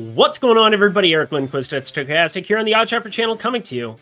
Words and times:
What's 0.00 0.38
going 0.38 0.56
on, 0.56 0.72
everybody? 0.72 1.12
Eric 1.12 1.30
Lindquist 1.30 1.74
at 1.74 1.82
Stochastic 1.82 2.46
here 2.46 2.56
on 2.56 2.64
the 2.64 2.72
OddsShopper 2.72 3.12
channel, 3.12 3.36
coming 3.36 3.62
to 3.64 3.76
you 3.76 3.96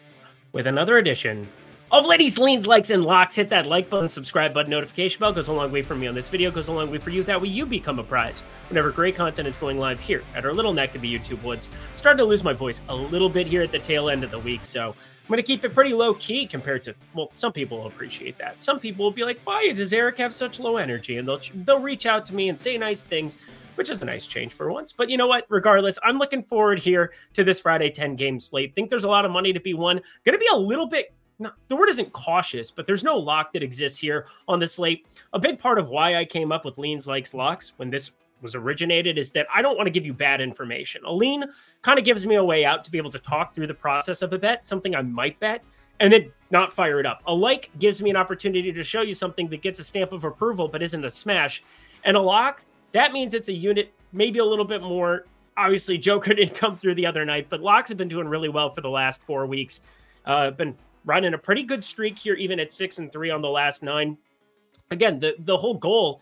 with 0.52 0.68
another 0.68 0.96
edition 0.96 1.48
of 1.90 2.06
Lindy's, 2.06 2.38
Leans, 2.38 2.68
Likes, 2.68 2.90
and 2.90 3.04
Locks. 3.04 3.34
Hit 3.34 3.50
that 3.50 3.66
like 3.66 3.90
button, 3.90 4.08
subscribe 4.08 4.54
button, 4.54 4.70
notification 4.70 5.18
bell 5.18 5.32
goes 5.32 5.48
a 5.48 5.52
long 5.52 5.72
way 5.72 5.82
for 5.82 5.96
me 5.96 6.06
on 6.06 6.14
this 6.14 6.28
video, 6.28 6.52
goes 6.52 6.68
a 6.68 6.72
long 6.72 6.88
way 6.88 6.98
for 6.98 7.10
you. 7.10 7.24
That 7.24 7.42
way, 7.42 7.48
you 7.48 7.66
become 7.66 7.98
apprised 7.98 8.44
whenever 8.68 8.92
great 8.92 9.16
content 9.16 9.48
is 9.48 9.56
going 9.56 9.80
live 9.80 9.98
here 9.98 10.22
at 10.36 10.46
our 10.46 10.54
little 10.54 10.72
neck 10.72 10.94
of 10.94 11.00
the 11.00 11.12
YouTube 11.12 11.42
woods. 11.42 11.68
Starting 11.94 12.18
to 12.18 12.24
lose 12.24 12.44
my 12.44 12.52
voice 12.52 12.80
a 12.88 12.94
little 12.94 13.28
bit 13.28 13.48
here 13.48 13.62
at 13.62 13.72
the 13.72 13.80
tail 13.80 14.08
end 14.08 14.22
of 14.22 14.30
the 14.30 14.38
week, 14.38 14.64
so 14.64 14.90
I'm 14.90 15.26
going 15.26 15.38
to 15.38 15.42
keep 15.42 15.64
it 15.64 15.74
pretty 15.74 15.94
low 15.94 16.14
key 16.14 16.46
compared 16.46 16.84
to, 16.84 16.94
well, 17.12 17.32
some 17.34 17.52
people 17.52 17.78
will 17.78 17.88
appreciate 17.88 18.38
that. 18.38 18.62
Some 18.62 18.78
people 18.78 19.04
will 19.04 19.10
be 19.10 19.24
like, 19.24 19.40
why 19.42 19.72
does 19.72 19.92
Eric 19.92 20.18
have 20.18 20.32
such 20.32 20.60
low 20.60 20.76
energy? 20.76 21.18
And 21.18 21.26
they'll, 21.26 21.40
they'll 21.54 21.80
reach 21.80 22.06
out 22.06 22.24
to 22.26 22.36
me 22.36 22.48
and 22.48 22.60
say 22.60 22.78
nice 22.78 23.02
things, 23.02 23.36
which 23.78 23.90
is 23.90 24.02
a 24.02 24.04
nice 24.04 24.26
change 24.26 24.52
for 24.52 24.72
once. 24.72 24.92
But 24.92 25.08
you 25.08 25.16
know 25.16 25.28
what? 25.28 25.46
Regardless, 25.48 26.00
I'm 26.02 26.18
looking 26.18 26.42
forward 26.42 26.80
here 26.80 27.12
to 27.34 27.44
this 27.44 27.60
Friday 27.60 27.90
10 27.90 28.16
game 28.16 28.40
slate. 28.40 28.74
Think 28.74 28.90
there's 28.90 29.04
a 29.04 29.08
lot 29.08 29.24
of 29.24 29.30
money 29.30 29.52
to 29.52 29.60
be 29.60 29.72
won. 29.72 30.00
Going 30.24 30.36
to 30.36 30.38
be 30.38 30.48
a 30.52 30.56
little 30.56 30.88
bit 30.88 31.14
the 31.68 31.76
word 31.76 31.88
isn't 31.88 32.12
cautious, 32.12 32.72
but 32.72 32.84
there's 32.88 33.04
no 33.04 33.16
lock 33.16 33.52
that 33.52 33.62
exists 33.62 33.96
here 33.96 34.26
on 34.48 34.58
the 34.58 34.66
slate. 34.66 35.06
A 35.32 35.38
big 35.38 35.56
part 35.56 35.78
of 35.78 35.88
why 35.88 36.16
I 36.16 36.24
came 36.24 36.50
up 36.50 36.64
with 36.64 36.78
leans, 36.78 37.06
likes, 37.06 37.32
locks 37.32 37.74
when 37.76 37.90
this 37.90 38.10
was 38.42 38.56
originated 38.56 39.18
is 39.18 39.30
that 39.30 39.46
I 39.54 39.62
don't 39.62 39.76
want 39.76 39.86
to 39.86 39.92
give 39.92 40.04
you 40.04 40.12
bad 40.12 40.40
information. 40.40 41.04
A 41.04 41.12
lean 41.12 41.44
kind 41.82 41.96
of 41.96 42.04
gives 42.04 42.26
me 42.26 42.34
a 42.34 42.42
way 42.42 42.64
out 42.64 42.84
to 42.84 42.90
be 42.90 42.98
able 42.98 43.12
to 43.12 43.20
talk 43.20 43.54
through 43.54 43.68
the 43.68 43.74
process 43.74 44.20
of 44.20 44.32
a 44.32 44.38
bet, 44.38 44.66
something 44.66 44.96
I 44.96 45.02
might 45.02 45.38
bet, 45.38 45.62
and 46.00 46.12
then 46.12 46.32
not 46.50 46.72
fire 46.72 46.98
it 46.98 47.06
up. 47.06 47.22
A 47.28 47.32
like 47.32 47.70
gives 47.78 48.02
me 48.02 48.10
an 48.10 48.16
opportunity 48.16 48.72
to 48.72 48.82
show 48.82 49.02
you 49.02 49.14
something 49.14 49.48
that 49.50 49.62
gets 49.62 49.78
a 49.78 49.84
stamp 49.84 50.10
of 50.10 50.24
approval 50.24 50.66
but 50.66 50.82
isn't 50.82 51.04
a 51.04 51.10
smash. 51.10 51.62
And 52.04 52.16
a 52.16 52.20
lock, 52.20 52.64
that 52.92 53.12
means 53.12 53.34
it's 53.34 53.48
a 53.48 53.52
unit, 53.52 53.92
maybe 54.12 54.38
a 54.38 54.44
little 54.44 54.64
bit 54.64 54.82
more. 54.82 55.26
Obviously, 55.56 55.98
Joker 55.98 56.34
didn't 56.34 56.54
come 56.56 56.76
through 56.76 56.94
the 56.94 57.06
other 57.06 57.24
night, 57.24 57.46
but 57.48 57.60
locks 57.60 57.88
have 57.88 57.98
been 57.98 58.08
doing 58.08 58.28
really 58.28 58.48
well 58.48 58.72
for 58.72 58.80
the 58.80 58.90
last 58.90 59.22
four 59.22 59.46
weeks. 59.46 59.80
Uh, 60.24 60.50
been 60.50 60.76
running 61.04 61.34
a 61.34 61.38
pretty 61.38 61.62
good 61.62 61.84
streak 61.84 62.18
here, 62.18 62.34
even 62.34 62.60
at 62.60 62.72
six 62.72 62.98
and 62.98 63.10
three 63.10 63.30
on 63.30 63.42
the 63.42 63.48
last 63.48 63.82
nine. 63.82 64.16
Again, 64.90 65.20
the 65.20 65.34
the 65.38 65.56
whole 65.56 65.74
goal 65.74 66.20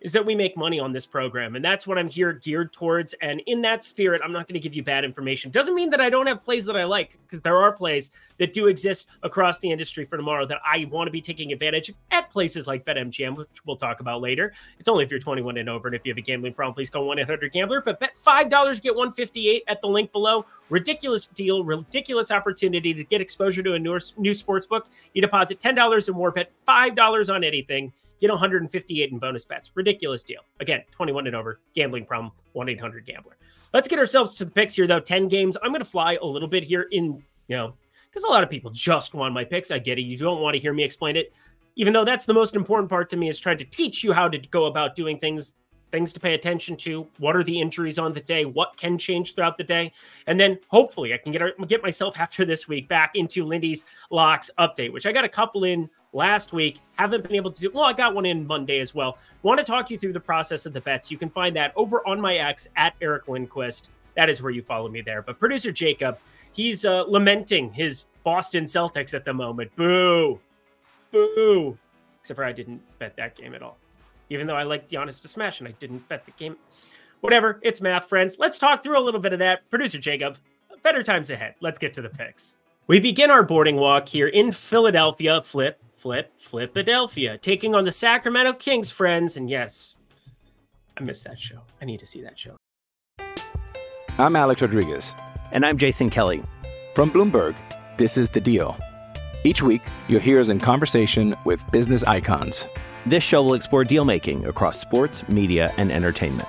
is 0.00 0.12
that 0.12 0.24
we 0.24 0.34
make 0.34 0.56
money 0.56 0.78
on 0.78 0.92
this 0.92 1.06
program, 1.06 1.56
and 1.56 1.64
that's 1.64 1.86
what 1.86 1.98
I'm 1.98 2.08
here 2.08 2.32
geared 2.32 2.72
towards. 2.72 3.14
And 3.14 3.40
in 3.46 3.62
that 3.62 3.84
spirit, 3.84 4.22
I'm 4.24 4.32
not 4.32 4.46
going 4.46 4.54
to 4.54 4.60
give 4.60 4.74
you 4.74 4.82
bad 4.82 5.04
information. 5.04 5.50
Doesn't 5.50 5.74
mean 5.74 5.90
that 5.90 6.00
I 6.00 6.10
don't 6.10 6.26
have 6.26 6.42
plays 6.42 6.64
that 6.66 6.76
I 6.76 6.84
like, 6.84 7.18
because 7.26 7.40
there 7.40 7.56
are 7.56 7.72
plays 7.72 8.10
that 8.38 8.52
do 8.52 8.66
exist 8.66 9.08
across 9.22 9.58
the 9.58 9.70
industry 9.70 10.04
for 10.04 10.16
tomorrow 10.16 10.46
that 10.46 10.58
I 10.64 10.86
want 10.90 11.08
to 11.08 11.12
be 11.12 11.20
taking 11.20 11.52
advantage 11.52 11.88
of 11.88 11.96
at 12.10 12.30
places 12.30 12.66
like 12.66 12.84
BetMGM, 12.84 13.36
which 13.36 13.48
we'll 13.66 13.76
talk 13.76 14.00
about 14.00 14.20
later. 14.20 14.52
It's 14.78 14.88
only 14.88 15.04
if 15.04 15.10
you're 15.10 15.20
21 15.20 15.56
and 15.56 15.68
over, 15.68 15.88
and 15.88 15.96
if 15.96 16.02
you 16.04 16.12
have 16.12 16.18
a 16.18 16.22
gambling 16.22 16.54
problem, 16.54 16.74
please 16.74 16.90
call 16.90 17.04
1-800-GAMBLER. 17.06 17.82
But 17.82 18.00
bet 18.00 18.16
five 18.16 18.50
dollars, 18.50 18.80
get 18.80 18.94
158 18.94 19.64
at 19.66 19.80
the 19.80 19.88
link 19.88 20.12
below. 20.12 20.46
Ridiculous 20.70 21.26
deal, 21.26 21.64
ridiculous 21.64 22.30
opportunity 22.30 22.94
to 22.94 23.04
get 23.04 23.20
exposure 23.20 23.62
to 23.62 23.74
a 23.74 23.78
new, 23.78 23.98
new 24.16 24.34
sports 24.34 24.66
book. 24.66 24.88
You 25.14 25.22
deposit 25.22 25.60
$10 25.60 26.08
or 26.08 26.12
more, 26.12 26.30
bet 26.30 26.52
$5 26.66 27.34
on 27.34 27.44
anything, 27.44 27.92
get 28.20 28.30
158 28.30 29.12
in 29.12 29.18
bonus 29.18 29.44
bets. 29.44 29.70
Ridiculous 29.74 30.22
deal. 30.22 30.40
Again, 30.60 30.82
21 30.92 31.26
and 31.26 31.36
over, 31.36 31.60
gambling 31.74 32.06
problem, 32.06 32.32
1-800-GAMBLER. 32.54 33.36
Let's 33.72 33.88
get 33.88 33.98
ourselves 33.98 34.34
to 34.36 34.44
the 34.44 34.50
picks 34.50 34.74
here, 34.74 34.86
though. 34.86 35.00
10 35.00 35.28
games. 35.28 35.56
I'm 35.62 35.70
going 35.70 35.84
to 35.84 35.90
fly 35.90 36.18
a 36.20 36.24
little 36.24 36.48
bit 36.48 36.64
here 36.64 36.88
in, 36.90 37.22
you 37.48 37.56
know, 37.56 37.74
because 38.10 38.24
a 38.24 38.28
lot 38.28 38.42
of 38.42 38.50
people 38.50 38.70
just 38.70 39.14
want 39.14 39.34
my 39.34 39.44
picks. 39.44 39.70
I 39.70 39.78
get 39.78 39.98
it. 39.98 40.02
You 40.02 40.16
don't 40.16 40.40
want 40.40 40.54
to 40.54 40.60
hear 40.60 40.72
me 40.72 40.82
explain 40.82 41.16
it. 41.16 41.32
Even 41.76 41.92
though 41.92 42.04
that's 42.04 42.26
the 42.26 42.34
most 42.34 42.56
important 42.56 42.88
part 42.88 43.08
to 43.10 43.16
me 43.16 43.28
is 43.28 43.38
trying 43.38 43.58
to 43.58 43.64
teach 43.64 44.02
you 44.02 44.12
how 44.12 44.28
to 44.28 44.38
go 44.38 44.64
about 44.64 44.96
doing 44.96 45.18
things 45.18 45.54
things 45.90 46.12
to 46.12 46.20
pay 46.20 46.34
attention 46.34 46.76
to. 46.76 47.06
What 47.18 47.36
are 47.36 47.44
the 47.44 47.60
injuries 47.60 47.98
on 47.98 48.12
the 48.12 48.20
day? 48.20 48.44
What 48.44 48.76
can 48.76 48.98
change 48.98 49.34
throughout 49.34 49.56
the 49.56 49.64
day? 49.64 49.92
And 50.26 50.38
then 50.38 50.58
hopefully 50.68 51.14
I 51.14 51.18
can 51.18 51.32
get 51.32 51.42
get 51.66 51.82
myself 51.82 52.18
after 52.18 52.44
this 52.44 52.68
week 52.68 52.88
back 52.88 53.12
into 53.14 53.44
Lindy's 53.44 53.84
locks 54.10 54.50
update, 54.58 54.92
which 54.92 55.06
I 55.06 55.12
got 55.12 55.24
a 55.24 55.28
couple 55.28 55.64
in 55.64 55.88
last 56.12 56.52
week. 56.52 56.80
Haven't 56.98 57.22
been 57.22 57.34
able 57.34 57.50
to 57.50 57.60
do. 57.60 57.70
Well, 57.72 57.84
I 57.84 57.92
got 57.92 58.14
one 58.14 58.26
in 58.26 58.46
Monday 58.46 58.80
as 58.80 58.94
well. 58.94 59.18
Want 59.42 59.58
to 59.58 59.64
talk 59.64 59.90
you 59.90 59.98
through 59.98 60.12
the 60.12 60.20
process 60.20 60.66
of 60.66 60.72
the 60.72 60.80
bets? 60.80 61.10
You 61.10 61.18
can 61.18 61.30
find 61.30 61.54
that 61.56 61.72
over 61.76 62.06
on 62.06 62.20
my 62.20 62.36
ex 62.36 62.68
at 62.76 62.94
Eric 63.00 63.28
Lindquist. 63.28 63.90
That 64.16 64.28
is 64.28 64.42
where 64.42 64.50
you 64.50 64.62
follow 64.62 64.88
me 64.88 65.00
there. 65.00 65.22
But 65.22 65.38
producer 65.38 65.72
Jacob, 65.72 66.18
he's 66.52 66.84
uh, 66.84 67.04
lamenting 67.06 67.72
his 67.72 68.06
Boston 68.24 68.64
Celtics 68.64 69.14
at 69.14 69.24
the 69.24 69.32
moment. 69.32 69.74
Boo, 69.76 70.40
boo. 71.12 71.78
Except 72.20 72.36
for 72.36 72.44
I 72.44 72.52
didn't 72.52 72.82
bet 72.98 73.16
that 73.16 73.36
game 73.36 73.54
at 73.54 73.62
all 73.62 73.78
even 74.30 74.46
though 74.46 74.56
I 74.56 74.62
like 74.62 74.88
Giannis 74.88 75.20
to 75.22 75.28
smash 75.28 75.60
and 75.60 75.68
I 75.68 75.72
didn't 75.72 76.08
bet 76.08 76.24
the 76.24 76.32
game. 76.32 76.56
Whatever, 77.20 77.58
it's 77.62 77.80
math, 77.80 78.08
friends. 78.08 78.36
Let's 78.38 78.58
talk 78.58 78.82
through 78.82 78.98
a 78.98 79.00
little 79.02 79.20
bit 79.20 79.32
of 79.32 79.38
that. 79.40 79.68
Producer 79.70 79.98
Jacob, 79.98 80.36
better 80.82 81.02
times 81.02 81.30
ahead. 81.30 81.54
Let's 81.60 81.78
get 81.78 81.92
to 81.94 82.02
the 82.02 82.08
picks. 82.08 82.56
We 82.86 83.00
begin 83.00 83.30
our 83.30 83.42
boarding 83.42 83.76
walk 83.76 84.08
here 84.08 84.28
in 84.28 84.52
Philadelphia. 84.52 85.42
Flip, 85.42 85.82
flip, 85.98 86.32
Flip 86.38 86.72
Philadelphia, 86.72 87.36
taking 87.38 87.74
on 87.74 87.84
the 87.84 87.92
Sacramento 87.92 88.54
Kings, 88.54 88.90
friends. 88.90 89.36
And 89.36 89.50
yes, 89.50 89.96
I 90.96 91.02
missed 91.02 91.24
that 91.24 91.40
show. 91.40 91.60
I 91.82 91.84
need 91.84 92.00
to 92.00 92.06
see 92.06 92.22
that 92.22 92.38
show. 92.38 92.56
I'm 94.18 94.36
Alex 94.36 94.62
Rodriguez. 94.62 95.14
And 95.52 95.64
I'm 95.66 95.76
Jason 95.78 96.10
Kelly. 96.10 96.42
From 96.94 97.10
Bloomberg, 97.10 97.56
this 97.96 98.18
is 98.18 98.30
The 98.30 98.40
Deal. 98.40 98.76
Each 99.44 99.62
week, 99.62 99.82
you'll 100.08 100.20
hear 100.20 100.40
us 100.40 100.48
in 100.48 100.58
conversation 100.58 101.36
with 101.44 101.64
business 101.70 102.02
icons. 102.04 102.66
This 103.06 103.22
show 103.22 103.42
will 103.42 103.54
explore 103.54 103.84
deal 103.84 104.04
making 104.04 104.46
across 104.46 104.80
sports, 104.80 105.26
media, 105.28 105.72
and 105.78 105.90
entertainment. 105.92 106.48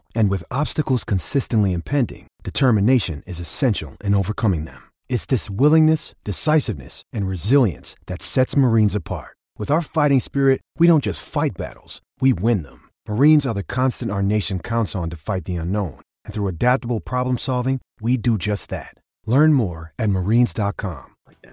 And 0.15 0.29
with 0.29 0.51
obstacles 0.51 1.03
consistently 1.03 1.73
impending, 1.73 2.27
determination 2.43 3.21
is 3.27 3.39
essential 3.39 3.97
in 4.03 4.15
overcoming 4.15 4.65
them. 4.65 4.81
It's 5.09 5.27
this 5.27 5.49
willingness, 5.49 6.15
decisiveness, 6.23 7.03
and 7.13 7.27
resilience 7.27 7.95
that 8.07 8.23
sets 8.23 8.57
Marines 8.57 8.95
apart. 8.95 9.37
With 9.59 9.69
our 9.69 9.83
fighting 9.83 10.19
spirit, 10.19 10.61
we 10.79 10.87
don't 10.87 11.03
just 11.03 11.23
fight 11.23 11.51
battles, 11.55 12.01
we 12.19 12.33
win 12.33 12.63
them. 12.63 12.89
Marines 13.07 13.45
are 13.45 13.53
the 13.53 13.61
constant 13.61 14.09
our 14.09 14.23
nation 14.23 14.59
counts 14.59 14.95
on 14.95 15.11
to 15.11 15.15
fight 15.17 15.43
the 15.45 15.57
unknown. 15.57 16.01
And 16.25 16.33
through 16.33 16.47
adaptable 16.47 16.99
problem 16.99 17.37
solving, 17.37 17.79
we 17.99 18.17
do 18.17 18.39
just 18.39 18.71
that. 18.71 18.95
Learn 19.27 19.53
more 19.53 19.93
at 19.99 20.09
marines.com. 20.09 21.15
Like 21.27 21.37
now. 21.43 21.51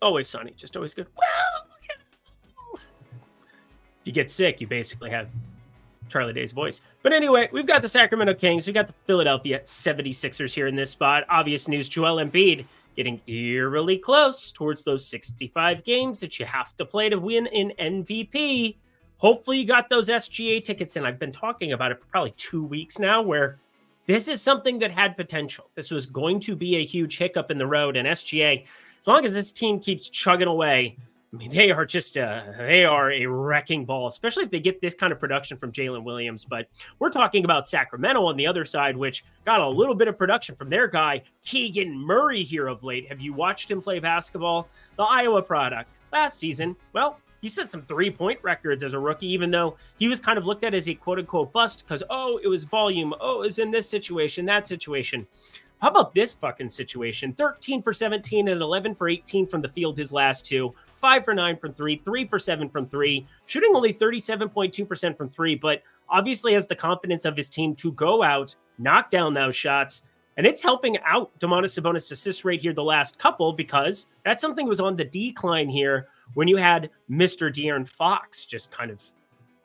Always 0.00 0.28
sunny, 0.28 0.52
just 0.56 0.76
always 0.76 0.94
good. 0.94 1.08
Well, 1.16 1.66
if 2.74 2.80
you 4.04 4.12
get 4.12 4.30
sick, 4.30 4.60
you 4.60 4.66
basically 4.66 5.10
have 5.10 5.28
Charlie 6.14 6.32
Day's 6.32 6.52
voice. 6.52 6.80
But 7.02 7.12
anyway, 7.12 7.48
we've 7.50 7.66
got 7.66 7.82
the 7.82 7.88
Sacramento 7.88 8.34
Kings, 8.34 8.68
we've 8.68 8.74
got 8.74 8.86
the 8.86 8.94
Philadelphia 9.04 9.58
76ers 9.64 10.54
here 10.54 10.68
in 10.68 10.76
this 10.76 10.92
spot. 10.92 11.24
Obvious 11.28 11.66
news 11.66 11.88
Joel 11.88 12.24
Embiid 12.24 12.66
getting 12.94 13.20
eerily 13.26 13.98
close 13.98 14.52
towards 14.52 14.84
those 14.84 15.04
65 15.08 15.82
games 15.82 16.20
that 16.20 16.38
you 16.38 16.46
have 16.46 16.76
to 16.76 16.84
play 16.84 17.08
to 17.08 17.18
win 17.18 17.48
an 17.48 17.72
MVP. 17.80 18.76
Hopefully, 19.16 19.58
you 19.58 19.66
got 19.66 19.90
those 19.90 20.08
SGA 20.08 20.62
tickets 20.62 20.94
in. 20.94 21.04
I've 21.04 21.18
been 21.18 21.32
talking 21.32 21.72
about 21.72 21.90
it 21.90 21.98
for 21.98 22.06
probably 22.06 22.34
two 22.36 22.62
weeks 22.62 23.00
now, 23.00 23.20
where 23.20 23.58
this 24.06 24.28
is 24.28 24.40
something 24.40 24.78
that 24.78 24.92
had 24.92 25.16
potential. 25.16 25.68
This 25.74 25.90
was 25.90 26.06
going 26.06 26.38
to 26.40 26.54
be 26.54 26.76
a 26.76 26.84
huge 26.84 27.18
hiccup 27.18 27.50
in 27.50 27.58
the 27.58 27.66
road, 27.66 27.96
and 27.96 28.06
SGA, 28.06 28.64
as 29.00 29.08
long 29.08 29.24
as 29.24 29.34
this 29.34 29.50
team 29.50 29.80
keeps 29.80 30.08
chugging 30.08 30.46
away, 30.46 30.96
I 31.34 31.36
mean, 31.36 31.50
they 31.50 31.72
are 31.72 31.84
just 31.84 32.16
uh, 32.16 32.42
they 32.58 32.84
are 32.84 33.10
a 33.10 33.26
wrecking 33.26 33.84
ball, 33.84 34.06
especially 34.06 34.44
if 34.44 34.50
they 34.50 34.60
get 34.60 34.80
this 34.80 34.94
kind 34.94 35.12
of 35.12 35.18
production 35.18 35.56
from 35.56 35.72
Jalen 35.72 36.04
Williams. 36.04 36.44
But 36.44 36.68
we're 37.00 37.10
talking 37.10 37.44
about 37.44 37.66
Sacramento 37.66 38.24
on 38.24 38.36
the 38.36 38.46
other 38.46 38.64
side, 38.64 38.96
which 38.96 39.24
got 39.44 39.60
a 39.60 39.68
little 39.68 39.96
bit 39.96 40.06
of 40.06 40.16
production 40.16 40.54
from 40.54 40.70
their 40.70 40.86
guy 40.86 41.22
Keegan 41.44 41.98
Murray 41.98 42.44
here 42.44 42.68
of 42.68 42.84
late. 42.84 43.08
Have 43.08 43.20
you 43.20 43.32
watched 43.32 43.68
him 43.68 43.82
play 43.82 43.98
basketball? 43.98 44.68
The 44.96 45.02
Iowa 45.02 45.42
product 45.42 45.98
last 46.12 46.38
season. 46.38 46.76
Well, 46.92 47.18
he 47.40 47.48
set 47.48 47.72
some 47.72 47.82
three 47.82 48.10
point 48.12 48.38
records 48.42 48.84
as 48.84 48.92
a 48.92 48.98
rookie, 48.98 49.26
even 49.26 49.50
though 49.50 49.76
he 49.98 50.06
was 50.06 50.20
kind 50.20 50.38
of 50.38 50.46
looked 50.46 50.62
at 50.62 50.72
as 50.72 50.88
a 50.88 50.94
quote 50.94 51.18
unquote 51.18 51.52
bust 51.52 51.84
because 51.84 52.04
oh, 52.10 52.38
it 52.44 52.48
was 52.48 52.62
volume. 52.62 53.12
Oh, 53.20 53.42
it 53.42 53.46
was 53.46 53.58
in 53.58 53.72
this 53.72 53.88
situation, 53.88 54.44
that 54.46 54.68
situation. 54.68 55.26
How 55.84 55.90
about 55.90 56.14
this 56.14 56.32
fucking 56.32 56.70
situation? 56.70 57.34
13 57.34 57.82
for 57.82 57.92
17 57.92 58.48
and 58.48 58.62
11 58.62 58.94
for 58.94 59.06
18 59.06 59.46
from 59.46 59.60
the 59.60 59.68
field 59.68 59.98
his 59.98 60.12
last 60.12 60.46
two, 60.46 60.74
5 61.04 61.22
for 61.22 61.34
9 61.34 61.58
from 61.58 61.74
3, 61.74 62.00
3 62.02 62.26
for 62.28 62.38
7 62.38 62.70
from 62.70 62.88
3, 62.88 63.26
shooting 63.44 63.72
only 63.74 63.92
37.2% 63.92 65.18
from 65.18 65.28
3, 65.28 65.54
but 65.56 65.82
obviously 66.08 66.54
has 66.54 66.66
the 66.66 66.74
confidence 66.74 67.26
of 67.26 67.36
his 67.36 67.50
team 67.50 67.74
to 67.74 67.92
go 67.92 68.22
out, 68.22 68.56
knock 68.78 69.10
down 69.10 69.34
those 69.34 69.54
shots, 69.54 70.00
and 70.38 70.46
it's 70.46 70.62
helping 70.62 70.96
out 71.04 71.30
Domantas 71.40 71.78
Sabonis' 71.78 72.10
assist 72.10 72.42
rate 72.42 72.62
here 72.62 72.72
the 72.72 72.82
last 72.82 73.18
couple 73.18 73.52
because 73.52 74.06
that's 74.24 74.40
something 74.40 74.66
was 74.66 74.80
on 74.80 74.96
the 74.96 75.04
decline 75.04 75.68
here 75.68 76.08
when 76.32 76.48
you 76.48 76.56
had 76.56 76.88
Mr. 77.10 77.52
De'Aaron 77.52 77.86
Fox 77.86 78.46
just 78.46 78.70
kind 78.70 78.90
of, 78.90 79.02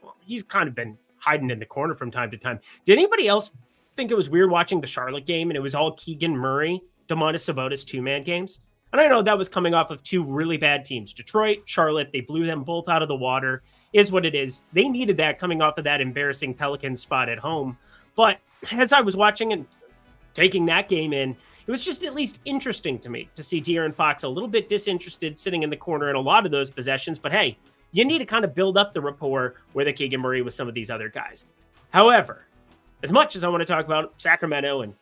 well, 0.03 0.17
he's 0.19 0.43
kind 0.43 0.67
of 0.67 0.75
been 0.75 0.97
hiding 1.19 1.51
in 1.51 1.59
the 1.59 1.65
corner 1.65 1.95
from 1.95 2.11
time 2.11 2.29
to 2.31 2.37
time. 2.37 2.59
Did 2.83 2.97
anybody 2.97 3.29
else 3.29 3.51
think 3.95 4.11
it 4.11 4.15
was 4.15 4.29
weird 4.29 4.51
watching 4.51 4.81
the 4.81 4.87
Charlotte 4.87 5.25
game 5.25 5.49
and 5.49 5.55
it 5.55 5.61
was 5.61 5.73
all 5.73 5.93
Keegan 5.93 6.35
Murray, 6.35 6.81
Domantas 7.07 7.49
Sabonis 7.49 7.85
two 7.85 8.01
man 8.01 8.23
games. 8.23 8.59
And 8.91 8.99
I 8.99 9.07
know 9.07 9.21
that 9.21 9.37
was 9.37 9.49
coming 9.49 9.73
off 9.73 9.91
of 9.91 10.01
two 10.01 10.23
really 10.23 10.57
bad 10.57 10.83
teams 10.83 11.13
Detroit, 11.13 11.59
Charlotte. 11.65 12.09
They 12.11 12.21
blew 12.21 12.45
them 12.45 12.63
both 12.63 12.89
out 12.89 13.01
of 13.01 13.07
the 13.07 13.15
water, 13.15 13.61
is 13.93 14.11
what 14.11 14.25
it 14.25 14.35
is. 14.35 14.61
They 14.73 14.87
needed 14.87 15.17
that 15.17 15.39
coming 15.39 15.61
off 15.61 15.77
of 15.77 15.83
that 15.83 16.01
embarrassing 16.01 16.55
Pelican 16.55 16.95
spot 16.95 17.29
at 17.29 17.37
home. 17.37 17.77
But 18.15 18.39
as 18.71 18.91
I 18.91 19.01
was 19.01 19.15
watching 19.15 19.53
and 19.53 19.65
taking 20.33 20.65
that 20.65 20.89
game 20.89 21.13
in, 21.13 21.35
it 21.67 21.71
was 21.71 21.85
just 21.85 22.03
at 22.03 22.15
least 22.15 22.39
interesting 22.45 22.97
to 22.99 23.09
me 23.09 23.29
to 23.35 23.43
see 23.43 23.61
De'Aaron 23.61 23.93
Fox 23.93 24.23
a 24.23 24.27
little 24.27 24.49
bit 24.49 24.69
disinterested 24.69 25.37
sitting 25.37 25.61
in 25.61 25.69
the 25.69 25.77
corner 25.77 26.09
in 26.09 26.15
a 26.15 26.19
lot 26.19 26.45
of 26.45 26.51
those 26.51 26.71
possessions. 26.71 27.19
But 27.19 27.31
hey, 27.31 27.59
you 27.91 28.05
need 28.05 28.17
to 28.19 28.25
kind 28.25 28.43
of 28.43 28.55
build 28.55 28.77
up 28.77 28.93
the 28.93 29.01
rapport 29.01 29.55
with 29.75 29.87
a 29.87 29.93
Keegan 29.93 30.19
Murray 30.19 30.41
with 30.41 30.55
some 30.55 30.67
of 30.67 30.73
these 30.73 30.89
other 30.89 31.09
guys. 31.09 31.45
However, 31.91 32.47
as 33.03 33.11
much 33.11 33.35
as 33.35 33.43
I 33.43 33.49
want 33.49 33.61
to 33.61 33.65
talk 33.65 33.85
about 33.85 34.13
Sacramento 34.17 34.81
and 34.81 34.95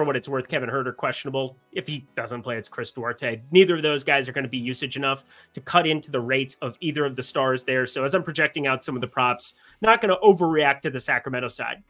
for 0.00 0.04
what 0.04 0.16
it's 0.16 0.30
worth, 0.30 0.48
Kevin 0.48 0.70
Huerter 0.70 0.96
questionable. 0.96 1.58
If 1.72 1.86
he 1.86 2.06
doesn't 2.16 2.40
play, 2.40 2.56
it's 2.56 2.70
Chris 2.70 2.90
Duarte. 2.90 3.42
Neither 3.50 3.76
of 3.76 3.82
those 3.82 4.02
guys 4.02 4.30
are 4.30 4.32
going 4.32 4.44
to 4.44 4.48
be 4.48 4.56
usage 4.56 4.96
enough 4.96 5.24
to 5.52 5.60
cut 5.60 5.86
into 5.86 6.10
the 6.10 6.20
rates 6.20 6.56
of 6.62 6.78
either 6.80 7.04
of 7.04 7.16
the 7.16 7.22
stars 7.22 7.64
there. 7.64 7.84
So 7.84 8.02
as 8.02 8.14
I'm 8.14 8.22
projecting 8.22 8.66
out 8.66 8.82
some 8.82 8.94
of 8.94 9.02
the 9.02 9.06
props, 9.06 9.52
not 9.82 10.00
going 10.00 10.08
to 10.08 10.18
overreact 10.22 10.80
to 10.82 10.90
the 10.90 10.98
Sacramento 10.98 11.48
side. 11.48 11.82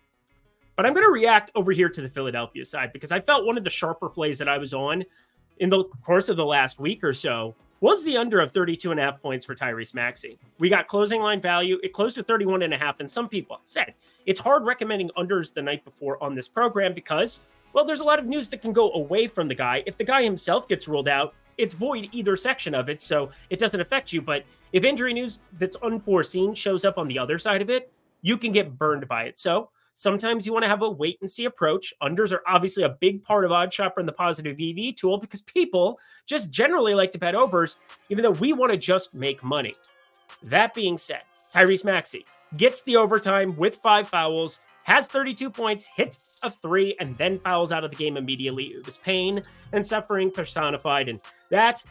But 0.74 0.86
I'm 0.86 0.92
going 0.92 1.06
to 1.06 1.12
react 1.12 1.52
over 1.54 1.70
here 1.70 1.88
to 1.88 2.02
the 2.02 2.08
Philadelphia 2.08 2.64
side 2.64 2.92
because 2.92 3.12
I 3.12 3.20
felt 3.20 3.46
one 3.46 3.56
of 3.56 3.62
the 3.62 3.70
sharper 3.70 4.08
plays 4.08 4.38
that 4.38 4.48
I 4.48 4.58
was 4.58 4.74
on 4.74 5.04
in 5.58 5.70
the 5.70 5.84
course 6.04 6.28
of 6.28 6.36
the 6.36 6.44
last 6.44 6.80
week 6.80 7.04
or 7.04 7.12
so 7.12 7.54
was 7.80 8.04
the 8.04 8.16
under 8.16 8.40
of 8.40 8.52
32 8.52 8.90
and 8.90 9.00
a 9.00 9.02
half 9.02 9.20
points 9.22 9.44
for 9.44 9.54
Tyrese 9.54 9.94
Maxey. 9.94 10.38
We 10.58 10.68
got 10.68 10.86
closing 10.86 11.20
line 11.22 11.40
value. 11.40 11.78
It 11.82 11.92
closed 11.92 12.14
to 12.16 12.22
31 12.22 12.62
and 12.62 12.74
a 12.74 12.78
half. 12.78 13.00
And 13.00 13.10
some 13.10 13.28
people 13.28 13.58
said 13.64 13.94
it's 14.26 14.38
hard 14.38 14.64
recommending 14.64 15.10
unders 15.16 15.52
the 15.52 15.62
night 15.62 15.84
before 15.84 16.22
on 16.22 16.34
this 16.34 16.48
program 16.48 16.92
because, 16.92 17.40
well, 17.72 17.84
there's 17.84 18.00
a 18.00 18.04
lot 18.04 18.18
of 18.18 18.26
news 18.26 18.48
that 18.50 18.62
can 18.62 18.72
go 18.72 18.92
away 18.92 19.26
from 19.26 19.48
the 19.48 19.54
guy. 19.54 19.82
If 19.86 19.96
the 19.96 20.04
guy 20.04 20.22
himself 20.22 20.68
gets 20.68 20.88
ruled 20.88 21.08
out, 21.08 21.34
it's 21.58 21.74
void 21.74 22.08
either 22.12 22.36
section 22.36 22.74
of 22.74 22.88
it. 22.88 23.02
So 23.02 23.30
it 23.50 23.58
doesn't 23.58 23.80
affect 23.80 24.12
you. 24.12 24.20
But 24.22 24.44
if 24.72 24.84
injury 24.84 25.12
news 25.12 25.40
that's 25.58 25.76
unforeseen 25.82 26.54
shows 26.54 26.84
up 26.84 26.98
on 26.98 27.08
the 27.08 27.18
other 27.18 27.38
side 27.38 27.62
of 27.62 27.70
it, 27.70 27.92
you 28.22 28.36
can 28.36 28.52
get 28.52 28.78
burned 28.78 29.06
by 29.08 29.24
it. 29.24 29.38
So 29.38 29.70
Sometimes 30.00 30.46
you 30.46 30.54
want 30.54 30.62
to 30.62 30.68
have 30.68 30.80
a 30.80 30.88
wait 30.88 31.18
and 31.20 31.30
see 31.30 31.44
approach. 31.44 31.92
Unders 32.02 32.32
are 32.32 32.40
obviously 32.46 32.84
a 32.84 32.88
big 32.88 33.22
part 33.22 33.44
of 33.44 33.50
OddsShopper 33.50 33.98
and 33.98 34.08
the 34.08 34.12
positive 34.12 34.56
EV 34.58 34.96
tool 34.96 35.18
because 35.18 35.42
people 35.42 35.98
just 36.24 36.50
generally 36.50 36.94
like 36.94 37.12
to 37.12 37.18
bet 37.18 37.34
overs, 37.34 37.76
even 38.08 38.22
though 38.22 38.30
we 38.30 38.54
want 38.54 38.72
to 38.72 38.78
just 38.78 39.14
make 39.14 39.44
money. 39.44 39.74
That 40.42 40.72
being 40.72 40.96
said, 40.96 41.20
Tyrese 41.54 41.84
Maxey 41.84 42.24
gets 42.56 42.82
the 42.84 42.96
overtime 42.96 43.54
with 43.58 43.74
five 43.74 44.08
fouls, 44.08 44.58
has 44.90 45.06
32 45.06 45.50
points, 45.50 45.86
hits 45.86 46.38
a 46.42 46.50
three, 46.50 46.96
and 46.98 47.16
then 47.16 47.38
fouls 47.38 47.70
out 47.70 47.84
of 47.84 47.92
the 47.92 47.96
game 47.96 48.16
immediately. 48.16 48.64
It 48.64 48.84
was 48.84 48.98
pain 48.98 49.40
and 49.72 49.86
suffering 49.86 50.32
personified. 50.32 51.06
And 51.06 51.20
that, 51.50 51.84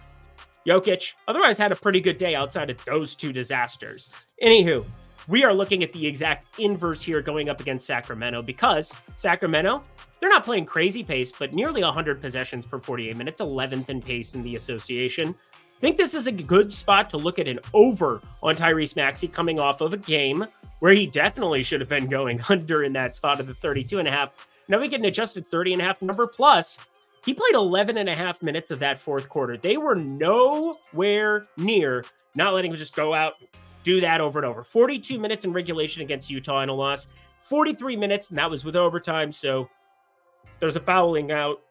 Jokic, 0.68 1.14
otherwise 1.26 1.58
had 1.58 1.72
a 1.72 1.76
pretty 1.76 2.02
good 2.02 2.18
day 2.18 2.36
outside 2.36 2.70
of 2.70 2.84
those 2.84 3.16
two 3.16 3.32
disasters. 3.32 4.12
Anywho, 4.44 4.84
we 5.30 5.46
are 5.46 5.54
looking 5.54 5.82
at 5.82 5.94
the 5.94 6.06
exact 6.06 6.60
inverse 6.60 7.02
here 7.02 7.22
going 7.22 7.50
up 7.50 7.62
against 7.62 7.88
Sacramento 7.88 8.42
because 8.42 8.94
Sacramento, 9.16 9.82
they're 10.20 10.28
not 10.28 10.44
playing 10.44 10.66
crazy 10.66 11.02
pace, 11.02 11.32
but 11.32 11.54
nearly 11.54 11.82
100 11.82 12.20
possessions 12.20 12.66
per 12.66 12.80
48 12.80 13.16
minutes, 13.16 13.40
11th 13.40 13.88
in 13.88 14.02
pace 14.02 14.36
in 14.36 14.44
the 14.44 14.58
association. 14.58 15.34
I 15.80 15.82
think 15.82 15.96
this 15.96 16.14
is 16.14 16.28
a 16.28 16.32
good 16.32 16.74
spot 16.74 17.10
to 17.12 17.18
look 17.18 17.40
at 17.40 17.48
an 17.48 17.60
over 17.74 18.20
on 18.44 18.56
Tyrese 18.56 18.98
Maxey 18.98 19.30
coming 19.30 19.62
off 19.62 19.80
of 19.80 19.94
a 19.94 19.98
game 19.98 20.46
where 20.80 20.92
he 20.92 21.08
definitely 21.08 21.64
should 21.64 21.80
have 21.80 21.88
been 21.88 22.08
going 22.08 22.42
under 22.50 22.84
in 22.84 22.92
that 22.94 23.16
spot 23.16 23.40
of 23.40 23.48
the 23.48 23.54
32 23.54 23.98
and 24.00 24.08
a 24.08 24.12
half. 24.12 24.48
Now 24.68 24.80
we 24.80 24.90
get 24.90 25.00
an 25.00 25.06
adjusted 25.06 25.48
30 25.48 25.74
and 25.74 25.82
a 25.82 25.86
half 25.86 26.02
number 26.02 26.28
plus. 26.28 26.78
He 27.26 27.34
played 27.34 27.56
11 27.56 27.98
and 27.98 28.10
a 28.10 28.16
half 28.16 28.42
minutes 28.42 28.72
of 28.72 28.80
that 28.80 29.00
fourth 29.00 29.30
quarter. 29.30 29.56
They 29.56 29.78
were 29.78 29.96
nowhere 29.96 31.48
near 31.58 32.04
not 32.36 32.54
letting 32.54 32.72
him 32.72 32.78
just 32.78 32.96
go 32.96 33.14
out 33.14 33.36
do 33.84 34.02
that 34.02 34.22
over 34.22 34.40
and 34.40 34.46
over. 34.46 34.64
42 34.64 35.18
minutes 35.18 35.46
in 35.46 35.54
regulation 35.54 36.02
against 36.02 36.30
Utah 36.30 36.62
in 36.62 36.70
a 36.70 36.74
loss, 36.74 37.08
43 37.44 37.96
minutes, 37.96 38.30
and 38.30 38.38
that 38.38 38.50
was 38.50 38.66
with 38.66 38.76
overtime. 38.76 39.32
So 39.32 39.70
there's 40.60 40.76
a 40.76 40.82
fouling 40.82 41.32
out. 41.32 41.62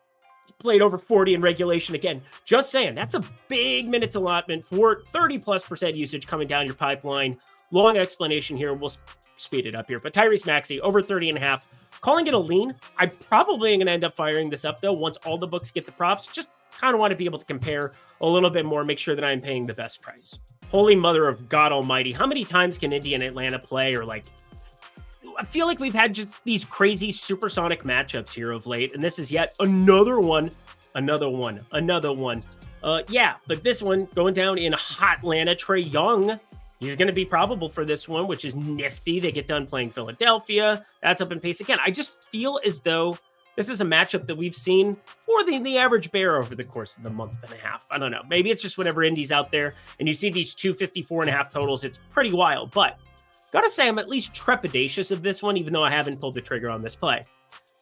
Played 0.58 0.82
over 0.82 0.98
40 0.98 1.34
in 1.34 1.40
regulation 1.40 1.94
again. 1.94 2.22
Just 2.44 2.70
saying, 2.70 2.94
that's 2.94 3.14
a 3.14 3.22
big 3.48 3.88
minutes 3.88 4.16
allotment 4.16 4.64
for 4.64 5.02
30 5.12 5.38
plus 5.38 5.62
percent 5.62 5.96
usage 5.96 6.26
coming 6.26 6.48
down 6.48 6.66
your 6.66 6.74
pipeline. 6.74 7.38
Long 7.70 7.96
explanation 7.96 8.56
here. 8.56 8.74
We'll 8.74 8.92
speed 9.36 9.66
it 9.66 9.74
up 9.74 9.88
here. 9.88 10.00
But 10.00 10.12
Tyrese 10.12 10.46
Maxey 10.46 10.80
over 10.80 11.02
30 11.02 11.30
and 11.30 11.38
a 11.38 11.40
half. 11.40 11.66
Calling 12.00 12.26
it 12.26 12.34
a 12.34 12.38
lean. 12.38 12.74
I 12.96 13.06
probably 13.06 13.72
am 13.72 13.78
going 13.78 13.86
to 13.86 13.92
end 13.92 14.04
up 14.04 14.14
firing 14.14 14.50
this 14.50 14.64
up 14.64 14.80
though 14.80 14.92
once 14.92 15.16
all 15.18 15.38
the 15.38 15.46
books 15.46 15.70
get 15.70 15.86
the 15.86 15.92
props. 15.92 16.26
Just 16.26 16.48
kind 16.70 16.94
of 16.94 17.00
want 17.00 17.10
to 17.10 17.16
be 17.16 17.24
able 17.24 17.38
to 17.38 17.44
compare 17.44 17.92
a 18.20 18.26
little 18.26 18.50
bit 18.50 18.64
more, 18.64 18.84
make 18.84 18.98
sure 18.98 19.14
that 19.14 19.24
I'm 19.24 19.40
paying 19.40 19.66
the 19.66 19.74
best 19.74 20.00
price. 20.00 20.38
Holy 20.70 20.94
Mother 20.94 21.28
of 21.28 21.48
God 21.48 21.72
Almighty, 21.72 22.12
how 22.12 22.26
many 22.26 22.44
times 22.44 22.78
can 22.78 22.92
Indy 22.92 23.14
and 23.14 23.22
Atlanta 23.22 23.58
play? 23.58 23.94
Or 23.94 24.04
like, 24.04 24.24
I 25.38 25.44
feel 25.44 25.66
like 25.66 25.78
we've 25.78 25.94
had 25.94 26.14
just 26.14 26.44
these 26.44 26.64
crazy 26.64 27.12
supersonic 27.12 27.84
matchups 27.84 28.32
here 28.32 28.50
of 28.50 28.66
late, 28.66 28.92
and 28.92 29.00
this 29.02 29.20
is 29.20 29.30
yet 29.30 29.54
another 29.60 30.18
one, 30.18 30.50
another 30.96 31.28
one, 31.28 31.64
another 31.70 32.12
one. 32.12 32.42
Uh, 32.82 33.02
yeah, 33.08 33.34
but 33.46 33.62
this 33.62 33.80
one 33.80 34.08
going 34.16 34.34
down 34.34 34.58
in 34.58 34.72
hot 34.72 35.18
Atlanta. 35.18 35.54
Trae 35.54 35.92
Young, 35.92 36.40
he's 36.80 36.96
going 36.96 37.06
to 37.06 37.12
be 37.12 37.24
probable 37.24 37.68
for 37.68 37.84
this 37.84 38.08
one, 38.08 38.26
which 38.26 38.44
is 38.44 38.56
nifty. 38.56 39.20
They 39.20 39.30
get 39.30 39.46
done 39.46 39.64
playing 39.64 39.90
Philadelphia. 39.90 40.84
That's 41.02 41.20
up 41.20 41.30
in 41.30 41.38
pace 41.38 41.60
again. 41.60 41.78
I 41.84 41.92
just 41.92 42.28
feel 42.30 42.58
as 42.66 42.80
though 42.80 43.16
this 43.54 43.68
is 43.68 43.80
a 43.80 43.84
matchup 43.84 44.26
that 44.26 44.36
we've 44.36 44.56
seen 44.56 44.96
more 45.28 45.44
than 45.44 45.62
the 45.62 45.78
average 45.78 46.10
bear 46.10 46.36
over 46.36 46.56
the 46.56 46.64
course 46.64 46.96
of 46.96 47.04
the 47.04 47.10
month 47.10 47.34
and 47.44 47.52
a 47.52 47.56
half. 47.56 47.86
I 47.92 47.98
don't 47.98 48.10
know. 48.10 48.22
Maybe 48.28 48.50
it's 48.50 48.62
just 48.62 48.76
whenever 48.76 49.04
indies 49.04 49.30
out 49.30 49.52
there 49.52 49.74
and 50.00 50.08
you 50.08 50.14
see 50.14 50.30
these 50.30 50.52
254 50.54 51.22
and 51.22 51.30
a 51.30 51.32
half 51.32 51.48
totals, 51.48 51.84
it's 51.84 52.00
pretty 52.10 52.32
wild. 52.32 52.72
But 52.72 52.98
gotta 53.50 53.70
say, 53.70 53.88
I'm 53.88 53.98
at 53.98 54.08
least 54.08 54.34
trepidatious 54.34 55.10
of 55.10 55.22
this 55.22 55.42
one, 55.42 55.56
even 55.56 55.72
though 55.72 55.84
I 55.84 55.90
haven't 55.90 56.20
pulled 56.20 56.34
the 56.34 56.40
trigger 56.40 56.70
on 56.70 56.82
this 56.82 56.94
play. 56.94 57.24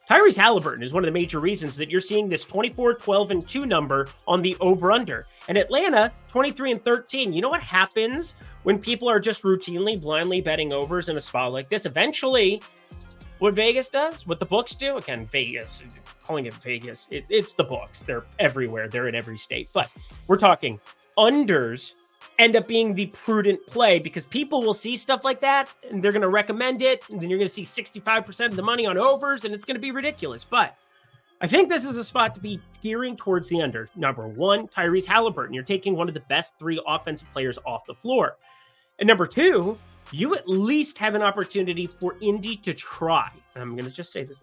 Tyrese 0.09 0.37
Halliburton 0.37 0.83
is 0.83 0.93
one 0.93 1.03
of 1.03 1.07
the 1.07 1.11
major 1.11 1.41
reasons 1.41 1.75
that 1.75 1.91
you're 1.91 1.99
seeing 1.99 2.29
this 2.29 2.45
24, 2.45 2.95
12, 2.95 3.31
and 3.31 3.47
2 3.47 3.65
number 3.65 4.07
on 4.25 4.41
the 4.41 4.55
over 4.61 4.93
under. 4.93 5.25
And 5.49 5.57
Atlanta, 5.57 6.13
23 6.29 6.71
and 6.71 6.85
13. 6.85 7.33
You 7.33 7.41
know 7.41 7.49
what 7.49 7.61
happens 7.61 8.35
when 8.63 8.79
people 8.79 9.09
are 9.09 9.19
just 9.19 9.43
routinely, 9.43 10.01
blindly 10.01 10.39
betting 10.39 10.71
overs 10.71 11.09
in 11.09 11.17
a 11.17 11.21
spot 11.21 11.51
like 11.51 11.69
this? 11.69 11.85
Eventually, 11.85 12.61
what 13.39 13.53
Vegas 13.53 13.89
does, 13.89 14.25
what 14.25 14.39
the 14.39 14.45
books 14.45 14.75
do. 14.75 14.95
Again, 14.95 15.27
Vegas, 15.29 15.83
calling 16.23 16.45
it 16.45 16.53
Vegas, 16.55 17.07
it, 17.11 17.25
it's 17.29 17.53
the 17.53 17.65
books. 17.65 18.01
They're 18.01 18.25
everywhere. 18.39 18.87
They're 18.87 19.09
in 19.09 19.15
every 19.15 19.37
state. 19.37 19.69
But 19.73 19.89
we're 20.27 20.37
talking 20.37 20.79
unders 21.17 21.91
end 22.39 22.55
up 22.55 22.67
being 22.67 22.93
the 22.93 23.07
prudent 23.07 23.59
play 23.67 23.99
because 23.99 24.25
people 24.25 24.61
will 24.61 24.73
see 24.73 24.95
stuff 24.95 25.23
like 25.23 25.41
that 25.41 25.73
and 25.89 26.03
they're 26.03 26.11
going 26.11 26.21
to 26.21 26.29
recommend 26.29 26.81
it. 26.81 27.03
And 27.09 27.19
then 27.19 27.29
you're 27.29 27.39
going 27.39 27.49
to 27.49 27.53
see 27.53 27.63
65% 27.63 28.45
of 28.45 28.55
the 28.55 28.61
money 28.61 28.85
on 28.85 28.97
overs 28.97 29.45
and 29.45 29.53
it's 29.53 29.65
going 29.65 29.75
to 29.75 29.81
be 29.81 29.91
ridiculous. 29.91 30.43
But 30.43 30.75
I 31.41 31.47
think 31.47 31.69
this 31.69 31.85
is 31.85 31.97
a 31.97 32.03
spot 32.03 32.33
to 32.35 32.39
be 32.41 32.59
gearing 32.81 33.15
towards 33.17 33.49
the 33.49 33.61
under. 33.61 33.89
Number 33.95 34.27
one, 34.27 34.67
Tyrese 34.67 35.05
Halliburton. 35.05 35.53
You're 35.53 35.63
taking 35.63 35.95
one 35.95 36.07
of 36.07 36.13
the 36.13 36.21
best 36.21 36.53
three 36.59 36.81
offensive 36.87 37.31
players 37.33 37.57
off 37.65 37.85
the 37.85 37.95
floor. 37.95 38.37
And 38.99 39.07
number 39.07 39.27
two, 39.27 39.77
you 40.11 40.35
at 40.35 40.47
least 40.47 40.97
have 40.97 41.15
an 41.15 41.21
opportunity 41.21 41.87
for 41.87 42.15
Indy 42.21 42.55
to 42.57 42.73
try. 42.73 43.29
And 43.53 43.63
I'm 43.63 43.71
going 43.71 43.85
to 43.85 43.91
just 43.91 44.11
say 44.11 44.23
this 44.23 44.39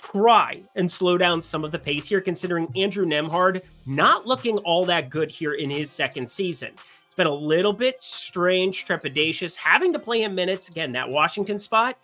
try 0.00 0.62
and 0.76 0.90
slow 0.90 1.18
down 1.18 1.42
some 1.42 1.64
of 1.64 1.72
the 1.72 1.78
pace 1.78 2.08
here, 2.08 2.20
considering 2.20 2.68
Andrew 2.76 3.04
Nembhard 3.04 3.62
not 3.84 4.26
looking 4.26 4.58
all 4.58 4.84
that 4.84 5.10
good 5.10 5.30
here 5.30 5.54
in 5.54 5.70
his 5.70 5.90
second 5.90 6.30
season. 6.30 6.70
Been 7.18 7.26
a 7.26 7.34
little 7.34 7.72
bit 7.72 8.00
strange, 8.00 8.86
trepidatious, 8.86 9.56
having 9.56 9.92
to 9.92 9.98
play 9.98 10.22
him 10.22 10.36
minutes. 10.36 10.68
Again, 10.68 10.92
that 10.92 11.08
Washington 11.08 11.58
spot, 11.58 11.98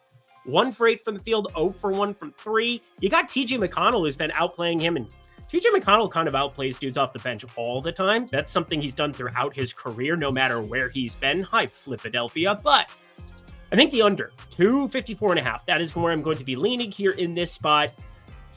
one 0.44 0.72
for 0.72 0.88
eight 0.88 1.04
from 1.04 1.14
the 1.14 1.22
field, 1.22 1.52
0 1.54 1.72
for 1.80 1.92
one 1.92 2.14
from 2.14 2.32
three. 2.32 2.82
You 2.98 3.08
got 3.08 3.28
TJ 3.28 3.64
McConnell, 3.64 4.00
who's 4.00 4.16
been 4.16 4.32
outplaying 4.32 4.80
him, 4.80 4.96
and 4.96 5.06
TJ 5.38 5.66
McConnell 5.72 6.10
kind 6.10 6.26
of 6.26 6.34
outplays 6.34 6.80
dudes 6.80 6.98
off 6.98 7.12
the 7.12 7.20
bench 7.20 7.44
all 7.54 7.80
the 7.80 7.92
time. 7.92 8.26
That's 8.26 8.50
something 8.50 8.82
he's 8.82 8.92
done 8.92 9.12
throughout 9.12 9.54
his 9.54 9.72
career, 9.72 10.16
no 10.16 10.32
matter 10.32 10.60
where 10.60 10.88
he's 10.88 11.14
been. 11.14 11.44
Hi, 11.44 11.68
Philadelphia. 11.68 12.58
But 12.64 12.90
I 13.70 13.76
think 13.76 13.92
the 13.92 14.02
under 14.02 14.32
254 14.50 15.30
and 15.30 15.38
a 15.38 15.44
half. 15.44 15.64
That 15.66 15.80
is 15.80 15.94
where 15.94 16.10
I'm 16.10 16.22
going 16.22 16.38
to 16.38 16.44
be 16.44 16.56
leaning 16.56 16.90
here 16.90 17.12
in 17.12 17.36
this 17.36 17.52
spot. 17.52 17.92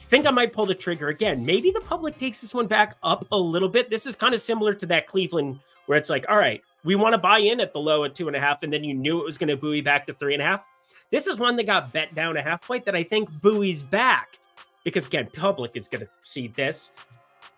Think 0.08 0.26
I 0.26 0.32
might 0.32 0.52
pull 0.52 0.66
the 0.66 0.74
trigger 0.74 1.06
again. 1.06 1.46
Maybe 1.46 1.70
the 1.70 1.82
public 1.82 2.18
takes 2.18 2.40
this 2.40 2.52
one 2.52 2.66
back 2.66 2.96
up 3.04 3.28
a 3.30 3.38
little 3.38 3.68
bit. 3.68 3.90
This 3.90 4.06
is 4.06 4.16
kind 4.16 4.34
of 4.34 4.42
similar 4.42 4.74
to 4.74 4.86
that 4.86 5.06
Cleveland 5.06 5.60
where 5.88 5.98
it's 5.98 6.10
like, 6.10 6.26
all 6.28 6.36
right, 6.36 6.62
we 6.84 6.94
want 6.94 7.14
to 7.14 7.18
buy 7.18 7.38
in 7.38 7.60
at 7.60 7.72
the 7.72 7.80
low 7.80 8.04
at 8.04 8.14
two 8.14 8.28
and 8.28 8.36
a 8.36 8.40
half, 8.40 8.62
and 8.62 8.72
then 8.72 8.84
you 8.84 8.94
knew 8.94 9.20
it 9.20 9.24
was 9.24 9.38
going 9.38 9.48
to 9.48 9.56
buoy 9.56 9.80
back 9.80 10.06
to 10.06 10.14
three 10.14 10.34
and 10.34 10.42
a 10.42 10.46
half. 10.46 10.62
This 11.10 11.26
is 11.26 11.38
one 11.38 11.56
that 11.56 11.64
got 11.64 11.92
bet 11.92 12.14
down 12.14 12.36
a 12.36 12.42
half 12.42 12.62
point 12.62 12.84
that 12.84 12.94
I 12.94 13.02
think 13.02 13.28
buoys 13.40 13.82
back 13.82 14.38
because 14.84 15.06
again, 15.06 15.28
public 15.34 15.76
is 15.76 15.88
going 15.88 16.04
to 16.04 16.10
see 16.24 16.48
this. 16.48 16.92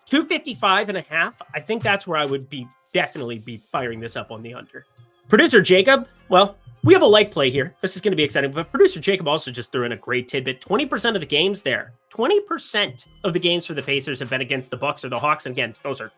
255 0.07 0.89
and 0.89 0.97
a 0.97 1.01
half. 1.01 1.35
I 1.53 1.59
think 1.59 1.81
that's 1.81 2.05
where 2.05 2.17
I 2.17 2.25
would 2.25 2.49
be 2.49 2.67
definitely 2.93 3.39
be 3.39 3.57
firing 3.71 3.99
this 3.99 4.17
up 4.17 4.31
on 4.31 4.41
the 4.41 4.53
under. 4.53 4.85
Producer 5.29 5.61
Jacob, 5.61 6.07
well, 6.27 6.57
we 6.83 6.93
have 6.93 7.03
a 7.03 7.07
like 7.07 7.31
play 7.31 7.49
here. 7.49 7.73
This 7.81 7.95
is 7.95 8.01
going 8.01 8.11
to 8.11 8.17
be 8.17 8.23
exciting. 8.23 8.51
But 8.51 8.69
producer 8.71 8.99
Jacob 8.99 9.27
also 9.27 9.51
just 9.51 9.71
threw 9.71 9.85
in 9.85 9.93
a 9.93 9.97
great 9.97 10.27
tidbit. 10.27 10.59
20% 10.59 11.15
of 11.15 11.21
the 11.21 11.27
games 11.27 11.61
there, 11.61 11.93
20% 12.11 13.05
of 13.23 13.33
the 13.33 13.39
games 13.39 13.65
for 13.65 13.73
the 13.73 13.81
Pacers 13.81 14.19
have 14.19 14.29
been 14.29 14.41
against 14.41 14.71
the 14.71 14.77
Bucks 14.77 15.05
or 15.05 15.09
the 15.09 15.19
Hawks. 15.19 15.45
And 15.45 15.53
again, 15.53 15.73
those 15.83 16.01
are 16.01 16.11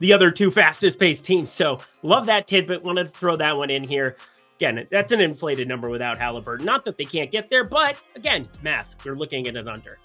the 0.00 0.12
other 0.12 0.30
two 0.30 0.50
fastest 0.50 0.98
paced 0.98 1.24
teams. 1.24 1.50
So 1.50 1.78
love 2.02 2.26
that 2.26 2.46
tidbit. 2.46 2.82
Wanted 2.82 3.04
to 3.04 3.10
throw 3.10 3.36
that 3.36 3.56
one 3.56 3.70
in 3.70 3.84
here. 3.84 4.16
Again, 4.58 4.86
that's 4.90 5.12
an 5.12 5.20
inflated 5.20 5.68
number 5.68 5.88
without 5.88 6.18
Halliburton. 6.18 6.66
Not 6.66 6.84
that 6.84 6.98
they 6.98 7.04
can't 7.04 7.30
get 7.30 7.48
there, 7.48 7.64
but 7.64 7.96
again, 8.14 8.46
math. 8.62 8.94
We're 9.06 9.14
looking 9.14 9.46
at 9.46 9.56
an 9.56 9.68
under. 9.68 9.98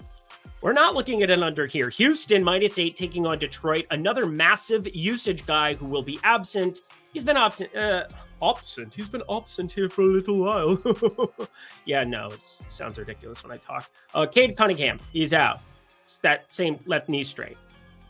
We're 0.62 0.72
not 0.72 0.94
looking 0.94 1.22
at 1.22 1.30
an 1.30 1.42
under 1.42 1.66
here. 1.66 1.90
Houston 1.90 2.42
minus 2.42 2.78
eight 2.78 2.96
taking 2.96 3.26
on 3.26 3.38
Detroit. 3.38 3.84
Another 3.90 4.24
massive 4.24 4.94
usage 4.94 5.44
guy 5.44 5.74
who 5.74 5.84
will 5.84 6.02
be 6.02 6.18
absent. 6.24 6.80
He's 7.12 7.24
been 7.24 7.36
absent. 7.36 7.74
Uh, 7.76 8.04
absent. 8.42 8.94
He's 8.94 9.08
been 9.08 9.22
absent 9.30 9.72
here 9.72 9.88
for 9.88 10.02
a 10.02 10.06
little 10.06 10.38
while. 10.38 11.32
yeah, 11.84 12.04
no, 12.04 12.28
it 12.28 12.44
sounds 12.68 12.98
ridiculous 12.98 13.42
when 13.42 13.52
I 13.52 13.58
talk. 13.58 13.90
Uh, 14.14 14.26
Cade 14.26 14.56
Cunningham, 14.56 14.98
he's 15.12 15.34
out. 15.34 15.60
It's 16.04 16.18
that 16.18 16.46
same 16.50 16.78
left 16.86 17.08
knee 17.08 17.24
straight. 17.24 17.58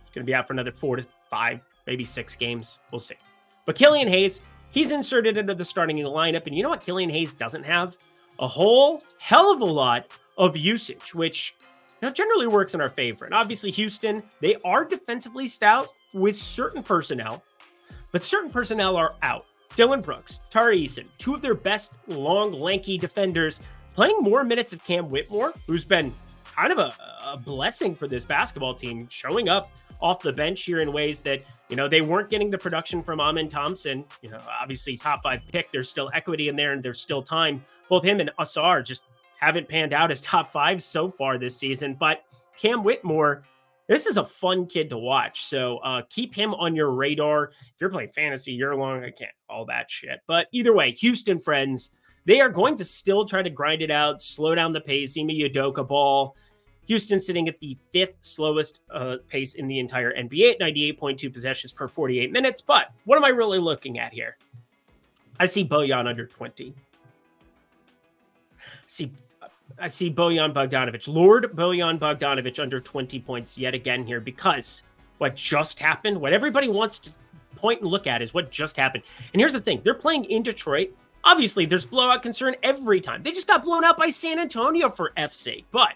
He's 0.05 0.15
going 0.15 0.25
to 0.25 0.31
be 0.31 0.35
out 0.35 0.47
for 0.47 0.53
another 0.53 0.73
four 0.73 0.97
to 0.97 1.07
five, 1.29 1.61
maybe 1.87 2.05
six 2.05 2.35
games. 2.35 2.79
We'll 2.91 3.01
see. 3.01 3.17
But 3.65 3.77
Killian 3.77 4.09
Hayes, 4.09 4.41
he's 4.71 4.93
inserted 4.93 5.37
into 5.37 5.55
the 5.55 5.65
starting 5.65 5.97
lineup. 5.99 6.47
And 6.47 6.57
you 6.57 6.63
know 6.63 6.69
what 6.69 6.83
Killian 6.83 7.11
Hayes 7.11 7.33
doesn't 7.33 7.65
have? 7.65 7.97
A 8.39 8.47
whole 8.47 9.03
hell 9.21 9.53
of 9.53 9.61
a 9.61 9.65
lot 9.65 10.07
of 10.39 10.57
usage, 10.57 11.15
which 11.15 11.55
now 12.03 12.11
generally 12.11 12.47
works 12.47 12.75
in 12.75 12.81
our 12.81 12.91
favor. 12.91 13.25
And 13.25 13.35
obviously, 13.35 13.71
Houston, 13.73 14.23
they 14.41 14.57
are 14.65 14.85
defensively 14.85 15.49
stout 15.49 15.89
with 16.13 16.37
certain 16.37 16.83
personnel, 16.83 17.43
but 18.13 18.23
certain 18.23 18.51
personnel 18.51 18.97
are 18.97 19.17
out. 19.23 19.47
Dillon 19.75 20.01
Brooks, 20.01 20.39
Tari 20.51 20.83
Eason, 20.83 21.07
two 21.19 21.35
of 21.35 21.43
their 21.43 21.55
best 21.55 21.93
long, 22.07 22.53
lanky 22.53 22.97
defenders, 22.97 23.61
playing 23.95 24.17
more 24.21 24.43
minutes 24.43 24.73
of 24.73 24.83
Cam 24.85 25.09
Whitmore, 25.11 25.53
who's 25.67 25.85
been 25.85 26.15
kind 26.45 26.73
of 26.73 26.79
a, 26.79 26.95
a, 27.27 27.37
blessing 27.37 27.95
for 27.95 28.09
this 28.09 28.25
basketball 28.25 28.75
team, 28.75 29.07
showing 29.11 29.51
up 29.51 29.71
off 30.01 30.23
the 30.23 30.33
bench 30.33 30.63
here 30.63 30.81
in 30.81 30.93
ways 30.93 31.21
that, 31.21 31.43
you 31.69 31.77
know, 31.77 31.89
they 31.89 32.01
weren't 32.01 32.31
getting 32.31 32.51
the 32.51 32.59
production 32.59 33.03
from 33.03 33.21
Amen 33.21 33.49
Thompson. 33.49 34.05
You 34.23 34.31
know, 34.31 34.39
obviously 34.61 34.97
top 34.97 35.23
five 35.23 35.43
pick, 35.51 35.71
there's 35.73 35.89
still 35.89 36.11
equity 36.15 36.49
in 36.49 36.57
there 36.57 36.73
and 36.73 36.83
there's 36.83 37.01
still 37.01 37.23
time. 37.23 37.63
Both 37.89 38.05
him 38.05 38.21
and 38.21 38.31
Ausar 38.39 38.85
just 38.85 39.03
haven't 39.41 39.69
panned 39.69 39.93
out 39.93 40.11
as 40.11 40.21
top 40.23 40.53
five 40.53 40.83
so 40.83 41.11
far 41.11 41.39
this 41.39 41.57
season. 41.57 41.97
But 41.99 42.25
Cam 42.57 42.85
Whitmore, 42.85 43.45
this 43.89 44.07
is 44.07 44.17
a 44.17 44.25
fun 44.25 44.67
kid 44.67 44.91
to 44.91 44.99
watch. 44.99 45.45
So 45.45 45.79
uh, 45.79 46.03
keep 46.09 46.35
him 46.35 46.55
on 46.55 46.75
your 46.75 46.91
radar. 46.91 47.47
If 47.47 47.81
you're 47.81 47.91
playing 47.91 48.11
fantasy 48.11 48.53
year 48.53 48.75
long, 48.75 49.05
I 49.05 49.11
can't 49.11 49.31
all 49.49 49.65
that 49.67 49.91
shit. 49.91 50.21
But 50.27 50.47
either 50.53 50.73
way, 50.73 50.93
Houston 50.93 51.39
friends, 51.39 51.91
they 52.25 52.41
are 52.41 52.49
going 52.49 52.77
to 52.77 52.85
still 52.85 53.25
try 53.25 53.43
to 53.43 53.51
grind 53.51 53.83
it 53.83 53.91
out, 53.91 54.21
slow 54.21 54.55
down 54.55 54.73
the 54.73 54.81
pace. 54.81 55.17
Ime 55.19 55.29
Udoka 55.29 55.87
ball. 55.87 56.37
Houston 56.87 57.21
sitting 57.21 57.49
at 57.49 57.59
the 57.61 57.77
fifth 57.93 58.17
slowest 58.21 58.81
uh, 58.93 59.17
pace 59.29 59.55
in 59.55 59.67
the 59.69 59.79
entire 59.79 60.13
NBA 60.15 60.53
at 60.53 60.61
98.2 60.61 61.33
possessions 61.33 61.73
per 61.73 61.89
48 61.89 62.33
minutes. 62.33 62.61
But 62.61 62.93
what 63.05 63.17
am 63.17 63.25
I 63.25 63.29
really 63.29 63.59
looking 63.59 63.99
at 63.99 64.13
here? 64.13 64.37
I 65.39 65.47
see 65.47 65.65
Bojan 65.65 66.07
under 66.07 66.27
20. 66.27 66.75
See 68.87 69.13
I 69.79 69.89
see 69.89 70.11
Bojan 70.11 70.55
Bogdanovic, 70.55 71.07
Lord 71.07 71.53
Bojan 71.55 71.99
Bogdanovic 71.99 72.59
under 72.59 72.81
20 72.81 73.21
points 73.21 73.59
yet 73.59 73.75
again 73.75 74.07
here 74.07 74.21
because 74.21 74.83
what 75.19 75.35
just 75.35 75.79
happened, 75.79 76.19
what 76.19 76.33
everybody 76.33 76.69
wants 76.69 76.99
to 77.01 77.11
point 77.57 77.81
and 77.81 77.91
look 77.91 78.07
at 78.07 78.23
is 78.23 78.33
what 78.33 78.51
just 78.51 78.77
happened. 78.77 79.03
And 79.33 79.41
here's 79.41 79.53
the 79.53 79.61
thing 79.61 79.81
they're 79.83 79.95
playing 79.95 80.25
in 80.27 80.43
Detroit. 80.43 80.91
Obviously, 81.25 81.67
there's 81.67 81.85
blowout 81.85 82.23
concern 82.23 82.55
every 82.63 83.01
time. 83.01 83.23
They 83.23 83.33
just 83.33 83.49
got 83.49 83.65
blown 83.65 83.85
out 83.85 83.99
by 83.99 84.11
San 84.11 84.39
Antonio 84.39 84.89
for 84.89 85.13
sake. 85.31 85.67
But 85.73 85.95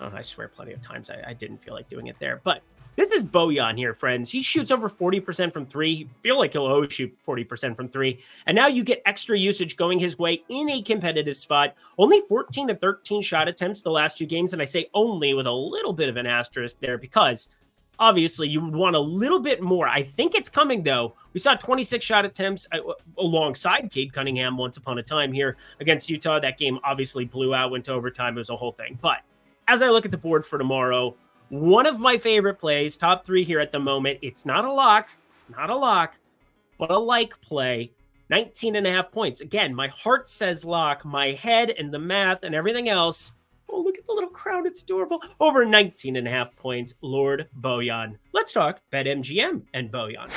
I 0.00 0.22
swear 0.22 0.48
plenty 0.48 0.72
of 0.72 0.82
times 0.82 1.10
I, 1.10 1.22
I 1.28 1.32
didn't 1.32 1.58
feel 1.58 1.74
like 1.74 1.88
doing 1.88 2.06
it 2.08 2.16
there. 2.18 2.40
But 2.44 2.62
this 2.96 3.10
is 3.10 3.26
Bojan 3.26 3.76
here, 3.76 3.92
friends. 3.92 4.30
He 4.30 4.40
shoots 4.40 4.70
over 4.70 4.88
40% 4.88 5.52
from 5.52 5.66
three. 5.66 6.08
Feel 6.22 6.38
like 6.38 6.52
he'll 6.52 6.66
always 6.66 6.92
shoot 6.92 7.14
40% 7.26 7.76
from 7.76 7.88
three. 7.88 8.20
And 8.46 8.56
now 8.56 8.68
you 8.68 8.82
get 8.82 9.02
extra 9.04 9.38
usage 9.38 9.76
going 9.76 9.98
his 9.98 10.18
way 10.18 10.42
in 10.48 10.70
a 10.70 10.82
competitive 10.82 11.36
spot. 11.36 11.74
Only 11.98 12.22
14 12.28 12.68
to 12.68 12.74
13 12.74 13.20
shot 13.20 13.48
attempts 13.48 13.82
the 13.82 13.90
last 13.90 14.16
two 14.16 14.24
games. 14.24 14.54
And 14.54 14.62
I 14.62 14.64
say 14.64 14.88
only 14.94 15.34
with 15.34 15.46
a 15.46 15.52
little 15.52 15.92
bit 15.92 16.08
of 16.08 16.16
an 16.16 16.26
asterisk 16.26 16.78
there 16.80 16.96
because 16.96 17.50
obviously 17.98 18.48
you 18.48 18.62
would 18.64 18.74
want 18.74 18.96
a 18.96 19.00
little 19.00 19.40
bit 19.40 19.60
more. 19.60 19.88
I 19.88 20.02
think 20.02 20.34
it's 20.34 20.48
coming 20.48 20.82
though. 20.82 21.14
We 21.34 21.40
saw 21.40 21.54
26 21.54 22.02
shot 22.02 22.24
attempts 22.24 22.66
uh, 22.72 22.78
alongside 23.18 23.90
Cade 23.90 24.14
Cunningham 24.14 24.56
once 24.56 24.78
upon 24.78 24.98
a 24.98 25.02
time 25.02 25.32
here 25.32 25.58
against 25.80 26.08
Utah. 26.08 26.40
That 26.40 26.58
game 26.58 26.78
obviously 26.82 27.26
blew 27.26 27.54
out, 27.54 27.70
went 27.70 27.84
to 27.86 27.92
overtime. 27.92 28.36
It 28.36 28.40
was 28.40 28.50
a 28.50 28.56
whole 28.56 28.72
thing. 28.72 28.98
But 29.02 29.18
as 29.68 29.82
I 29.82 29.88
look 29.88 30.04
at 30.04 30.10
the 30.10 30.16
board 30.16 30.46
for 30.46 30.58
tomorrow, 30.58 31.16
one 31.48 31.86
of 31.86 32.00
my 32.00 32.18
favorite 32.18 32.58
plays, 32.58 32.96
top 32.96 33.24
three 33.24 33.44
here 33.44 33.60
at 33.60 33.72
the 33.72 33.78
moment. 33.78 34.18
It's 34.22 34.46
not 34.46 34.64
a 34.64 34.72
lock, 34.72 35.08
not 35.48 35.70
a 35.70 35.76
lock, 35.76 36.18
but 36.78 36.90
a 36.90 36.98
like 36.98 37.40
play. 37.40 37.92
19 38.28 38.74
and 38.74 38.86
a 38.86 38.90
half 38.90 39.12
points. 39.12 39.40
Again, 39.40 39.72
my 39.72 39.86
heart 39.88 40.28
says 40.28 40.64
lock, 40.64 41.04
my 41.04 41.30
head 41.32 41.70
and 41.70 41.92
the 41.92 41.98
math 41.98 42.42
and 42.42 42.54
everything 42.54 42.88
else. 42.88 43.32
Oh, 43.68 43.80
look 43.80 43.98
at 43.98 44.06
the 44.06 44.12
little 44.12 44.30
crown. 44.30 44.66
It's 44.66 44.82
adorable. 44.82 45.22
Over 45.40 45.64
19 45.64 46.16
and 46.16 46.26
a 46.26 46.30
half 46.30 46.54
points, 46.56 46.94
Lord 47.02 47.48
Bojan. 47.60 48.16
Let's 48.32 48.52
talk 48.52 48.80
BetMGM 48.92 49.62
and 49.74 49.92
Bojan. 49.92 50.30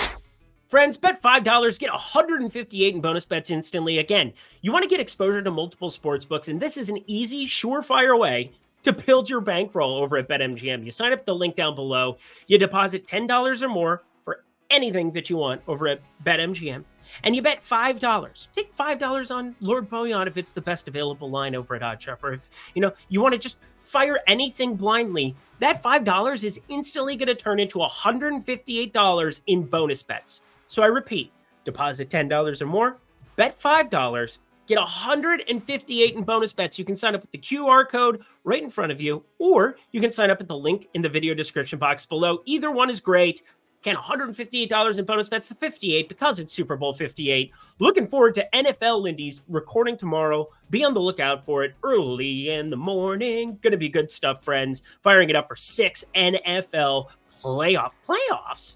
Friends, 0.68 0.98
bet 0.98 1.20
$5, 1.24 1.80
get 1.80 1.92
158 1.92 2.94
in 2.94 3.02
bonus 3.02 3.26
bets 3.26 3.50
instantly. 3.50 3.98
Again, 3.98 4.34
you 4.62 4.72
want 4.72 4.84
to 4.84 4.90
get 4.90 5.00
exposure 5.00 5.42
to 5.42 5.50
multiple 5.50 5.90
sports 5.90 6.26
books, 6.26 6.48
and 6.48 6.62
this 6.62 6.78
is 6.78 6.90
an 6.90 7.00
easy, 7.08 7.48
surefire 7.48 8.18
way 8.18 8.52
to 8.84 8.94
build 8.94 9.30
your 9.30 9.42
bankroll 9.42 9.98
over 9.98 10.18
at 10.18 10.28
BetMGM. 10.28 10.86
You 10.86 10.92
sign 10.92 11.14
up 11.14 11.26
the 11.26 11.36
link 11.36 11.56
down 11.56 11.76
below. 11.76 12.18
You 12.48 12.58
deposit 12.58 13.06
$10 13.08 13.62
or 13.62 13.68
more 13.68 14.04
for 14.24 14.44
anything 14.70 15.12
that 15.14 15.30
you 15.30 15.38
want 15.38 15.62
over 15.68 15.88
at 15.88 16.02
BetMGM. 16.26 16.84
And 17.24 17.36
you 17.36 17.42
bet 17.42 17.64
$5. 17.64 18.48
Take 18.54 18.76
$5 18.76 19.36
on 19.36 19.56
Lord 19.60 19.90
Bojan 19.90 20.28
if 20.28 20.38
it's 20.38 20.52
the 20.52 20.62
best 20.62 20.88
available 20.88 21.30
line 21.30 21.56
over 21.56 21.76
at 21.76 21.82
OddsShopper. 21.82 22.36
If 22.36 22.50
you 22.76 22.82
know 22.82 22.94
you 23.08 23.22
want 23.22 23.34
to 23.34 23.40
just 23.40 23.58
fire 23.82 24.20
anything 24.28 24.76
blindly, 24.76 25.36
that 25.60 25.82
$5 25.82 26.44
is 26.44 26.62
instantly 26.70 27.16
going 27.16 27.28
to 27.28 27.36
turn 27.36 27.60
into 27.60 27.80
$158 27.80 29.42
in 29.48 29.64
bonus 29.64 30.04
bets. 30.04 30.42
So 30.68 30.84
I 30.84 30.88
repeat, 30.88 31.32
deposit 31.64 32.10
$10 32.10 32.62
or 32.62 32.66
more, 32.66 32.98
bet 33.36 33.60
$5 33.60 34.38
Get 34.70 34.78
158 34.78 36.14
in 36.14 36.24
bonus 36.24 36.54
bets. 36.54 36.78
You 36.78 36.86
can 36.86 36.96
sign 36.96 37.16
up 37.16 37.22
with 37.22 37.32
the 37.32 37.40
QR 37.40 37.90
code 37.90 38.22
right 38.44 38.62
in 38.62 38.70
front 38.70 38.92
of 38.92 39.02
you, 39.02 39.24
or 39.40 39.78
you 39.92 40.00
can 40.00 40.12
sign 40.12 40.30
up 40.30 40.40
at 40.42 40.48
the 40.48 40.56
link 40.56 40.88
in 40.94 41.02
the 41.02 41.10
video 41.10 41.34
description 41.34 41.80
box 41.80 42.06
below. 42.06 42.44
Either 42.46 42.70
one 42.70 42.92
is 42.92 43.00
great. 43.00 43.42
Can 43.82 43.96
$158 43.96 45.00
in 45.00 45.06
bonus 45.06 45.28
bets 45.28 45.48
to 45.48 45.56
58 45.56 46.08
because 46.08 46.38
it's 46.38 46.54
Super 46.54 46.78
Bowl 46.78 46.94
58. 46.94 47.52
Looking 47.80 48.08
forward 48.08 48.36
to 48.36 48.48
NFL 48.54 49.02
Lindy's 49.02 49.42
recording 49.48 49.98
tomorrow. 49.98 50.48
Be 50.70 50.84
on 50.84 50.94
the 50.94 51.00
lookout 51.00 51.46
for 51.46 51.64
it 51.64 51.74
early 51.82 52.52
in 52.52 52.70
the 52.70 52.78
morning. 52.78 53.58
Gonna 53.64 53.76
be 53.76 53.90
good 53.90 54.12
stuff, 54.12 54.44
friends. 54.44 54.84
Firing 55.02 55.32
it 55.32 55.36
up 55.36 55.48
for 55.48 55.56
six 55.56 56.06
NFL 56.14 57.08
playoff 57.42 57.94
playoffs 58.08 58.76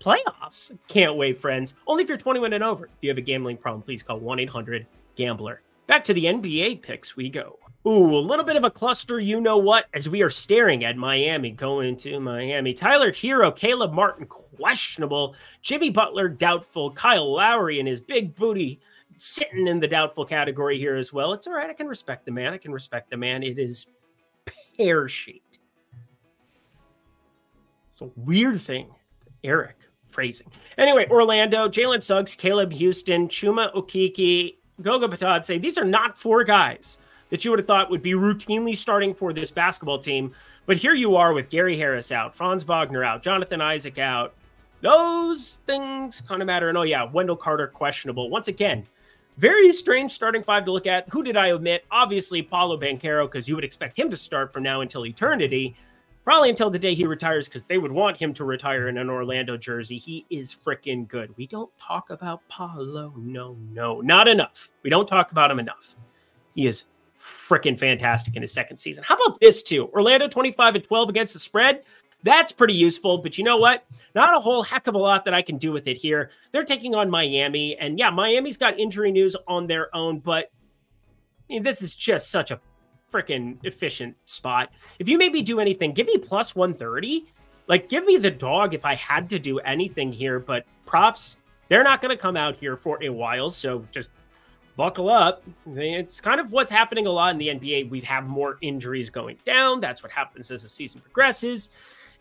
playoffs. 0.00 0.76
Can't 0.88 1.16
wait, 1.16 1.38
friends. 1.38 1.74
Only 1.86 2.04
if 2.04 2.08
you're 2.08 2.18
21 2.18 2.52
and 2.52 2.64
over. 2.64 2.84
If 2.86 2.92
you 3.00 3.10
have 3.10 3.18
a 3.18 3.22
gambling 3.22 3.56
problem, 3.56 3.82
please 3.82 4.02
call 4.02 4.18
1 4.18 4.38
800 4.38 4.86
Gambler. 5.20 5.60
Back 5.86 6.02
to 6.04 6.14
the 6.14 6.24
NBA 6.24 6.80
picks 6.80 7.14
we 7.14 7.28
go. 7.28 7.58
Ooh, 7.86 8.16
a 8.16 8.18
little 8.18 8.44
bit 8.44 8.56
of 8.56 8.64
a 8.64 8.70
cluster, 8.70 9.20
you 9.20 9.38
know 9.38 9.58
what, 9.58 9.84
as 9.92 10.08
we 10.08 10.22
are 10.22 10.30
staring 10.30 10.82
at 10.84 10.96
Miami 10.96 11.50
going 11.50 11.98
to 11.98 12.18
Miami. 12.18 12.72
Tyler 12.72 13.12
Herro, 13.12 13.54
Caleb 13.54 13.92
Martin, 13.92 14.24
questionable. 14.24 15.34
Jimmy 15.60 15.90
Butler, 15.90 16.26
doubtful. 16.28 16.90
Kyle 16.92 17.34
Lowry 17.34 17.80
and 17.80 17.88
his 17.88 18.00
big 18.00 18.34
booty 18.34 18.80
sitting 19.18 19.66
in 19.66 19.78
the 19.78 19.88
doubtful 19.88 20.24
category 20.24 20.78
here 20.78 20.96
as 20.96 21.12
well. 21.12 21.34
It's 21.34 21.46
all 21.46 21.52
right. 21.52 21.68
I 21.68 21.74
can 21.74 21.86
respect 21.86 22.24
the 22.24 22.32
man. 22.32 22.54
I 22.54 22.58
can 22.58 22.72
respect 22.72 23.10
the 23.10 23.18
man. 23.18 23.42
It 23.42 23.58
is 23.58 23.86
pear 24.78 25.06
shaped. 25.06 25.58
It's 27.90 28.00
a 28.00 28.10
weird 28.16 28.58
thing, 28.62 28.94
Eric 29.44 29.76
phrasing. 30.10 30.50
Anyway, 30.76 31.06
Orlando, 31.08 31.68
Jalen 31.68 32.02
Suggs, 32.02 32.34
Caleb 32.34 32.72
Houstan, 32.72 33.28
Chuma 33.28 33.74
Okeke, 33.74 34.56
Goga 34.82 35.08
Bitadze 35.08 35.60
these 35.60 35.78
are 35.78 35.84
not 35.84 36.18
four 36.18 36.44
guys 36.44 36.98
that 37.30 37.44
you 37.44 37.50
would 37.50 37.60
have 37.60 37.66
thought 37.66 37.90
would 37.90 38.02
be 38.02 38.12
routinely 38.12 38.76
starting 38.76 39.14
for 39.14 39.32
this 39.32 39.50
basketball 39.50 39.98
team. 39.98 40.34
But 40.66 40.76
here 40.76 40.94
you 40.94 41.16
are 41.16 41.32
with 41.32 41.48
Gary 41.48 41.78
Harris 41.78 42.12
out, 42.12 42.34
Franz 42.34 42.64
Wagner 42.64 43.02
out, 43.02 43.22
Jonathan 43.22 43.60
Isaac 43.60 43.98
out. 43.98 44.34
Those 44.82 45.60
things 45.66 46.20
kind 46.20 46.42
of 46.42 46.46
matter. 46.46 46.68
And 46.68 46.78
oh, 46.78 46.82
yeah, 46.82 47.04
Wendell 47.04 47.36
Carter 47.36 47.66
questionable. 47.66 48.30
Once 48.30 48.48
again, 48.48 48.86
very 49.36 49.72
strange 49.72 50.12
starting 50.12 50.42
five 50.42 50.64
to 50.64 50.72
look 50.72 50.86
at. 50.86 51.08
Who 51.10 51.22
did 51.22 51.36
I 51.36 51.50
omit? 51.50 51.84
Obviously, 51.90 52.42
Paolo 52.42 52.78
Banchero, 52.78 53.30
because 53.30 53.48
you 53.48 53.54
would 53.54 53.64
expect 53.64 53.98
him 53.98 54.10
to 54.10 54.16
start 54.16 54.52
from 54.52 54.62
now 54.62 54.80
until 54.80 55.06
eternity. 55.06 55.76
Probably 56.24 56.50
until 56.50 56.70
the 56.70 56.78
day 56.78 56.94
he 56.94 57.06
retires, 57.06 57.48
because 57.48 57.64
they 57.64 57.78
would 57.78 57.92
want 57.92 58.16
him 58.16 58.34
to 58.34 58.44
retire 58.44 58.88
in 58.88 58.98
an 58.98 59.08
Orlando 59.08 59.56
jersey. 59.56 59.98
He 59.98 60.26
is 60.28 60.54
freaking 60.54 61.08
good. 61.08 61.34
We 61.36 61.46
don't 61.46 61.70
talk 61.78 62.10
about 62.10 62.42
Paolo. 62.48 63.14
No, 63.16 63.56
no, 63.72 64.00
not 64.00 64.28
enough. 64.28 64.68
We 64.82 64.90
don't 64.90 65.08
talk 65.08 65.32
about 65.32 65.50
him 65.50 65.58
enough. 65.58 65.96
He 66.54 66.66
is 66.66 66.84
freaking 67.18 67.78
fantastic 67.78 68.36
in 68.36 68.42
his 68.42 68.52
second 68.52 68.78
season. 68.78 69.02
How 69.04 69.16
about 69.16 69.40
this 69.40 69.62
too? 69.62 69.88
Orlando 69.94 70.28
25 70.28 70.76
and 70.76 70.84
12 70.84 71.08
against 71.08 71.32
the 71.32 71.40
spread. 71.40 71.84
That's 72.22 72.52
pretty 72.52 72.74
useful, 72.74 73.18
but 73.18 73.38
you 73.38 73.44
know 73.44 73.56
what? 73.56 73.84
Not 74.14 74.36
a 74.36 74.40
whole 74.40 74.62
heck 74.62 74.86
of 74.86 74.94
a 74.94 74.98
lot 74.98 75.24
that 75.24 75.32
I 75.32 75.40
can 75.40 75.56
do 75.56 75.72
with 75.72 75.86
it 75.88 75.96
here. 75.96 76.30
They're 76.52 76.64
taking 76.64 76.94
on 76.94 77.08
Miami, 77.08 77.78
and 77.78 77.98
yeah, 77.98 78.10
Miami's 78.10 78.58
got 78.58 78.78
injury 78.78 79.10
news 79.10 79.36
on 79.48 79.66
their 79.66 79.94
own, 79.96 80.18
but 80.18 80.50
I 81.48 81.54
mean, 81.54 81.62
this 81.62 81.80
is 81.82 81.94
just 81.94 82.30
such 82.30 82.50
a 82.50 82.60
freaking 83.10 83.58
efficient 83.64 84.16
spot. 84.24 84.70
If 84.98 85.08
you 85.08 85.18
maybe 85.18 85.42
do 85.42 85.60
anything, 85.60 85.92
give 85.92 86.06
me 86.06 86.18
plus 86.18 86.54
130. 86.54 87.26
Like, 87.66 87.88
give 87.88 88.04
me 88.04 88.16
the 88.16 88.30
dog 88.30 88.74
if 88.74 88.84
I 88.84 88.94
had 88.96 89.30
to 89.30 89.38
do 89.38 89.58
anything 89.60 90.12
here, 90.12 90.40
but 90.40 90.64
props, 90.86 91.36
they're 91.68 91.84
not 91.84 92.02
going 92.02 92.10
to 92.10 92.20
come 92.20 92.36
out 92.36 92.56
here 92.56 92.76
for 92.76 93.02
a 93.02 93.08
while. 93.08 93.50
So 93.50 93.86
just 93.92 94.10
buckle 94.76 95.10
up. 95.10 95.42
It's 95.76 96.20
kind 96.20 96.40
of 96.40 96.52
what's 96.52 96.70
happening 96.70 97.06
a 97.06 97.10
lot 97.10 97.32
in 97.32 97.38
the 97.38 97.48
NBA. 97.48 97.90
We'd 97.90 98.04
have 98.04 98.26
more 98.26 98.58
injuries 98.60 99.10
going 99.10 99.36
down. 99.44 99.80
That's 99.80 100.02
what 100.02 100.10
happens 100.10 100.50
as 100.50 100.62
the 100.62 100.68
season 100.68 101.00
progresses. 101.00 101.70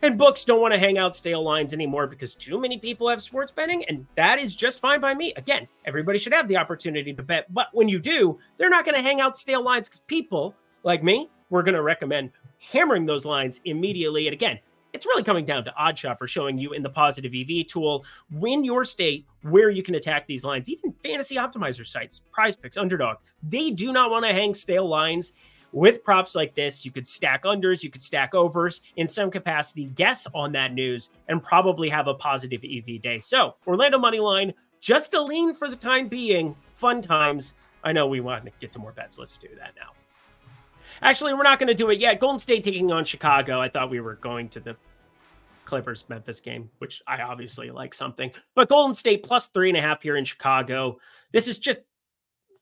And 0.01 0.17
books 0.17 0.45
don't 0.45 0.61
want 0.61 0.73
to 0.73 0.79
hang 0.79 0.97
out 0.97 1.15
stale 1.15 1.43
lines 1.43 1.73
anymore 1.73 2.07
because 2.07 2.33
too 2.33 2.59
many 2.59 2.77
people 2.77 3.09
have 3.09 3.21
sports 3.21 3.51
betting, 3.51 3.83
and 3.85 4.05
that 4.15 4.39
is 4.39 4.55
just 4.55 4.79
fine 4.79 5.01
by 5.01 5.13
me. 5.13 5.33
Again, 5.35 5.67
everybody 5.83 6.17
should 6.19 6.33
have 6.33 6.47
the 6.47 6.55
opportunity 6.55 7.13
to 7.13 7.23
bet, 7.23 7.53
but 7.53 7.67
when 7.73 7.89
you 7.89 7.99
do, 7.99 8.39
they're 8.57 8.69
not 8.69 8.85
going 8.85 8.95
to 8.95 9.01
hang 9.01 9.19
out 9.19 9.37
stale 9.37 9.61
lines 9.61 9.89
because 9.89 9.99
people 10.07 10.55
like 10.83 11.03
me, 11.03 11.29
we're 11.49 11.63
going 11.63 11.75
to 11.75 11.81
recommend 11.81 12.31
hammering 12.59 13.05
those 13.05 13.25
lines 13.25 13.59
immediately. 13.65 14.27
And 14.27 14.33
again, 14.33 14.59
it's 14.93 15.05
really 15.05 15.23
coming 15.23 15.45
down 15.45 15.63
to 15.65 15.73
OddsShopper 15.79 16.27
showing 16.27 16.57
you 16.57 16.73
in 16.73 16.81
the 16.81 16.89
positive 16.89 17.33
EV 17.35 17.67
tool 17.67 18.05
when 18.31 18.63
your 18.63 18.83
state 18.83 19.25
where 19.43 19.69
you 19.69 19.83
can 19.83 19.95
attack 19.95 20.25
these 20.25 20.43
lines. 20.43 20.69
Even 20.69 20.93
fantasy 21.03 21.35
optimizer 21.35 21.85
sites, 21.85 22.21
prize 22.31 22.55
picks, 22.55 22.77
underdog, 22.77 23.17
they 23.43 23.69
do 23.69 23.91
not 23.91 24.09
want 24.09 24.25
to 24.25 24.33
hang 24.33 24.53
stale 24.53 24.87
lines. 24.87 25.33
With 25.71 26.03
props 26.03 26.33
like 26.33 26.55
this, 26.55 26.83
you 26.83 26.91
could 26.91 27.07
stack 27.07 27.43
unders, 27.43 27.83
you 27.83 27.91
could 27.91 28.01
stack 28.01 28.33
overs 28.33 28.81
in 28.95 29.07
some 29.07 29.29
capacity, 29.29 29.85
guess 29.85 30.25
on 30.33 30.51
that 30.53 30.73
news, 30.73 31.11
and 31.27 31.43
probably 31.43 31.89
have 31.89 32.07
a 32.07 32.15
positive 32.15 32.63
EV 32.63 32.99
day. 33.01 33.19
So, 33.19 33.55
Orlando 33.67 33.99
money 33.99 34.19
line, 34.19 34.55
just 34.81 35.13
a 35.13 35.21
lean 35.21 35.53
for 35.53 35.69
the 35.69 35.75
time 35.75 36.07
being. 36.07 36.55
Fun 36.73 37.01
times. 37.01 37.53
I 37.83 37.91
know 37.91 38.07
we 38.07 38.19
want 38.19 38.45
to 38.45 38.51
get 38.59 38.73
to 38.73 38.79
more 38.79 38.93
bets. 38.93 39.19
Let's 39.19 39.33
do 39.33 39.49
that 39.59 39.73
now. 39.75 39.98
Actually, 41.01 41.33
we're 41.33 41.43
not 41.43 41.59
going 41.59 41.67
to 41.67 41.73
do 41.73 41.89
it 41.89 41.99
yet. 41.99 42.19
Golden 42.19 42.39
State 42.39 42.63
taking 42.63 42.91
on 42.91 43.05
Chicago. 43.05 43.59
I 43.59 43.69
thought 43.69 43.89
we 43.89 43.99
were 43.99 44.15
going 44.15 44.49
to 44.49 44.59
the 44.59 44.75
Clippers 45.65 46.03
Memphis 46.09 46.39
game, 46.39 46.69
which 46.79 47.01
I 47.07 47.21
obviously 47.21 47.69
like 47.69 47.93
something. 47.93 48.31
But 48.55 48.69
Golden 48.69 48.95
State 48.95 49.23
plus 49.23 49.47
three 49.47 49.69
and 49.69 49.77
a 49.77 49.81
half 49.81 50.01
here 50.01 50.17
in 50.17 50.25
Chicago. 50.25 50.99
This 51.31 51.47
is 51.47 51.57
just 51.59 51.79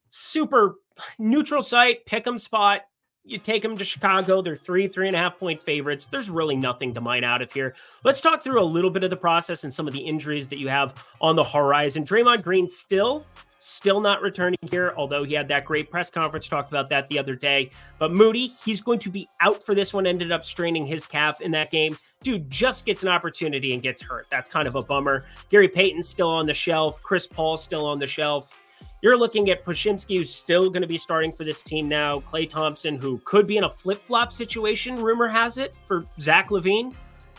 super 0.10 0.76
neutral 1.18 1.62
site, 1.62 2.06
pick 2.06 2.28
'em 2.28 2.38
spot. 2.38 2.82
You 3.24 3.38
take 3.38 3.62
them 3.62 3.78
to 3.78 3.84
Chicago. 3.84 4.42
They're 4.42 4.56
three, 4.56 4.88
three 4.88 5.08
and 5.08 5.16
a 5.16 5.20
half 5.20 5.38
point 5.38 5.62
favorites. 5.62 6.08
There's 6.08 6.30
really 6.30 6.56
nothing 6.56 6.94
to 6.94 7.02
mine 7.02 7.26
out 7.26 7.42
of 7.42 7.52
here. 7.52 7.76
Let's 8.06 8.22
talk 8.22 8.42
through 8.42 8.62
a 8.62 8.64
little 8.64 8.90
bit 8.90 9.04
of 9.04 9.10
the 9.10 9.18
process 9.18 9.66
and 9.66 9.74
some 9.74 9.86
of 9.86 9.94
the 9.94 10.00
injuries 10.00 10.48
that 10.48 10.60
you 10.60 10.70
have 10.70 11.06
on 11.20 11.36
the 11.36 11.44
horizon. 11.44 12.06
Draymond 12.06 12.44
Green 12.44 12.70
still 12.70 13.26
still 13.60 14.00
not 14.00 14.22
returning 14.22 14.60
here, 14.70 14.94
although 14.98 15.24
he 15.24 15.34
had 15.34 15.48
that 15.48 15.66
great 15.66 15.90
press 15.90 16.10
conference, 16.10 16.48
talked 16.48 16.70
about 16.70 16.90
that 16.90 17.08
the 17.08 17.18
other 17.18 17.36
day. 17.36 17.70
But 18.00 18.12
Moody, 18.12 18.54
he's 18.64 18.82
going 18.82 19.00
to 19.00 19.10
be 19.10 19.28
out 19.42 19.64
for 19.64 19.76
this 19.76 19.94
one, 19.94 20.06
ended 20.06 20.32
up 20.32 20.46
straining 20.46 20.86
his 20.86 21.06
calf 21.06 21.42
in 21.42 21.52
that 21.52 21.72
game. 21.72 21.98
Dude 22.24 22.50
just 22.50 22.86
gets 22.86 23.04
an 23.04 23.10
opportunity 23.10 23.74
and 23.74 23.82
gets 23.82 24.02
hurt. 24.02 24.28
That's 24.30 24.50
kind 24.50 24.68
of 24.68 24.76
a 24.76 24.82
bummer. 24.82 25.26
Gary 25.50 25.68
Payton's 25.68 26.08
still 26.08 26.30
on 26.30 26.46
the 26.46 26.54
shelf, 26.54 27.02
Chris 27.02 27.28
Paul 27.28 27.58
still 27.58 27.86
on 27.86 28.00
the 28.00 28.08
shelf. 28.08 28.60
You're 29.02 29.18
looking 29.18 29.50
at 29.52 29.64
Podziemski, 29.64 30.18
who's 30.18 30.34
still 30.34 30.70
going 30.70 30.82
to 30.82 30.88
be 30.88 30.98
starting 30.98 31.32
for 31.32 31.44
this 31.44 31.62
team 31.62 31.88
now. 31.88 32.20
Klay 32.22 32.50
Thompson, 32.50 32.98
who 32.98 33.20
could 33.26 33.46
be 33.46 33.58
in 33.58 33.64
a 33.64 33.70
flip 33.70 34.04
flop 34.06 34.34
situation, 34.34 34.96
rumor 35.02 35.28
has 35.28 35.58
it, 35.58 35.74
for 35.86 36.02
Zach 36.20 36.50
LaVine. 36.50 36.94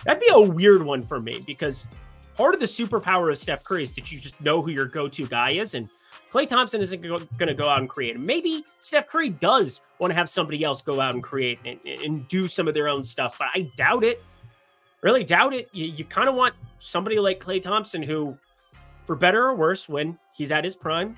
That'd 0.04 0.20
be 0.20 0.30
a 0.32 0.40
weird 0.40 0.82
one 0.82 1.02
for 1.02 1.20
me 1.20 1.42
because 1.44 1.88
part 2.36 2.54
of 2.54 2.60
the 2.60 2.66
superpower 2.66 3.30
of 3.32 3.38
Steph 3.38 3.64
Curry 3.64 3.82
is 3.82 3.92
that 3.94 4.12
you 4.12 4.20
just 4.20 4.40
know 4.40 4.62
who 4.62 4.70
your 4.70 4.86
go 4.86 5.08
to 5.08 5.26
guy 5.26 5.50
is. 5.50 5.74
And 5.74 5.88
Klay 6.32 6.46
Thompson 6.46 6.80
isn't 6.80 7.00
going 7.00 7.26
to 7.38 7.54
go 7.54 7.68
out 7.68 7.80
and 7.80 7.88
create. 7.88 8.18
Maybe 8.18 8.64
Steph 8.80 9.08
Curry 9.08 9.30
does 9.30 9.80
want 9.98 10.10
to 10.10 10.14
have 10.14 10.28
somebody 10.28 10.62
else 10.62 10.82
go 10.82 11.00
out 11.00 11.14
and 11.14 11.22
create 11.22 11.58
and, 11.64 11.78
and 11.86 12.28
do 12.28 12.48
some 12.48 12.68
of 12.68 12.74
their 12.74 12.88
own 12.88 13.02
stuff, 13.02 13.38
but 13.38 13.48
I 13.54 13.70
doubt 13.76 14.04
it. 14.04 14.22
Really 15.00 15.24
doubt 15.24 15.54
it. 15.54 15.68
You, 15.72 15.86
you 15.86 16.04
kind 16.04 16.28
of 16.28 16.34
want 16.34 16.54
somebody 16.80 17.18
like 17.18 17.40
Klay 17.42 17.62
Thompson, 17.62 18.02
who, 18.02 18.36
for 19.06 19.16
better 19.16 19.46
or 19.46 19.54
worse, 19.54 19.88
when 19.88 20.18
he's 20.34 20.50
at 20.50 20.64
his 20.64 20.74
prime, 20.76 21.16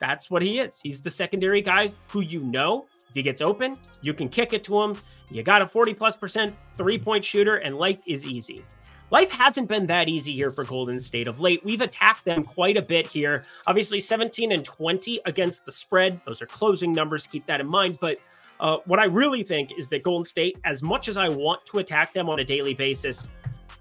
that's 0.00 0.30
what 0.30 0.42
he 0.42 0.60
is. 0.60 0.78
He's 0.82 1.00
the 1.00 1.10
secondary 1.10 1.60
guy 1.60 1.92
who 2.08 2.20
you 2.20 2.40
know. 2.40 2.86
If 3.08 3.16
he 3.16 3.22
gets 3.22 3.42
open, 3.42 3.76
you 4.02 4.14
can 4.14 4.28
kick 4.28 4.52
it 4.52 4.62
to 4.64 4.80
him. 4.80 4.96
You 5.30 5.42
got 5.42 5.62
a 5.62 5.66
40 5.66 5.94
plus 5.94 6.16
percent 6.16 6.54
three 6.76 6.96
point 6.96 7.24
shooter, 7.24 7.56
and 7.56 7.76
life 7.76 8.00
is 8.06 8.24
easy. 8.24 8.64
Life 9.10 9.32
hasn't 9.32 9.68
been 9.68 9.86
that 9.86 10.08
easy 10.08 10.32
here 10.32 10.52
for 10.52 10.62
Golden 10.62 11.00
State 11.00 11.26
of 11.26 11.40
late. 11.40 11.64
We've 11.64 11.80
attacked 11.80 12.24
them 12.24 12.44
quite 12.44 12.76
a 12.76 12.82
bit 12.82 13.08
here. 13.08 13.42
Obviously, 13.66 13.98
17 13.98 14.52
and 14.52 14.64
20 14.64 15.20
against 15.26 15.66
the 15.66 15.72
spread. 15.72 16.20
Those 16.24 16.40
are 16.40 16.46
closing 16.46 16.92
numbers. 16.92 17.26
Keep 17.26 17.46
that 17.46 17.60
in 17.60 17.66
mind. 17.66 17.98
But 18.00 18.18
uh, 18.60 18.76
what 18.84 19.00
I 19.00 19.06
really 19.06 19.42
think 19.42 19.72
is 19.76 19.88
that 19.88 20.04
Golden 20.04 20.24
State, 20.24 20.58
as 20.64 20.80
much 20.80 21.08
as 21.08 21.16
I 21.16 21.28
want 21.28 21.66
to 21.66 21.78
attack 21.78 22.12
them 22.12 22.28
on 22.28 22.38
a 22.38 22.44
daily 22.44 22.72
basis, 22.72 23.28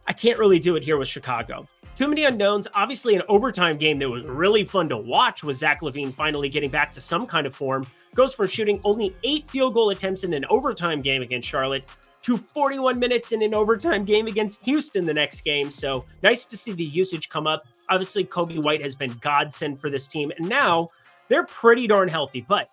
I 0.07 0.13
can't 0.13 0.39
really 0.39 0.57
do 0.57 0.75
it 0.75 0.83
here 0.83 0.97
with 0.97 1.07
Chicago. 1.07 1.67
Too 1.95 2.07
many 2.07 2.23
unknowns. 2.23 2.67
Obviously, 2.73 3.15
an 3.15 3.21
overtime 3.27 3.77
game 3.77 3.99
that 3.99 4.09
was 4.09 4.23
really 4.25 4.63
fun 4.63 4.89
to 4.89 4.97
watch 4.97 5.43
was 5.43 5.59
Zach 5.59 5.81
LaVine 5.81 6.11
finally 6.13 6.49
getting 6.49 6.71
back 6.71 6.91
to 6.93 7.01
some 7.01 7.27
kind 7.27 7.45
of 7.45 7.53
form. 7.53 7.85
Goes 8.15 8.33
for 8.33 8.47
shooting 8.47 8.79
only 8.83 9.15
eight 9.23 9.47
field 9.47 9.75
goal 9.75 9.91
attempts 9.91 10.23
in 10.23 10.33
an 10.33 10.45
overtime 10.49 11.01
game 11.01 11.21
against 11.21 11.47
Charlotte 11.47 11.83
to 12.29 12.37
41 12.37 12.99
minutes 12.99 13.31
in 13.31 13.41
an 13.41 13.55
overtime 13.55 14.05
game 14.05 14.27
against 14.27 14.63
Houston 14.63 15.03
the 15.03 15.13
next 15.13 15.41
game. 15.41 15.71
So 15.71 16.05
nice 16.21 16.45
to 16.45 16.55
see 16.55 16.73
the 16.73 16.83
usage 16.83 17.27
come 17.27 17.47
up. 17.47 17.65
Obviously, 17.89 18.23
Coby 18.23 18.63
White 18.63 18.83
has 18.83 18.93
been 18.93 19.11
godsend 19.19 19.79
for 19.79 19.89
this 19.89 20.07
team. 20.07 20.31
And 20.37 20.47
now 20.47 20.89
they're 21.27 21.45
pretty 21.45 21.87
darn 21.87 22.07
healthy, 22.07 22.45
but 22.47 22.67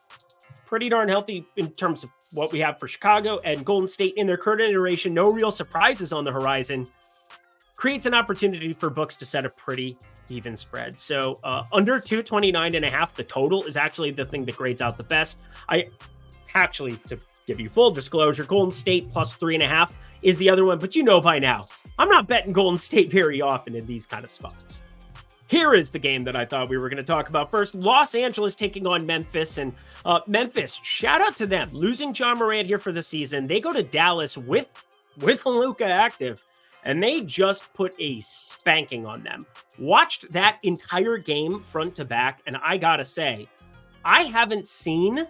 pretty 0.67 0.91
darn 0.91 1.09
healthy 1.09 1.47
in 1.57 1.71
terms 1.71 2.05
of 2.05 2.11
what 2.35 2.53
we 2.53 2.59
have 2.59 2.79
for 2.79 2.87
Chicago 2.87 3.41
and 3.47 3.65
Golden 3.65 3.89
State 3.89 4.13
in 4.19 4.27
their 4.27 4.37
current 4.37 4.61
iteration. 4.61 5.15
No 5.15 5.31
real 5.31 5.51
surprises 5.51 6.13
on 6.13 6.25
the 6.25 6.33
horizon. 6.33 6.87
Creates 7.77 8.05
an 8.05 8.13
opportunity 8.13 8.75
for 8.75 8.91
books 8.91 9.17
to 9.17 9.25
set 9.25 9.47
a 9.47 9.51
pretty 9.57 9.97
even 10.29 10.55
spread. 10.55 10.99
So 10.99 11.41
uh, 11.43 11.63
under 11.73 11.99
229 11.99 12.75
and 12.75 12.85
a 12.85 12.91
half, 12.91 13.15
the 13.15 13.25
total 13.25 13.65
is 13.65 13.79
actually 13.79 14.11
the 14.11 14.27
thing 14.27 14.45
that 14.45 14.57
grades 14.57 14.83
out 14.83 14.99
the 14.99 15.05
best. 15.05 15.39
I 15.67 15.89
actually, 16.55 16.97
to 17.09 17.19
give 17.47 17.61
you 17.61 17.69
full 17.69 17.91
disclosure, 17.91 18.45
Golden 18.45 18.73
State 18.73 19.11
plus 19.13 19.35
three 19.35 19.55
and 19.55 19.63
a 19.63 19.69
half 19.69 19.97
is 20.23 20.37
the 20.39 20.51
other 20.51 20.65
one. 20.65 20.79
But 20.79 20.97
you 20.97 21.03
know 21.03 21.21
by 21.21 21.39
now, 21.39 21.67
I'm 21.99 22.09
not 22.09 22.27
betting 22.27 22.53
Golden 22.53 22.79
State 22.79 23.11
very 23.11 23.41
often 23.41 23.75
in 23.75 23.87
these 23.87 24.07
kind 24.07 24.25
of 24.25 24.31
spots. 24.31 24.83
Here 25.49 25.75
is 25.75 25.91
the 25.91 25.99
game 26.01 26.25
that 26.25 26.35
I 26.35 26.45
thought 26.45 26.69
we 26.69 26.77
were 26.77 26.89
going 26.89 26.97
to 26.97 27.05
talk 27.05 27.29
about 27.29 27.53
first. 27.53 27.73
Los 27.73 28.17
Angeles 28.17 28.57
taking 28.57 28.85
on 28.85 29.07
Memphis. 29.07 29.59
And 29.59 29.73
uh, 30.05 30.21
Memphis, 30.27 30.81
shout 30.83 31.21
out 31.21 31.37
to 31.37 31.47
them. 31.47 31.71
Losing 31.73 32.13
Ja 32.13 32.35
Morant 32.35 32.67
here 32.67 32.81
for 32.81 32.91
the 32.91 33.03
season. 33.03 33.47
They 33.47 33.61
go 33.61 33.73
to 33.73 33.85
Dallas 33.85 34.37
with, 34.37 34.67
with 35.19 35.47
Luka 35.47 35.87
active, 35.87 36.45
and 36.83 37.01
they 37.01 37.23
just 37.23 37.73
put 37.75 37.95
a 38.01 38.21
spanking 38.23 39.07
on 39.07 39.23
them. 39.23 39.47
Watched 39.79 40.33
that 40.33 40.59
entire 40.65 41.17
game 41.17 41.63
front 41.63 41.95
to 41.95 42.05
back. 42.05 42.43
And 42.49 42.57
I 42.57 42.77
got 42.77 42.97
to 42.97 43.05
say, 43.05 43.49
I 44.05 44.23
haven't 44.23 44.67
seen 44.67 45.29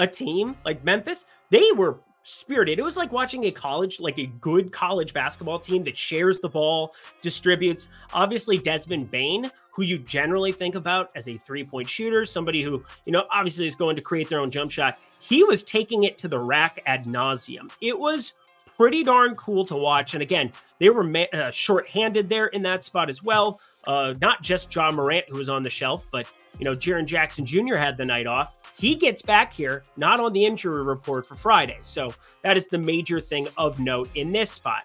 a 0.00 0.06
team 0.06 0.56
like 0.64 0.82
Memphis, 0.82 1.26
they 1.50 1.70
were 1.72 2.00
spirited. 2.22 2.78
It 2.78 2.82
was 2.82 2.96
like 2.96 3.12
watching 3.12 3.44
a 3.44 3.50
college, 3.50 4.00
like 4.00 4.18
a 4.18 4.26
good 4.26 4.72
college 4.72 5.12
basketball 5.12 5.58
team 5.58 5.84
that 5.84 5.96
shares 5.96 6.40
the 6.40 6.48
ball, 6.48 6.92
distributes. 7.20 7.88
Obviously, 8.12 8.58
Desmond 8.58 9.10
Bane, 9.10 9.50
who 9.72 9.82
you 9.82 9.98
generally 9.98 10.52
think 10.52 10.74
about 10.74 11.10
as 11.14 11.28
a 11.28 11.36
three 11.38 11.64
point 11.64 11.88
shooter, 11.88 12.24
somebody 12.24 12.62
who, 12.62 12.84
you 13.04 13.12
know, 13.12 13.24
obviously 13.30 13.66
is 13.66 13.74
going 13.74 13.96
to 13.96 14.02
create 14.02 14.28
their 14.28 14.40
own 14.40 14.50
jump 14.50 14.70
shot. 14.70 14.98
He 15.20 15.44
was 15.44 15.62
taking 15.64 16.04
it 16.04 16.18
to 16.18 16.28
the 16.28 16.38
rack 16.38 16.82
ad 16.86 17.04
nauseum. 17.04 17.70
It 17.80 17.98
was 17.98 18.32
pretty 18.76 19.02
darn 19.02 19.34
cool 19.34 19.64
to 19.66 19.76
watch. 19.76 20.14
And 20.14 20.22
again, 20.22 20.52
they 20.78 20.88
were 20.88 21.04
ma- 21.04 21.26
uh, 21.34 21.50
short-handed 21.50 22.30
there 22.30 22.46
in 22.46 22.62
that 22.62 22.82
spot 22.84 23.10
as 23.10 23.22
well. 23.22 23.60
Uh, 23.86 24.14
not 24.20 24.42
just 24.42 24.74
Ja 24.74 24.90
Morant, 24.90 25.26
who 25.28 25.36
was 25.36 25.50
on 25.50 25.62
the 25.62 25.70
shelf, 25.70 26.06
but 26.10 26.26
you 26.58 26.64
know, 26.64 26.72
Jaren 26.72 27.04
Jackson 27.06 27.44
Jr. 27.44 27.76
had 27.76 27.96
the 27.96 28.04
night 28.04 28.26
off. 28.26 28.59
He 28.80 28.94
gets 28.94 29.20
back 29.20 29.52
here, 29.52 29.82
not 29.98 30.20
on 30.20 30.32
the 30.32 30.42
injury 30.42 30.82
report 30.82 31.26
for 31.26 31.34
Friday. 31.34 31.76
So 31.82 32.14
that 32.42 32.56
is 32.56 32.66
the 32.68 32.78
major 32.78 33.20
thing 33.20 33.46
of 33.58 33.78
note 33.78 34.08
in 34.14 34.32
this 34.32 34.50
spot. 34.50 34.84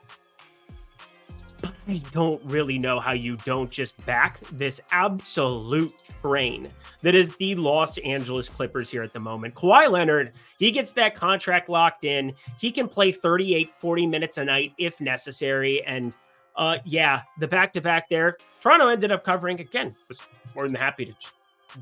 I 1.88 2.02
don't 2.12 2.44
really 2.44 2.78
know 2.78 3.00
how 3.00 3.14
you 3.14 3.38
don't 3.46 3.72
just 3.72 4.06
back 4.06 4.42
this 4.52 4.82
absolute 4.92 5.94
train 6.22 6.70
that 7.04 7.16
is 7.16 7.38
the 7.38 7.56
Los 7.56 7.98
Angeles 8.00 8.50
Clippers 8.50 8.90
here 8.90 9.02
at 9.02 9.14
the 9.14 9.20
moment. 9.22 9.56
Kawhi 9.56 9.90
Leonard, 9.90 10.34
he 10.60 10.72
gets 10.72 10.92
that 10.92 11.16
contract 11.16 11.70
locked 11.70 12.04
in. 12.04 12.34
He 12.60 12.74
can 12.74 12.90
play 12.90 13.14
38, 13.14 13.70
40 13.80 14.08
minutes 14.08 14.38
a 14.38 14.44
night 14.44 14.74
if 14.78 15.00
necessary. 15.00 15.86
And 15.86 16.14
uh, 16.58 16.80
yeah, 16.84 17.22
the 17.40 17.48
back 17.48 17.72
to 17.74 17.82
back 17.82 18.10
there, 18.10 18.40
Toronto 18.60 18.90
ended 18.90 19.14
up 19.14 19.24
covering 19.24 19.62
again. 19.62 19.96
Was 20.10 20.20
more 20.54 20.68
than 20.68 20.76
happy 20.76 21.06
to 21.06 21.16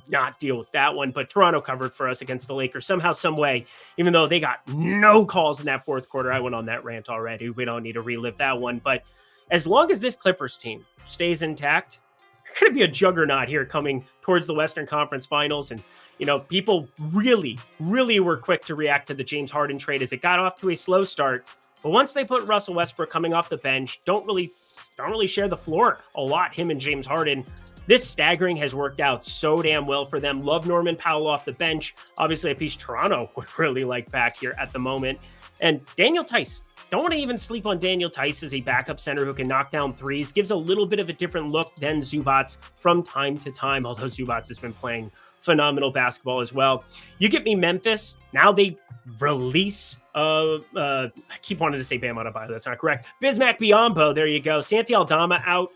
not 0.07 0.39
deal 0.39 0.57
with 0.57 0.71
that 0.71 0.93
one, 0.93 1.11
but 1.11 1.29
Toronto 1.29 1.61
covered 1.61 1.93
for 1.93 2.09
us 2.09 2.21
against 2.21 2.47
the 2.47 2.55
Lakers 2.55 2.85
somehow, 2.85 3.13
some 3.13 3.35
way. 3.35 3.65
Even 3.97 4.13
though 4.13 4.27
they 4.27 4.39
got 4.39 4.67
no 4.67 5.25
calls 5.25 5.59
in 5.59 5.65
that 5.67 5.85
fourth 5.85 6.09
quarter, 6.09 6.31
I 6.31 6.39
went 6.39 6.55
on 6.55 6.65
that 6.67 6.83
rant 6.83 7.09
already. 7.09 7.49
We 7.49 7.65
don't 7.65 7.83
need 7.83 7.93
to 7.93 8.01
relive 8.01 8.37
that 8.37 8.59
one, 8.59 8.79
but 8.83 9.03
as 9.51 9.67
long 9.67 9.91
as 9.91 9.99
this 9.99 10.15
Clippers 10.15 10.57
team 10.57 10.85
stays 11.05 11.41
intact, 11.41 11.99
there's 12.45 12.59
going 12.59 12.71
to 12.71 12.75
be 12.75 12.83
a 12.83 12.87
juggernaut 12.87 13.47
here 13.47 13.65
coming 13.65 14.05
towards 14.21 14.47
the 14.47 14.53
Western 14.53 14.85
Conference 14.85 15.25
Finals. 15.25 15.71
And, 15.71 15.81
you 16.17 16.25
know, 16.25 16.39
people 16.39 16.87
really, 16.99 17.57
really 17.79 18.19
were 18.19 18.37
quick 18.37 18.65
to 18.65 18.75
react 18.75 19.07
to 19.07 19.13
the 19.13 19.23
James 19.23 19.51
Harden 19.51 19.77
trade 19.77 20.01
as 20.01 20.11
it 20.11 20.21
got 20.21 20.39
off 20.39 20.59
to 20.61 20.69
a 20.71 20.75
slow 20.75 21.03
start. 21.03 21.45
But 21.81 21.91
once 21.91 22.13
they 22.13 22.25
put 22.25 22.45
Russell 22.47 22.73
Westbrook 22.73 23.09
coming 23.09 23.33
off 23.33 23.49
the 23.49 23.57
bench, 23.57 24.01
don't 24.05 24.25
really, 24.25 24.49
don't 24.97 25.09
really 25.09 25.27
share 25.27 25.47
the 25.47 25.57
floor 25.57 25.99
a 26.15 26.21
lot. 26.21 26.53
Him 26.53 26.69
and 26.69 26.79
James 26.79 27.05
Harden. 27.05 27.45
This 27.87 28.07
staggering 28.07 28.57
has 28.57 28.73
worked 28.73 28.99
out 28.99 29.25
so 29.25 29.61
damn 29.61 29.85
well 29.85 30.05
for 30.05 30.19
them. 30.19 30.43
Love 30.43 30.67
Norman 30.67 30.95
Powell 30.95 31.27
off 31.27 31.45
the 31.45 31.53
bench. 31.53 31.95
Obviously, 32.17 32.51
a 32.51 32.55
piece 32.55 32.75
Toronto 32.75 33.29
would 33.35 33.59
really 33.59 33.83
like 33.83 34.11
back 34.11 34.37
here 34.37 34.55
at 34.59 34.71
the 34.71 34.79
moment. 34.79 35.19
And 35.59 35.81
Daniel 35.95 36.23
Theis, 36.23 36.61
don't 36.89 37.01
want 37.01 37.13
to 37.13 37.19
even 37.19 37.37
sleep 37.37 37.65
on 37.65 37.79
Daniel 37.79 38.09
Theis 38.09 38.43
as 38.43 38.53
a 38.53 38.61
backup 38.61 38.99
center 38.99 39.25
who 39.25 39.33
can 39.33 39.47
knock 39.47 39.71
down 39.71 39.95
threes. 39.95 40.31
Gives 40.31 40.51
a 40.51 40.55
little 40.55 40.85
bit 40.85 40.99
of 40.99 41.09
a 41.09 41.13
different 41.13 41.49
look 41.49 41.75
than 41.77 42.01
Zubac 42.01 42.57
from 42.75 43.01
time 43.01 43.37
to 43.39 43.51
time, 43.51 43.85
although 43.85 44.05
Zubac 44.05 44.47
has 44.47 44.59
been 44.59 44.73
playing 44.73 45.11
phenomenal 45.39 45.91
basketball 45.91 46.39
as 46.39 46.53
well. 46.53 46.83
You 47.19 47.29
get 47.29 47.43
me 47.43 47.55
Memphis. 47.55 48.17
Now 48.31 48.51
they 48.51 48.77
release 49.19 49.97
uh 50.15 50.59
uh 50.75 51.09
I 51.29 51.37
keep 51.41 51.59
wanting 51.59 51.79
to 51.79 51.83
say 51.83 51.97
Bam 51.97 52.15
Adebayo. 52.15 52.49
That's 52.49 52.65
not 52.65 52.77
correct. 52.79 53.07
Bismack 53.21 53.59
Biyombo. 53.59 54.15
There 54.15 54.27
you 54.27 54.39
go. 54.39 54.61
Santi 54.61 54.95
Aldama 54.95 55.41
out. 55.45 55.69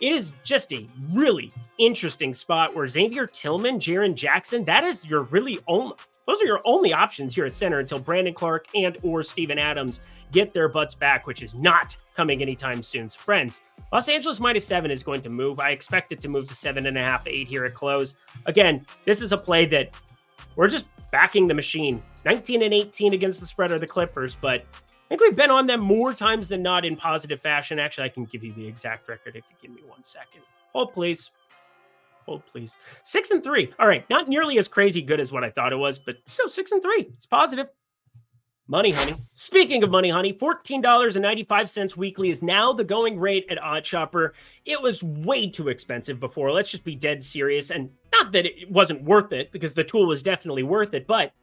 It 0.00 0.12
is 0.12 0.32
just 0.42 0.72
a 0.72 0.86
really 1.12 1.52
interesting 1.78 2.34
spot 2.34 2.74
where 2.74 2.88
Xavier 2.88 3.26
Tillman, 3.26 3.78
Jaren 3.78 4.14
Jackson, 4.14 4.64
that 4.64 4.84
is 4.84 5.04
your 5.06 5.22
really 5.24 5.58
only 5.66 5.94
those 6.26 6.40
are 6.40 6.46
your 6.46 6.60
only 6.64 6.92
options 6.92 7.34
here 7.34 7.44
at 7.44 7.54
center 7.54 7.80
until 7.80 7.98
Brandon 7.98 8.32
Clarke 8.32 8.66
and 8.74 8.96
or 9.02 9.22
Steven 9.22 9.58
Adams 9.58 10.00
get 10.32 10.54
their 10.54 10.68
butts 10.68 10.94
back, 10.94 11.26
which 11.26 11.42
is 11.42 11.54
not 11.54 11.96
coming 12.16 12.40
anytime 12.40 12.82
soon. 12.82 13.08
So 13.10 13.18
friends, 13.18 13.60
Los 13.92 14.08
Angeles 14.08 14.40
minus 14.40 14.66
seven 14.66 14.90
is 14.90 15.02
going 15.02 15.20
to 15.22 15.28
move. 15.28 15.60
I 15.60 15.70
expect 15.70 16.12
it 16.12 16.20
to 16.20 16.28
move 16.28 16.48
to 16.48 16.54
seven 16.54 16.86
and 16.86 16.96
a 16.96 17.02
half, 17.02 17.26
eight 17.26 17.46
here 17.46 17.66
at 17.66 17.74
close. 17.74 18.14
Again, 18.46 18.86
this 19.04 19.20
is 19.20 19.32
a 19.32 19.38
play 19.38 19.66
that 19.66 19.94
we're 20.56 20.68
just 20.68 20.86
backing 21.12 21.46
the 21.46 21.54
machine. 21.54 22.02
19 22.24 22.62
and 22.62 22.72
18 22.72 23.12
against 23.12 23.40
the 23.40 23.46
spread 23.46 23.70
are 23.70 23.78
the 23.78 23.86
Clippers, 23.86 24.36
but 24.40 24.64
think 25.16 25.28
we've 25.28 25.36
been 25.36 25.50
on 25.50 25.66
them 25.66 25.80
more 25.80 26.12
times 26.12 26.48
than 26.48 26.62
not 26.62 26.84
in 26.84 26.96
positive 26.96 27.40
fashion. 27.40 27.78
Actually, 27.78 28.06
I 28.06 28.08
can 28.08 28.24
give 28.24 28.42
you 28.42 28.52
the 28.52 28.66
exact 28.66 29.08
record 29.08 29.36
if 29.36 29.44
you 29.48 29.56
give 29.62 29.70
me 29.70 29.82
one 29.86 30.02
second. 30.02 30.42
Hold, 30.72 30.92
please. 30.92 31.30
Hold, 32.26 32.44
please. 32.46 32.78
Six 33.04 33.30
and 33.30 33.44
three. 33.44 33.72
All 33.78 33.86
right. 33.86 34.08
Not 34.10 34.28
nearly 34.28 34.58
as 34.58 34.66
crazy 34.66 35.02
good 35.02 35.20
as 35.20 35.30
what 35.30 35.44
I 35.44 35.50
thought 35.50 35.72
it 35.72 35.76
was, 35.76 35.98
but 35.98 36.16
still 36.26 36.48
six 36.48 36.72
and 36.72 36.82
three. 36.82 37.10
It's 37.16 37.26
positive. 37.26 37.68
Money 38.66 38.92
Honey. 38.92 39.16
Speaking 39.34 39.82
of 39.82 39.90
Money 39.90 40.08
Honey, 40.08 40.32
$14.95 40.32 41.96
weekly 41.96 42.30
is 42.30 42.42
now 42.42 42.72
the 42.72 42.82
going 42.82 43.20
rate 43.20 43.46
at 43.50 43.58
OddsShopper. 43.58 44.30
It 44.64 44.80
was 44.80 45.02
way 45.02 45.50
too 45.50 45.68
expensive 45.68 46.18
before. 46.18 46.50
Let's 46.50 46.70
just 46.70 46.82
be 46.82 46.96
dead 46.96 47.22
serious. 47.22 47.70
And 47.70 47.90
not 48.10 48.32
that 48.32 48.46
it 48.46 48.70
wasn't 48.70 49.04
worth 49.04 49.32
it, 49.32 49.52
because 49.52 49.74
the 49.74 49.84
tool 49.84 50.06
was 50.06 50.22
definitely 50.22 50.62
worth 50.62 50.94
it, 50.94 51.06
but 51.06 51.34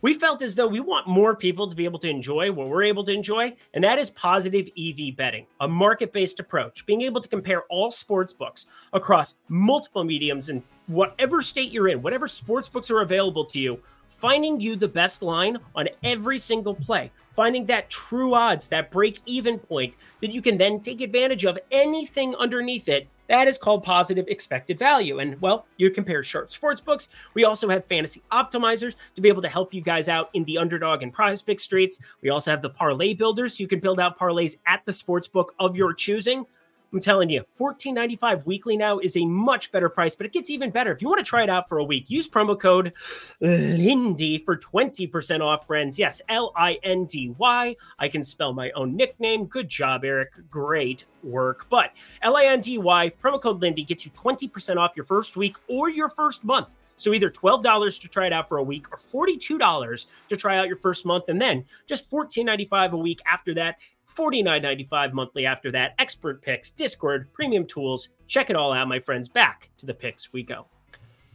we 0.00 0.14
felt 0.14 0.42
as 0.42 0.54
though 0.54 0.66
we 0.66 0.80
want 0.80 1.08
more 1.08 1.34
people 1.34 1.68
to 1.68 1.74
be 1.74 1.84
able 1.84 1.98
to 1.98 2.08
enjoy 2.08 2.52
what 2.52 2.68
we're 2.68 2.84
able 2.84 3.04
to 3.04 3.12
enjoy, 3.12 3.54
and 3.74 3.82
that 3.82 3.98
is 3.98 4.10
positive 4.10 4.68
EV 4.78 5.16
betting, 5.16 5.46
a 5.60 5.66
market 5.66 6.12
based 6.12 6.38
approach, 6.38 6.86
being 6.86 7.02
able 7.02 7.20
to 7.20 7.28
compare 7.28 7.62
all 7.64 7.90
sports 7.90 8.32
books 8.32 8.66
across 8.92 9.34
multiple 9.48 10.04
mediums 10.04 10.48
in 10.48 10.62
whatever 10.86 11.42
state 11.42 11.72
you're 11.72 11.88
in, 11.88 12.00
whatever 12.00 12.28
sports 12.28 12.68
books 12.68 12.90
are 12.90 13.00
available 13.00 13.44
to 13.44 13.58
you, 13.58 13.80
finding 14.08 14.60
you 14.60 14.76
the 14.76 14.88
best 14.88 15.22
line 15.22 15.58
on 15.74 15.88
every 16.04 16.38
single 16.38 16.74
play, 16.74 17.10
finding 17.34 17.66
that 17.66 17.90
true 17.90 18.34
odds, 18.34 18.68
that 18.68 18.90
break 18.90 19.20
even 19.26 19.58
point 19.58 19.94
that 20.20 20.30
you 20.30 20.40
can 20.40 20.58
then 20.58 20.80
take 20.80 21.00
advantage 21.00 21.44
of 21.44 21.58
anything 21.72 22.34
underneath 22.36 22.88
it 22.88 23.08
that 23.28 23.48
is 23.48 23.58
called 23.58 23.82
positive 23.82 24.26
expected 24.28 24.78
value. 24.78 25.18
And 25.18 25.40
well, 25.40 25.66
you 25.76 25.90
compare 25.90 26.22
short 26.22 26.50
sports 26.50 26.80
books. 26.80 27.08
We 27.34 27.44
also 27.44 27.68
have 27.68 27.86
fantasy 27.86 28.22
optimizers 28.32 28.94
to 29.14 29.20
be 29.20 29.28
able 29.28 29.42
to 29.42 29.48
help 29.48 29.72
you 29.72 29.80
guys 29.80 30.08
out 30.08 30.30
in 30.34 30.44
the 30.44 30.58
underdog 30.58 31.02
and 31.02 31.12
prize 31.12 31.42
pick 31.42 31.60
streets. 31.60 31.98
We 32.22 32.30
also 32.30 32.50
have 32.50 32.62
the 32.62 32.70
parlay 32.70 33.14
builders. 33.14 33.56
So 33.56 33.62
you 33.62 33.68
can 33.68 33.80
build 33.80 34.00
out 34.00 34.18
parlays 34.18 34.56
at 34.66 34.84
the 34.84 34.92
sports 34.92 35.28
book 35.28 35.54
of 35.58 35.76
your 35.76 35.92
choosing. 35.92 36.46
I'm 36.92 37.00
telling 37.00 37.28
you, 37.28 37.44
$14.95 37.58 38.46
weekly 38.46 38.76
now 38.76 38.98
is 38.98 39.16
a 39.16 39.24
much 39.24 39.70
better 39.70 39.90
price, 39.90 40.14
but 40.14 40.24
it 40.24 40.32
gets 40.32 40.48
even 40.48 40.70
better. 40.70 40.90
If 40.90 41.02
you 41.02 41.08
want 41.08 41.18
to 41.18 41.24
try 41.24 41.42
it 41.42 41.50
out 41.50 41.68
for 41.68 41.78
a 41.78 41.84
week, 41.84 42.08
use 42.08 42.28
promo 42.28 42.58
code 42.58 42.94
Lindy 43.40 44.38
for 44.38 44.56
20% 44.56 45.40
off, 45.42 45.66
friends. 45.66 45.98
Yes, 45.98 46.22
L 46.30 46.52
I 46.56 46.78
N 46.82 47.04
D 47.04 47.34
Y. 47.36 47.76
I 47.98 48.08
can 48.08 48.24
spell 48.24 48.54
my 48.54 48.70
own 48.70 48.96
nickname. 48.96 49.44
Good 49.44 49.68
job, 49.68 50.04
Eric. 50.04 50.32
Great 50.50 51.04
work. 51.22 51.66
But 51.68 51.92
L 52.22 52.36
I 52.36 52.44
N 52.44 52.62
D 52.62 52.78
Y, 52.78 53.12
promo 53.22 53.40
code 53.40 53.60
Lindy 53.60 53.84
gets 53.84 54.06
you 54.06 54.10
20% 54.12 54.76
off 54.76 54.92
your 54.96 55.04
first 55.04 55.36
week 55.36 55.56
or 55.68 55.90
your 55.90 56.08
first 56.08 56.42
month. 56.42 56.68
So 56.96 57.12
either 57.12 57.30
$12 57.30 58.00
to 58.00 58.08
try 58.08 58.26
it 58.26 58.32
out 58.32 58.48
for 58.48 58.58
a 58.58 58.62
week 58.62 58.86
or 58.90 58.98
$42 58.98 60.06
to 60.28 60.36
try 60.36 60.58
out 60.58 60.66
your 60.66 60.76
first 60.76 61.06
month 61.06 61.24
and 61.28 61.40
then 61.40 61.64
just 61.86 62.10
$14.95 62.10 62.92
a 62.92 62.96
week 62.96 63.20
after 63.24 63.54
that. 63.54 63.76
$49.95 64.18 65.12
monthly 65.12 65.46
after 65.46 65.70
that. 65.70 65.94
Expert 65.98 66.42
picks, 66.42 66.70
Discord, 66.70 67.32
premium 67.32 67.66
tools. 67.66 68.08
Check 68.26 68.50
it 68.50 68.56
all 68.56 68.72
out, 68.72 68.88
my 68.88 68.98
friends. 68.98 69.28
Back 69.28 69.70
to 69.78 69.86
the 69.86 69.94
picks 69.94 70.32
we 70.32 70.42
go. 70.42 70.66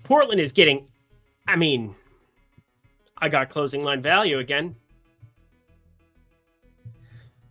Portland 0.03 0.41
is 0.41 0.51
getting, 0.51 0.87
I 1.47 1.55
mean, 1.55 1.95
I 3.17 3.29
got 3.29 3.49
closing 3.49 3.83
line 3.83 4.01
value 4.01 4.39
again. 4.39 4.75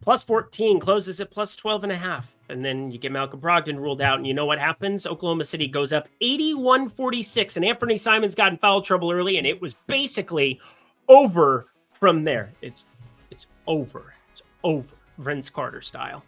Plus 0.02 0.22
14 0.24 0.80
closes 0.80 1.20
at 1.20 1.30
plus 1.30 1.56
12 1.56 1.84
and 1.84 1.92
a 1.92 1.96
half. 1.96 2.36
And 2.48 2.64
then 2.64 2.90
you 2.90 2.98
get 2.98 3.12
Malcolm 3.12 3.40
Brogdon 3.40 3.78
ruled 3.78 4.02
out. 4.02 4.18
And 4.18 4.26
you 4.26 4.34
know 4.34 4.44
what 4.44 4.58
happens? 4.58 5.06
Oklahoma 5.06 5.44
City 5.44 5.68
goes 5.68 5.92
up 5.92 6.08
81 6.20 6.90
46. 6.90 7.56
And 7.56 7.64
Anfernee 7.64 7.98
Simons 7.98 8.34
got 8.34 8.52
in 8.52 8.58
foul 8.58 8.82
trouble 8.82 9.12
early. 9.12 9.38
And 9.38 9.46
it 9.46 9.62
was 9.62 9.74
basically 9.86 10.60
over 11.08 11.68
from 11.92 12.24
there. 12.24 12.52
It's 12.60 12.84
it's 13.30 13.46
over. 13.66 14.12
It's 14.32 14.42
over. 14.64 14.96
Vince 15.22 15.48
Carter 15.48 15.80
style. 15.80 16.24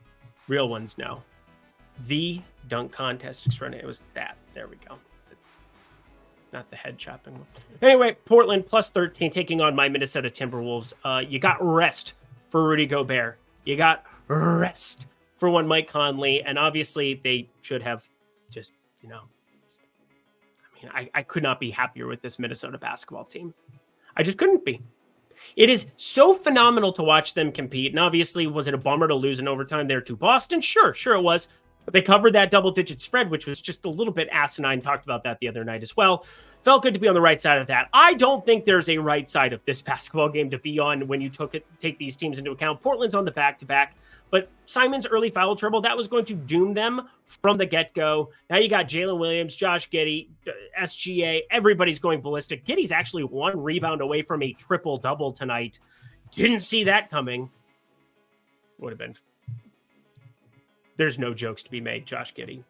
Real 0.49 0.69
ones 0.69 0.99
know. 0.99 1.23
The 2.07 2.41
dunk 2.69 2.93
contest. 2.93 3.47
It 3.47 3.87
was 3.87 4.05
that. 4.15 4.37
There 4.55 4.67
we 4.67 4.77
go. 4.89 4.97
Not 6.53 6.71
the 6.71 6.77
head 6.77 6.99
chopping 6.99 7.35
one. 7.35 7.47
Anyway, 7.83 8.17
Portland 8.25 8.67
plus 8.67 8.89
13 8.91 9.31
taking 9.31 9.61
on 9.61 9.75
my 9.75 9.89
Minnesota 9.89 10.31
Timberwolves. 10.31 10.93
Uh, 11.05 11.19
you 11.19 11.39
got 11.39 11.57
rest 11.61 12.15
for 12.49 12.65
Rudy 12.65 12.87
Gobert. 12.87 13.39
You 13.65 13.77
got 13.77 14.05
rest 14.29 15.07
for 15.37 15.51
one 15.51 15.67
Mike 15.67 15.89
Conley. 15.89 16.43
And 16.43 16.59
obviously, 16.59 17.21
they 17.25 17.49
should 17.63 17.83
have 17.83 18.09
just, 18.51 18.73
you 19.03 19.09
know, 19.09 19.23
I 19.23 20.83
mean, 20.83 20.93
I, 20.95 21.11
I 21.19 21.23
could 21.23 21.43
not 21.43 21.59
be 21.59 21.71
happier 21.73 22.07
with 22.07 22.23
this 22.23 22.39
Minnesota 22.39 22.79
basketball 22.79 23.25
team. 23.25 23.53
I 24.17 24.23
just 24.23 24.39
couldn't 24.39 24.65
be. 24.65 24.81
It 25.57 25.71
is 25.71 25.87
so 25.97 26.35
phenomenal 26.35 26.93
to 26.95 27.03
watch 27.03 27.35
them 27.35 27.53
compete. 27.53 27.93
And 27.93 28.01
obviously, 28.01 28.47
was 28.47 28.69
it 28.69 28.75
a 28.75 28.79
bummer 28.79 29.09
to 29.09 29.15
lose 29.15 29.39
in 29.39 29.49
overtime 29.49 29.89
there 29.89 30.01
to 30.03 30.17
Boston? 30.17 30.61
Sure, 30.61 30.95
sure 30.95 31.15
it 31.15 31.23
was. 31.23 31.49
But 31.85 31.93
they 31.93 32.03
covered 32.03 32.33
that 32.35 32.51
double 32.51 32.71
digit 32.71 33.01
spread, 33.01 33.31
which 33.31 33.47
was 33.47 33.61
just 33.61 33.85
a 33.85 33.91
little 33.91 34.13
bit 34.13 34.29
asinine. 34.33 34.81
Talked 34.81 35.05
about 35.05 35.25
that 35.25 35.39
the 35.41 35.49
other 35.49 35.65
night 35.65 35.83
as 35.83 35.97
well. 35.97 36.27
Felt 36.65 36.83
good 36.83 36.95
to 36.95 37.01
be 37.01 37.07
on 37.07 37.15
the 37.15 37.21
right 37.21 37.41
side 37.41 37.59
of 37.59 37.67
that. 37.67 37.89
I 37.93 38.15
don't 38.15 38.45
think 38.45 38.65
there's 38.65 38.89
a 38.89 38.99
right 38.99 39.29
side 39.29 39.53
of 39.53 39.61
this 39.67 39.83
basketball 39.83 40.31
game 40.31 40.51
to 40.51 40.59
be 40.59 40.79
on 40.79 41.07
when 41.07 41.21
you 41.21 41.29
took 41.29 41.55
it, 41.55 41.67
take 41.79 41.99
these 41.99 42.17
teams 42.17 42.39
into 42.39 42.51
account. 42.51 42.81
Portland's 42.81 43.15
on 43.15 43.25
the 43.25 43.31
back 43.31 43.59
to 43.59 43.67
back, 43.67 43.95
but 44.31 44.49
Simon's 44.65 45.07
early 45.07 45.29
foul 45.31 45.55
trouble 45.55 45.83
that 45.83 45.97
was 45.97 46.09
going 46.09 46.25
to 46.25 46.35
doom 46.35 46.73
them 46.73 47.09
from 47.25 47.59
the 47.59 47.67
get 47.67 47.95
go. 47.95 48.31
Now 48.49 48.57
you 48.57 48.69
got 48.69 48.89
Jalen 48.89 49.19
Williams, 49.19 49.55
Josh 49.55 49.91
Giddey, 49.91 50.29
uh, 50.49 50.53
SGA. 50.81 51.43
Everybody's 51.51 51.99
going 51.99 52.23
ballistic. 52.23 52.65
Giddey's 52.65 52.93
actually 52.93 53.25
one 53.25 53.63
rebound 53.63 54.01
away 54.01 54.23
from 54.23 54.43
a 54.43 54.53
triple 54.55 54.97
double 54.97 55.33
tonight. 55.33 55.79
Didn't 56.31 56.61
see 56.61 56.85
that 56.85 57.11
coming. 57.11 57.51
Would 58.79 58.91
have 58.91 58.99
been. 58.99 59.15
There's 60.97 61.19
no 61.19 61.35
jokes 61.35 61.63
to 61.65 61.71
be 61.71 61.81
made, 61.81 62.07
Josh 62.07 62.35
Giddey 62.35 62.65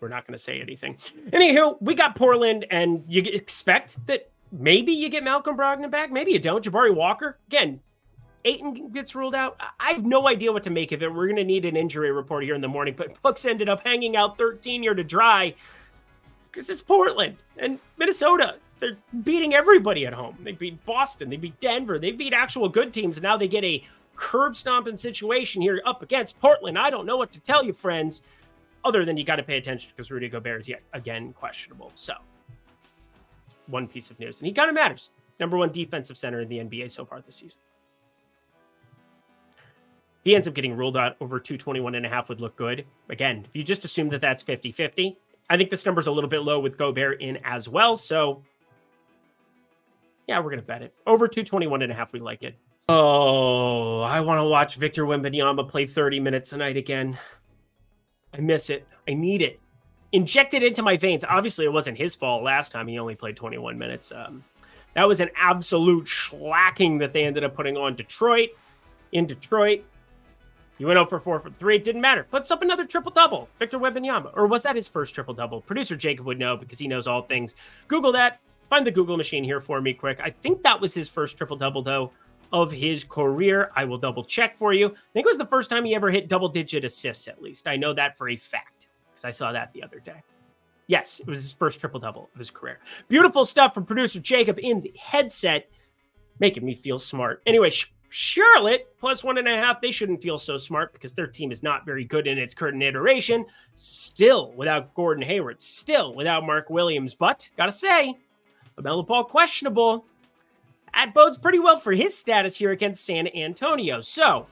we're 0.00 0.08
not 0.08 0.26
going 0.26 0.36
to 0.36 0.42
say 0.42 0.60
anything. 0.60 0.96
Anywho, 1.30 1.80
we 1.80 1.94
got 1.94 2.16
Portland, 2.16 2.66
and 2.70 3.04
you 3.08 3.22
expect 3.22 4.06
that 4.06 4.30
maybe 4.52 4.92
you 4.92 5.08
get 5.08 5.24
Malcolm 5.24 5.56
Brogdon 5.56 5.90
back. 5.90 6.10
Maybe 6.10 6.32
you 6.32 6.38
don't. 6.38 6.64
Jabari 6.64 6.94
Walker, 6.94 7.38
again, 7.48 7.80
Ayton 8.44 8.90
gets 8.92 9.14
ruled 9.14 9.34
out. 9.34 9.60
I 9.80 9.92
have 9.92 10.04
no 10.04 10.28
idea 10.28 10.52
what 10.52 10.62
to 10.64 10.70
make 10.70 10.92
of 10.92 11.02
it. 11.02 11.12
We're 11.12 11.26
going 11.26 11.36
to 11.36 11.44
need 11.44 11.64
an 11.64 11.76
injury 11.76 12.12
report 12.12 12.44
here 12.44 12.54
in 12.54 12.60
the 12.60 12.68
morning, 12.68 12.94
but 12.96 13.20
Bucks 13.22 13.44
ended 13.44 13.68
up 13.68 13.82
hanging 13.84 14.16
out 14.16 14.38
13 14.38 14.82
year 14.82 14.94
to 14.94 15.04
dry 15.04 15.54
because 16.50 16.70
it's 16.70 16.82
Portland 16.82 17.36
and 17.56 17.78
Minnesota. 17.96 18.56
They're 18.78 18.96
beating 19.22 19.54
everybody 19.54 20.06
at 20.06 20.12
home. 20.12 20.38
They 20.42 20.52
beat 20.52 20.84
Boston, 20.86 21.30
they 21.30 21.36
beat 21.36 21.60
Denver, 21.60 21.98
they 21.98 22.12
beat 22.12 22.32
actual 22.32 22.68
good 22.68 22.92
teams, 22.92 23.16
and 23.16 23.24
now 23.24 23.36
they 23.36 23.48
get 23.48 23.64
a 23.64 23.84
curb 24.14 24.56
stomping 24.56 24.96
situation 24.96 25.60
here 25.60 25.82
up 25.84 26.00
against 26.00 26.38
Portland. 26.40 26.78
I 26.78 26.90
don't 26.90 27.06
know 27.06 27.16
what 27.16 27.32
to 27.32 27.40
tell 27.40 27.64
you, 27.64 27.72
friends 27.72 28.22
other 28.84 29.04
than 29.04 29.16
you 29.16 29.24
got 29.24 29.36
to 29.36 29.42
pay 29.42 29.56
attention 29.56 29.90
because 29.94 30.10
Rudy 30.10 30.28
Gobert 30.28 30.60
is 30.60 30.68
yet 30.68 30.82
again 30.92 31.32
questionable. 31.32 31.92
So 31.94 32.14
it's 33.44 33.56
one 33.66 33.88
piece 33.88 34.10
of 34.10 34.18
news, 34.18 34.38
and 34.38 34.46
he 34.46 34.52
kind 34.52 34.68
of 34.68 34.74
matters. 34.74 35.10
Number 35.40 35.56
one 35.56 35.70
defensive 35.70 36.18
center 36.18 36.40
in 36.40 36.48
the 36.48 36.58
NBA 36.58 36.90
so 36.90 37.04
far 37.04 37.20
this 37.20 37.36
season. 37.36 37.60
He 40.24 40.34
ends 40.34 40.48
up 40.48 40.54
getting 40.54 40.76
ruled 40.76 40.96
out 40.96 41.16
over 41.20 41.38
221 41.38 41.94
and 41.94 42.04
a 42.04 42.08
half 42.08 42.28
would 42.28 42.40
look 42.40 42.56
good. 42.56 42.84
Again, 43.08 43.46
if 43.48 43.54
you 43.54 43.62
just 43.62 43.84
assume 43.84 44.08
that 44.10 44.20
that's 44.20 44.42
50 44.42 44.72
50, 44.72 45.16
I 45.48 45.56
think 45.56 45.70
this 45.70 45.86
number's 45.86 46.06
a 46.06 46.12
little 46.12 46.28
bit 46.28 46.40
low 46.40 46.60
with 46.60 46.76
Gobert 46.76 47.22
in 47.22 47.38
as 47.44 47.68
well. 47.68 47.96
So 47.96 48.42
yeah, 50.26 50.38
we're 50.38 50.50
going 50.50 50.60
to 50.60 50.66
bet 50.66 50.82
it. 50.82 50.92
Over 51.06 51.26
221 51.26 51.82
and 51.82 51.90
a 51.90 51.94
half, 51.94 52.12
we 52.12 52.20
like 52.20 52.42
it. 52.42 52.56
Oh, 52.90 54.00
I 54.00 54.20
want 54.20 54.38
to 54.40 54.44
watch 54.44 54.76
Victor 54.76 55.04
Wembanyama 55.04 55.68
play 55.68 55.86
30 55.86 56.20
minutes 56.20 56.50
tonight 56.50 56.76
again. 56.76 57.18
I 58.34 58.40
miss 58.40 58.70
it. 58.70 58.86
I 59.08 59.14
need 59.14 59.42
it. 59.42 59.60
Injected 60.12 60.62
into 60.62 60.82
my 60.82 60.96
veins. 60.96 61.24
Obviously, 61.28 61.64
it 61.64 61.72
wasn't 61.72 61.98
his 61.98 62.14
fault 62.14 62.42
last 62.42 62.72
time. 62.72 62.88
He 62.88 62.98
only 62.98 63.14
played 63.14 63.36
21 63.36 63.78
minutes. 63.78 64.12
Um, 64.12 64.44
that 64.94 65.06
was 65.06 65.20
an 65.20 65.30
absolute 65.36 66.08
slacking 66.08 66.98
that 66.98 67.12
they 67.12 67.24
ended 67.24 67.44
up 67.44 67.54
putting 67.54 67.76
on 67.76 67.94
Detroit. 67.94 68.50
In 69.12 69.26
Detroit, 69.26 69.84
he 70.76 70.84
went 70.84 70.98
over 70.98 71.18
4 71.18 71.40
for 71.40 71.50
3. 71.50 71.76
It 71.76 71.84
didn't 71.84 72.00
matter. 72.00 72.24
Puts 72.24 72.50
up 72.50 72.62
another 72.62 72.84
triple 72.84 73.12
double. 73.12 73.48
Victor 73.58 73.78
Wembanyama. 73.78 74.30
Or 74.34 74.46
was 74.46 74.62
that 74.62 74.76
his 74.76 74.88
first 74.88 75.14
triple 75.14 75.34
double? 75.34 75.60
Producer 75.60 75.96
Jacob 75.96 76.26
would 76.26 76.38
know 76.38 76.56
because 76.56 76.78
he 76.78 76.88
knows 76.88 77.06
all 77.06 77.22
things. 77.22 77.54
Google 77.88 78.12
that. 78.12 78.40
Find 78.70 78.86
the 78.86 78.90
Google 78.90 79.16
machine 79.16 79.44
here 79.44 79.60
for 79.60 79.80
me 79.80 79.94
quick. 79.94 80.20
I 80.22 80.30
think 80.30 80.62
that 80.62 80.80
was 80.80 80.94
his 80.94 81.08
first 81.08 81.36
triple 81.36 81.56
double, 81.56 81.82
though 81.82 82.12
of 82.52 82.70
his 82.70 83.04
career. 83.04 83.70
I 83.76 83.84
will 83.84 83.98
double 83.98 84.24
check 84.24 84.56
for 84.56 84.72
you. 84.72 84.86
I 84.88 85.12
think 85.12 85.26
it 85.26 85.30
was 85.30 85.38
the 85.38 85.46
first 85.46 85.70
time 85.70 85.84
he 85.84 85.94
ever 85.94 86.10
hit 86.10 86.28
double 86.28 86.48
digit 86.48 86.84
assists, 86.84 87.28
at 87.28 87.42
least. 87.42 87.68
I 87.68 87.76
know 87.76 87.92
that 87.94 88.16
for 88.16 88.28
a 88.28 88.36
fact 88.36 88.88
because 89.10 89.24
I 89.24 89.30
saw 89.30 89.52
that 89.52 89.72
the 89.72 89.82
other 89.82 90.00
day. 90.00 90.22
Yes, 90.86 91.20
it 91.20 91.26
was 91.26 91.42
his 91.42 91.52
first 91.52 91.80
triple 91.80 92.00
double 92.00 92.30
of 92.32 92.38
his 92.38 92.50
career. 92.50 92.80
Beautiful 93.08 93.44
stuff 93.44 93.74
from 93.74 93.84
producer 93.84 94.20
Jacob 94.20 94.58
in 94.58 94.80
the 94.80 94.94
headset, 94.98 95.70
making 96.38 96.64
me 96.64 96.74
feel 96.74 96.98
smart. 96.98 97.42
Anyway, 97.46 97.70
Charlotte 98.08 98.88
plus 98.98 99.22
one 99.22 99.38
and 99.38 99.48
a 99.48 99.56
half. 99.56 99.80
They 99.80 99.90
shouldn't 99.90 100.22
feel 100.22 100.38
so 100.38 100.56
smart 100.56 100.92
because 100.92 101.14
their 101.14 101.26
team 101.26 101.52
is 101.52 101.62
not 101.62 101.84
very 101.84 102.04
good 102.04 102.26
in 102.26 102.38
its 102.38 102.54
current 102.54 102.82
iteration. 102.82 103.44
Still 103.74 104.52
without 104.52 104.94
Gordon 104.94 105.22
Hayward, 105.24 105.60
still 105.60 106.14
without 106.14 106.46
Mark 106.46 106.70
Williams. 106.70 107.14
But 107.14 107.48
gotta 107.56 107.72
say, 107.72 108.16
LaMelo 108.78 109.06
Ball 109.06 109.24
questionable. 109.24 110.06
That 110.94 111.14
bodes 111.14 111.38
pretty 111.38 111.58
well 111.58 111.78
for 111.78 111.92
his 111.92 112.16
status 112.16 112.56
here 112.56 112.72
against 112.72 113.04
San 113.04 113.28
Antonio. 113.28 114.00
So, 114.00 114.46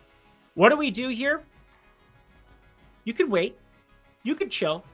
what 0.55 0.70
do 0.70 0.77
we 0.77 0.90
do 0.90 1.09
here? 1.09 1.42
You 3.05 3.12
could 3.12 3.31
wait. 3.31 3.59
You 4.22 4.35
could 4.35 4.51
chill. 4.51 4.85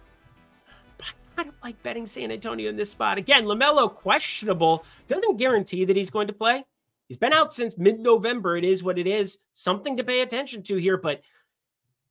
But 0.98 1.06
I 1.08 1.36
kind 1.36 1.48
of 1.48 1.54
like 1.62 1.82
betting 1.82 2.06
San 2.06 2.30
Antonio 2.30 2.68
in 2.68 2.76
this 2.76 2.90
spot. 2.90 3.18
Again, 3.18 3.44
LaMelo 3.44 3.94
questionable. 3.94 4.84
Doesn't 5.08 5.38
guarantee 5.38 5.84
that 5.84 5.96
he's 5.96 6.10
going 6.10 6.26
to 6.26 6.32
play. 6.32 6.64
He's 7.08 7.18
been 7.18 7.32
out 7.32 7.52
since 7.52 7.76
mid 7.78 8.00
November. 8.00 8.56
It 8.56 8.64
is 8.64 8.82
what 8.82 8.98
it 8.98 9.06
is. 9.06 9.38
Something 9.52 9.96
to 9.96 10.04
pay 10.04 10.20
attention 10.20 10.62
to 10.64 10.76
here. 10.76 10.96
But 10.96 11.22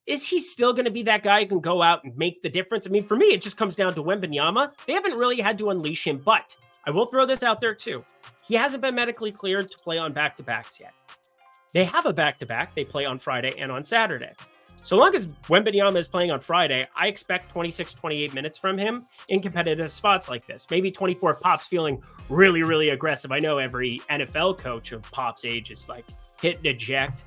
is 0.05 0.27
he 0.27 0.39
still 0.39 0.73
going 0.73 0.85
to 0.85 0.91
be 0.91 1.03
that 1.03 1.23
guy 1.23 1.41
who 1.41 1.47
can 1.47 1.59
go 1.59 1.81
out 1.81 2.03
and 2.03 2.17
make 2.17 2.41
the 2.41 2.49
difference? 2.49 2.87
I 2.87 2.89
mean, 2.89 3.05
for 3.05 3.15
me, 3.15 3.27
it 3.27 3.41
just 3.41 3.57
comes 3.57 3.75
down 3.75 3.93
to 3.95 4.03
Wembanyama. 4.03 4.71
They 4.85 4.93
haven't 4.93 5.17
really 5.17 5.39
had 5.39 5.57
to 5.59 5.69
unleash 5.69 6.05
him, 6.05 6.21
but 6.23 6.55
I 6.85 6.91
will 6.91 7.05
throw 7.05 7.25
this 7.25 7.43
out 7.43 7.61
there 7.61 7.75
too. 7.75 8.03
He 8.43 8.55
hasn't 8.55 8.81
been 8.81 8.95
medically 8.95 9.31
cleared 9.31 9.69
to 9.71 9.77
play 9.77 9.97
on 9.97 10.13
back 10.13 10.35
to 10.37 10.43
backs 10.43 10.79
yet. 10.79 10.93
They 11.73 11.85
have 11.85 12.05
a 12.05 12.13
back 12.13 12.39
to 12.39 12.45
back. 12.45 12.75
They 12.75 12.83
play 12.83 13.05
on 13.05 13.19
Friday 13.19 13.53
and 13.57 13.71
on 13.71 13.85
Saturday. 13.85 14.33
So 14.83 14.95
long 14.95 15.13
as 15.13 15.27
Wembanyama 15.27 15.95
is 15.97 16.07
playing 16.07 16.31
on 16.31 16.39
Friday, 16.39 16.87
I 16.95 17.07
expect 17.07 17.51
26, 17.51 17.93
28 17.93 18.33
minutes 18.33 18.57
from 18.57 18.79
him 18.79 19.05
in 19.29 19.39
competitive 19.39 19.91
spots 19.91 20.27
like 20.27 20.47
this. 20.47 20.65
Maybe 20.71 20.89
24 20.89 21.35
Pop's 21.35 21.67
feeling 21.67 22.01
really, 22.29 22.63
really 22.63 22.89
aggressive. 22.89 23.31
I 23.31 23.37
know 23.37 23.59
every 23.59 24.01
NFL 24.09 24.57
coach 24.57 24.91
of 24.91 25.03
Pop's 25.11 25.45
age 25.45 25.69
is 25.69 25.87
like 25.87 26.05
hit 26.41 26.57
and 26.57 26.65
eject. 26.65 27.25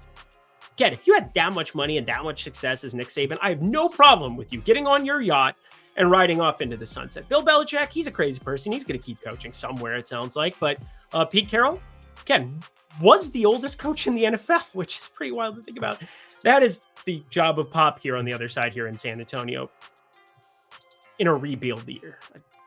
Again, 0.72 0.92
if 0.92 1.06
you 1.06 1.14
had 1.14 1.32
that 1.34 1.54
much 1.54 1.76
money 1.76 1.96
and 1.96 2.06
that 2.08 2.24
much 2.24 2.42
success 2.42 2.82
as 2.82 2.92
Nick 2.92 3.08
Saban, 3.08 3.38
I 3.40 3.50
have 3.50 3.62
no 3.62 3.88
problem 3.88 4.36
with 4.36 4.52
you 4.52 4.60
getting 4.60 4.88
on 4.88 5.06
your 5.06 5.20
yacht 5.20 5.54
and 5.96 6.10
riding 6.10 6.40
off 6.40 6.60
into 6.60 6.76
the 6.76 6.86
sunset. 6.86 7.28
Bill 7.28 7.44
Belichick, 7.44 7.90
he's 7.90 8.06
a 8.06 8.10
crazy 8.10 8.40
person. 8.40 8.72
He's 8.72 8.84
going 8.84 8.98
to 8.98 9.04
keep 9.04 9.20
coaching 9.20 9.52
somewhere, 9.52 9.96
it 9.96 10.08
sounds 10.08 10.36
like. 10.36 10.58
But 10.58 10.82
uh, 11.12 11.24
Pete 11.24 11.48
Carroll, 11.48 11.80
again, 12.22 12.58
was 13.00 13.30
the 13.30 13.44
oldest 13.44 13.78
coach 13.78 14.06
in 14.06 14.14
the 14.14 14.24
NFL, 14.24 14.64
which 14.72 14.98
is 14.98 15.08
pretty 15.08 15.32
wild 15.32 15.56
to 15.56 15.62
think 15.62 15.78
about. 15.78 16.02
That 16.42 16.62
is 16.62 16.82
the 17.04 17.22
job 17.30 17.58
of 17.58 17.70
Pop 17.70 18.00
here 18.00 18.16
on 18.16 18.24
the 18.24 18.32
other 18.32 18.48
side 18.48 18.72
here 18.72 18.86
in 18.86 18.98
San 18.98 19.20
Antonio 19.20 19.70
in 21.18 21.26
a 21.26 21.34
rebuild 21.34 21.88
year. 21.88 22.18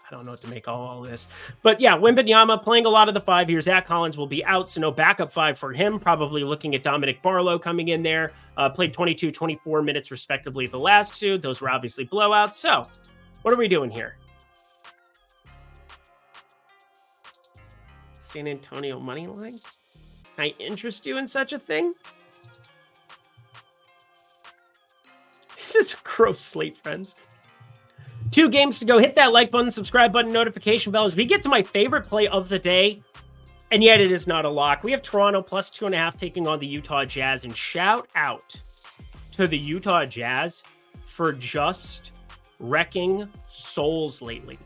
I 0.09 0.15
don't 0.15 0.23
know 0.23 0.31
what 0.31 0.41
to 0.41 0.47
make 0.47 0.69
all, 0.69 0.87
all 0.87 1.01
this. 1.01 1.27
But 1.63 1.81
yeah, 1.81 1.97
Wembanyama 1.97 2.63
playing 2.63 2.85
a 2.85 2.89
lot 2.89 3.09
of 3.09 3.13
the 3.13 3.19
five 3.19 3.49
here. 3.49 3.59
Zach 3.59 3.85
Collins 3.85 4.15
will 4.15 4.27
be 4.27 4.43
out, 4.45 4.69
so 4.69 4.79
no 4.79 4.89
backup 4.89 5.33
five 5.33 5.57
for 5.57 5.73
him. 5.73 5.99
Probably 5.99 6.45
looking 6.45 6.75
at 6.75 6.83
Dominic 6.83 7.21
Barlow 7.21 7.59
coming 7.59 7.89
in 7.89 8.03
there. 8.03 8.31
Uh, 8.55 8.69
played 8.69 8.93
22, 8.93 9.31
24 9.31 9.81
minutes 9.81 10.09
respectively 10.09 10.65
the 10.65 10.79
last 10.79 11.19
two. 11.19 11.37
Those 11.37 11.59
were 11.59 11.69
obviously 11.69 12.05
blowouts. 12.05 12.53
So 12.53 12.87
what 13.47 13.53
are 13.53 13.57
we 13.57 13.69
doing 13.69 13.89
here? 13.89 14.17
San 18.19 18.45
Antonio 18.45 18.99
money 18.99 19.25
line? 19.25 19.55
I 20.38 20.53
interest 20.60 21.05
you 21.05 21.17
in 21.17 21.29
such 21.29 21.53
a 21.53 21.57
thing? 21.57 21.93
This 25.55 25.75
is 25.75 25.95
gross 26.03 26.41
slate, 26.41 26.75
friends. 26.75 27.15
Two 28.31 28.49
games 28.49 28.79
to 28.79 28.86
go. 28.86 28.99
Hit 28.99 29.15
that 29.15 29.31
like 29.31 29.49
button, 29.49 29.71
subscribe 29.71 30.12
button, 30.12 30.33
notification 30.33 30.91
bell 30.91 31.05
as 31.05 31.15
we 31.15 31.23
get 31.23 31.41
to 31.43 31.47
my 31.47 31.63
favorite 31.63 32.05
play 32.05 32.27
of 32.27 32.49
the 32.49 32.60
day. 32.60 33.01
And 33.71 33.81
yet 33.81 34.01
it 34.01 34.12
is 34.12 34.27
not 34.27 34.43
a 34.43 34.49
lock. 34.49 34.83
We 34.83 34.91
have 34.91 35.01
Toronto 35.01 35.41
plus 35.41 35.69
two 35.69 35.86
and 35.86 35.95
a 35.95 35.97
half 35.97 36.19
taking 36.19 36.49
on 36.49 36.60
the 36.60 36.67
Utah 36.67 37.05
Jazz. 37.05 37.45
And 37.45 37.55
shout 37.55 38.10
out 38.13 38.53
to 39.31 39.47
the 39.47 39.57
Utah 39.57 40.03
Jazz 40.03 40.63
for 40.97 41.31
just 41.31 42.12
wrecking 42.59 43.29
souls 43.49 44.21
lately. 44.21 44.57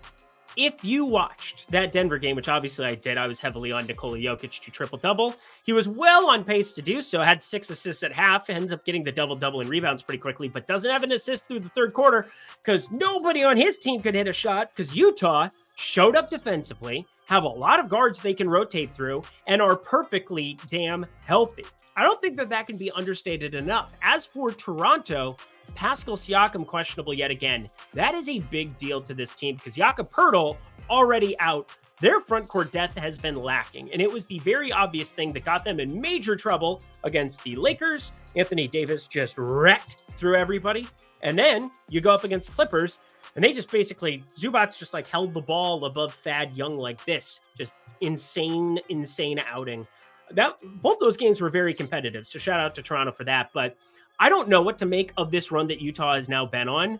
If 0.58 0.84
you 0.84 1.06
watched 1.06 1.72
that 1.72 1.94
Denver 1.94 2.18
game, 2.18 2.36
which 2.36 2.50
obviously 2.50 2.86
I 2.86 2.96
did, 2.96 3.18
I 3.18 3.26
was 3.26 3.40
heavily 3.40 3.72
on 3.72 3.88
Nikola 3.88 4.18
Jokic 4.18 4.62
to 4.62 4.72
triple 4.72 4.98
double. 4.98 5.34
He 5.64 5.72
was 5.72 5.88
well 5.88 6.30
on 6.30 6.44
pace 6.44 6.74
to 6.74 6.82
do 6.82 7.02
so, 7.02 7.22
had 7.22 7.42
six 7.42 7.70
assists 7.70 8.04
at 8.04 8.12
half, 8.12 8.50
ends 8.50 8.74
up 8.74 8.84
getting 8.84 9.04
the 9.04 9.14
double 9.14 9.38
double 9.38 9.62
in 9.62 9.70
rebounds 9.70 10.04
pretty 10.04 10.20
quickly, 10.20 10.50
but 10.50 10.68
doesn't 10.68 10.92
have 10.92 11.04
an 11.04 11.14
assist 11.14 11.48
through 11.48 11.62
the 11.62 11.70
third 11.70 11.94
quarter 11.94 12.28
because 12.62 12.92
nobody 12.92 13.44
on 13.46 13.56
his 13.56 13.78
team 13.78 14.02
could 14.02 14.14
hit 14.14 14.28
a 14.28 14.34
shot 14.34 14.72
because 14.76 14.94
Utah 14.94 15.48
showed 15.78 16.18
up 16.18 16.30
defensively, 16.30 17.08
have 17.28 17.44
a 17.44 17.48
lot 17.48 17.80
of 17.80 17.88
guards 17.88 18.20
they 18.20 18.34
can 18.34 18.50
rotate 18.50 18.94
through, 18.94 19.24
and 19.48 19.62
are 19.62 19.78
perfectly 19.78 20.60
damn 20.70 21.06
healthy. 21.22 21.64
I 21.96 22.04
don't 22.04 22.22
think 22.22 22.36
that 22.38 22.50
that 22.50 22.68
can 22.68 22.78
be 22.78 22.92
understated 22.92 23.54
enough. 23.56 23.94
As 24.02 24.26
for 24.26 24.52
Toronto, 24.52 25.38
Pascal 25.76 26.16
Siakam 26.16 26.66
questionable 26.66 27.14
yet 27.14 27.32
again. 27.32 27.68
That 27.94 28.16
is 28.16 28.30
a 28.30 28.40
big 28.40 28.78
deal 28.78 29.02
to 29.02 29.14
this 29.14 29.34
team 29.34 29.56
because 29.56 29.76
Jakob 29.76 30.10
Poeltl 30.12 30.58
already 30.90 31.38
out. 31.40 31.76
Their 32.00 32.20
front 32.20 32.48
court 32.48 32.72
depth 32.72 32.98
has 32.98 33.20
been 33.20 33.36
lacking, 33.36 33.92
and 33.92 34.02
it 34.02 34.12
was 34.12 34.26
the 34.26 34.40
very 34.40 34.72
obvious 34.72 35.12
thing 35.12 35.34
that 35.34 35.46
got 35.46 35.64
them 35.64 35.80
in 35.80 36.02
major 36.02 36.36
trouble 36.36 36.82
against 37.04 37.44
the 37.44 37.56
Lakers. 37.56 38.12
Anthony 38.36 38.68
Davis 38.68 39.06
just 39.06 39.38
wrecked 39.38 40.04
through 40.18 40.36
everybody. 40.36 40.88
And 41.24 41.38
then 41.38 41.72
you 41.90 42.02
go 42.02 42.12
up 42.12 42.24
against 42.24 42.54
Clippers, 42.54 43.00
and 43.36 43.44
they 43.44 43.54
just 43.54 43.72
basically 43.72 44.24
Zubac 44.38 44.78
just 44.78 44.94
like 44.94 45.08
held 45.08 45.34
the 45.34 45.42
ball 45.42 45.86
above 45.86 46.14
Thad 46.14 46.56
Young 46.56 46.78
like 46.78 47.04
this. 47.06 47.42
Just 47.58 47.74
insane, 48.02 48.80
insane 48.90 49.40
outing. 49.48 49.88
That 50.32 50.58
both 50.82 51.00
those 51.00 51.18
games 51.18 51.42
were 51.42 51.50
very 51.50 51.74
competitive. 51.74 52.26
So 52.26 52.40
shout 52.40 52.60
out 52.60 52.74
to 52.76 52.82
Toronto 52.82 53.12
for 53.12 53.24
that. 53.26 53.52
But 53.54 53.78
I 54.20 54.30
don't 54.30 54.50
know 54.50 54.62
what 54.62 54.78
to 54.80 54.86
make 54.86 55.14
of 55.18 55.32
this 55.32 55.52
run 55.52 55.68
that 55.68 55.82
Utah 55.82 56.16
has 56.16 56.30
now 56.30 56.46
been 56.46 56.70
on, 56.70 57.00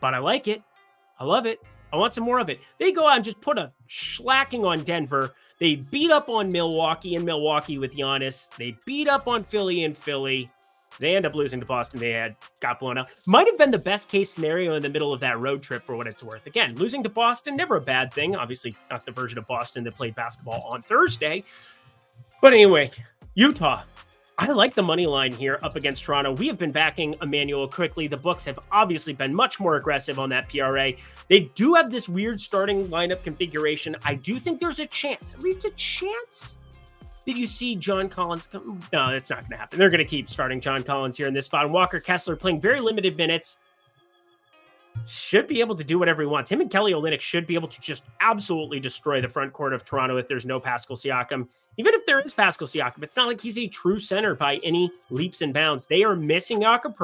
but 0.00 0.14
I 0.14 0.18
like 0.18 0.48
it. 0.48 0.62
I 1.18 1.24
love 1.24 1.46
it. 1.46 1.60
I 1.92 1.96
want 1.96 2.14
some 2.14 2.24
more 2.24 2.40
of 2.40 2.48
it. 2.48 2.60
They 2.78 2.92
go 2.92 3.06
out 3.06 3.16
and 3.16 3.24
just 3.24 3.40
put 3.40 3.58
a 3.58 3.72
slacking 3.88 4.64
on 4.64 4.82
Denver. 4.82 5.34
They 5.60 5.76
beat 5.76 6.10
up 6.10 6.28
on 6.28 6.50
Milwaukee 6.50 7.14
and 7.14 7.24
Milwaukee 7.24 7.78
with 7.78 7.94
Giannis. 7.94 8.48
They 8.56 8.76
beat 8.84 9.08
up 9.08 9.28
on 9.28 9.44
Philly 9.44 9.84
and 9.84 9.96
Philly. 9.96 10.50
They 10.98 11.16
end 11.16 11.26
up 11.26 11.34
losing 11.34 11.60
to 11.60 11.66
Boston. 11.66 12.00
They 12.00 12.10
had 12.10 12.36
got 12.60 12.80
blown 12.80 12.98
out. 12.98 13.06
Might 13.26 13.46
have 13.46 13.58
been 13.58 13.70
the 13.70 13.78
best 13.78 14.08
case 14.08 14.30
scenario 14.30 14.74
in 14.74 14.82
the 14.82 14.88
middle 14.88 15.12
of 15.12 15.20
that 15.20 15.40
road 15.40 15.62
trip 15.62 15.84
for 15.84 15.96
what 15.96 16.06
it's 16.06 16.22
worth. 16.22 16.46
Again, 16.46 16.74
losing 16.76 17.02
to 17.02 17.08
Boston, 17.08 17.56
never 17.56 17.76
a 17.76 17.80
bad 17.80 18.12
thing. 18.12 18.36
Obviously, 18.36 18.76
not 18.90 19.04
the 19.04 19.12
version 19.12 19.38
of 19.38 19.46
Boston 19.46 19.84
that 19.84 19.96
played 19.96 20.14
basketball 20.14 20.62
on 20.68 20.82
Thursday. 20.82 21.44
But 22.40 22.52
anyway, 22.52 22.90
Utah. 23.34 23.82
I 24.36 24.46
like 24.48 24.74
the 24.74 24.82
money 24.82 25.06
line 25.06 25.32
here 25.32 25.60
up 25.62 25.76
against 25.76 26.04
Toronto. 26.04 26.32
We 26.32 26.48
have 26.48 26.58
been 26.58 26.72
backing 26.72 27.14
Immanuel 27.22 27.68
Quickley. 27.68 28.08
The 28.08 28.16
books 28.16 28.44
have 28.46 28.58
obviously 28.72 29.12
been 29.12 29.32
much 29.32 29.60
more 29.60 29.76
aggressive 29.76 30.18
on 30.18 30.28
that 30.30 30.48
PRA. 30.48 30.92
They 31.28 31.50
do 31.54 31.74
have 31.74 31.90
this 31.90 32.08
weird 32.08 32.40
starting 32.40 32.88
lineup 32.88 33.22
configuration. 33.22 33.94
I 34.04 34.14
do 34.14 34.40
think 34.40 34.58
there's 34.58 34.80
a 34.80 34.86
chance, 34.86 35.32
at 35.32 35.40
least 35.40 35.64
a 35.64 35.70
chance, 35.70 36.58
did 37.24 37.38
you 37.38 37.46
see 37.46 37.74
John 37.76 38.08
Collins 38.08 38.46
come? 38.46 38.80
No, 38.92 39.10
that's 39.10 39.30
not 39.30 39.40
going 39.40 39.52
to 39.52 39.56
happen. 39.56 39.78
They're 39.78 39.88
going 39.88 39.98
to 39.98 40.04
keep 40.04 40.28
starting 40.28 40.60
John 40.60 40.82
Collins 40.82 41.16
here 41.16 41.26
in 41.26 41.32
this 41.32 41.46
spot. 41.46 41.64
And 41.64 41.72
Walker 41.72 41.98
Kessler 41.98 42.36
playing 42.36 42.60
very 42.60 42.80
limited 42.80 43.16
minutes. 43.16 43.56
Should 45.06 45.46
be 45.46 45.60
able 45.60 45.76
to 45.76 45.84
do 45.84 45.98
whatever 45.98 46.22
he 46.22 46.26
wants. 46.26 46.50
Him 46.50 46.60
and 46.60 46.70
Kelly 46.70 46.92
Olynyk 46.92 47.20
should 47.20 47.46
be 47.46 47.54
able 47.54 47.68
to 47.68 47.80
just 47.80 48.04
absolutely 48.20 48.80
destroy 48.80 49.20
the 49.20 49.28
front 49.28 49.52
court 49.52 49.74
of 49.74 49.84
Toronto 49.84 50.16
if 50.16 50.28
there's 50.28 50.46
no 50.46 50.58
Pascal 50.58 50.96
Siakam. 50.96 51.48
Even 51.76 51.94
if 51.94 52.06
there 52.06 52.20
is 52.20 52.32
Pascal 52.32 52.66
Siakam, 52.66 53.02
it's 53.02 53.16
not 53.16 53.26
like 53.26 53.40
he's 53.40 53.58
a 53.58 53.68
true 53.68 53.98
center 53.98 54.34
by 54.34 54.56
any 54.62 54.90
leaps 55.10 55.42
and 55.42 55.52
bounds. 55.52 55.86
They 55.86 56.04
are 56.04 56.16
missing 56.16 56.60
Jakob 56.60 56.96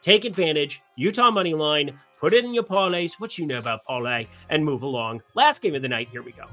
Take 0.00 0.24
advantage. 0.24 0.82
Utah 0.96 1.30
money 1.30 1.54
line. 1.54 1.98
Put 2.18 2.32
it 2.32 2.44
in 2.44 2.54
your 2.54 2.62
parlays. 2.62 3.14
What 3.20 3.36
you 3.36 3.46
know 3.46 3.58
about 3.58 3.84
parlay 3.84 4.26
and 4.48 4.64
move 4.64 4.82
along. 4.82 5.22
Last 5.34 5.60
game 5.60 5.74
of 5.74 5.82
the 5.82 5.88
night. 5.88 6.08
Here 6.08 6.22
we 6.22 6.32
go. 6.32 6.46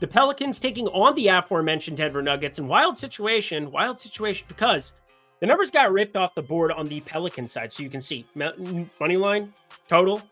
The 0.00 0.06
Pelicans 0.06 0.60
taking 0.60 0.86
on 0.88 1.14
the 1.16 1.26
aforementioned 1.26 1.96
Denver 1.96 2.22
Nuggets 2.22 2.60
in 2.60 2.68
wild 2.68 2.96
situation. 2.96 3.72
Wild 3.72 4.00
situation 4.00 4.44
because 4.46 4.92
the 5.40 5.46
numbers 5.46 5.70
got 5.70 5.92
ripped 5.92 6.16
off 6.16 6.34
the 6.34 6.42
board 6.42 6.72
on 6.72 6.86
the 6.86 7.00
Pelican 7.00 7.46
side. 7.48 7.72
So 7.72 7.82
you 7.82 7.90
can 7.90 8.00
see 8.00 8.26
money 8.34 9.16
line, 9.16 9.52
total, 9.88 10.22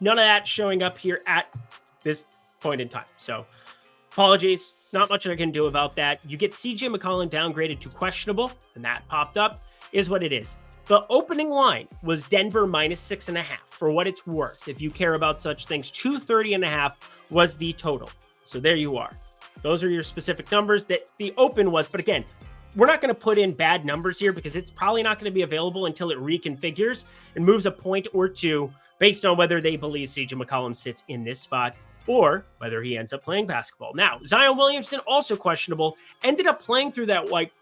none 0.00 0.18
of 0.18 0.24
that 0.24 0.46
showing 0.46 0.82
up 0.82 0.98
here 0.98 1.22
at 1.26 1.52
this 2.02 2.24
point 2.60 2.80
in 2.80 2.88
time. 2.88 3.06
So 3.16 3.46
apologies. 4.12 4.88
Not 4.92 5.10
much 5.10 5.26
I 5.26 5.34
can 5.34 5.50
do 5.50 5.66
about 5.66 5.96
that. 5.96 6.20
You 6.24 6.36
get 6.36 6.52
CJ 6.52 6.94
McCollum 6.94 7.28
downgraded 7.28 7.80
to 7.80 7.88
questionable, 7.88 8.52
and 8.76 8.84
that 8.84 9.02
popped 9.08 9.36
up, 9.36 9.58
is 9.90 10.08
what 10.08 10.22
it 10.22 10.32
is. 10.32 10.56
The 10.86 11.04
opening 11.08 11.50
line 11.50 11.88
was 12.04 12.22
Denver 12.24 12.66
minus 12.66 13.00
six 13.00 13.28
and 13.28 13.36
a 13.36 13.42
half 13.42 13.68
for 13.68 13.90
what 13.90 14.06
it's 14.06 14.24
worth. 14.24 14.68
If 14.68 14.80
you 14.80 14.90
care 14.90 15.14
about 15.14 15.40
such 15.40 15.66
things, 15.66 15.90
230 15.90 16.54
and 16.54 16.64
a 16.64 16.68
half 16.68 17.10
was 17.30 17.56
the 17.56 17.72
total. 17.72 18.08
So 18.44 18.60
there 18.60 18.76
you 18.76 18.96
are. 18.98 19.10
Those 19.62 19.82
are 19.82 19.88
your 19.88 20.02
specific 20.02 20.52
numbers 20.52 20.84
that 20.84 21.08
the 21.18 21.34
open 21.36 21.72
was. 21.72 21.88
But 21.88 21.98
again, 21.98 22.24
we're 22.76 22.86
not 22.86 23.00
going 23.00 23.14
to 23.14 23.20
put 23.20 23.38
in 23.38 23.52
bad 23.52 23.84
numbers 23.84 24.18
here 24.18 24.32
because 24.32 24.56
it's 24.56 24.70
probably 24.70 25.02
not 25.02 25.18
going 25.18 25.30
to 25.30 25.34
be 25.34 25.42
available 25.42 25.86
until 25.86 26.10
it 26.10 26.18
reconfigures 26.18 27.04
and 27.36 27.44
moves 27.44 27.66
a 27.66 27.70
point 27.70 28.06
or 28.12 28.28
two 28.28 28.72
based 28.98 29.24
on 29.24 29.36
whether 29.36 29.60
they 29.60 29.76
believe 29.76 30.08
CJ 30.08 30.30
McCollum 30.30 30.74
sits 30.74 31.04
in 31.08 31.24
this 31.24 31.40
spot 31.40 31.76
or 32.06 32.44
whether 32.58 32.82
he 32.82 32.96
ends 32.96 33.12
up 33.12 33.22
playing 33.22 33.46
basketball. 33.46 33.94
Now, 33.94 34.20
Zion 34.26 34.56
Williamson 34.56 35.00
also 35.06 35.36
questionable, 35.36 35.96
ended 36.22 36.46
up 36.46 36.60
playing 36.60 36.92
through 36.92 37.06
that 37.06 37.28
white 37.30 37.52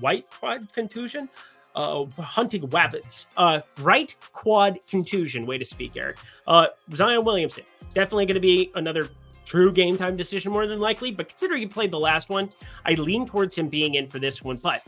white 0.00 0.24
quad 0.30 0.72
contusion. 0.72 1.28
Uh, 1.74 2.04
hunting 2.20 2.64
rabbits. 2.66 3.26
Uh, 3.36 3.60
right 3.80 4.14
quad 4.32 4.78
contusion. 4.88 5.44
Way 5.44 5.58
to 5.58 5.64
speak, 5.64 5.96
Eric. 5.96 6.18
Uh, 6.46 6.68
Zion 6.92 7.24
Williamson 7.24 7.64
definitely 7.94 8.26
going 8.26 8.34
to 8.34 8.40
be 8.40 8.70
another 8.76 9.08
true 9.44 9.72
game 9.72 9.96
time 9.96 10.16
decision 10.16 10.52
more 10.52 10.66
than 10.66 10.80
likely. 10.80 11.10
But 11.10 11.28
considering 11.28 11.60
he 11.62 11.66
played 11.66 11.90
the 11.90 11.98
last 11.98 12.28
one, 12.28 12.50
I 12.84 12.94
lean 12.94 13.26
towards 13.26 13.56
him 13.56 13.68
being 13.68 13.94
in 13.94 14.08
for 14.08 14.18
this 14.18 14.42
one. 14.42 14.56
But 14.56 14.82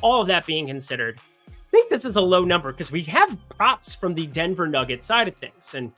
all 0.00 0.20
of 0.20 0.26
that 0.28 0.46
being 0.46 0.66
considered, 0.66 1.18
I 1.48 1.52
think 1.70 1.90
this 1.90 2.04
is 2.04 2.16
a 2.16 2.20
low 2.20 2.44
number 2.44 2.72
because 2.72 2.90
we 2.90 3.02
have 3.04 3.36
props 3.48 3.94
from 3.94 4.14
the 4.14 4.26
Denver 4.26 4.66
Nuggets 4.66 5.06
side 5.06 5.28
of 5.28 5.36
things. 5.36 5.74
And 5.74 5.92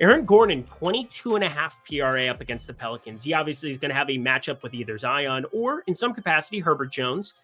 Aaron 0.00 0.24
Gordon, 0.24 0.64
22 0.64 1.36
and 1.36 1.44
a 1.44 1.48
half 1.48 1.78
PRA 1.84 2.26
up 2.26 2.40
against 2.40 2.66
the 2.66 2.74
Pelicans. 2.74 3.22
He 3.22 3.34
obviously 3.34 3.70
is 3.70 3.78
going 3.78 3.90
to 3.90 3.94
have 3.94 4.10
a 4.10 4.18
matchup 4.18 4.62
with 4.62 4.74
either 4.74 4.98
Zion 4.98 5.44
or, 5.52 5.84
in 5.86 5.94
some 5.94 6.12
capacity, 6.12 6.58
Herbert 6.58 6.90
Jones. 6.90 7.34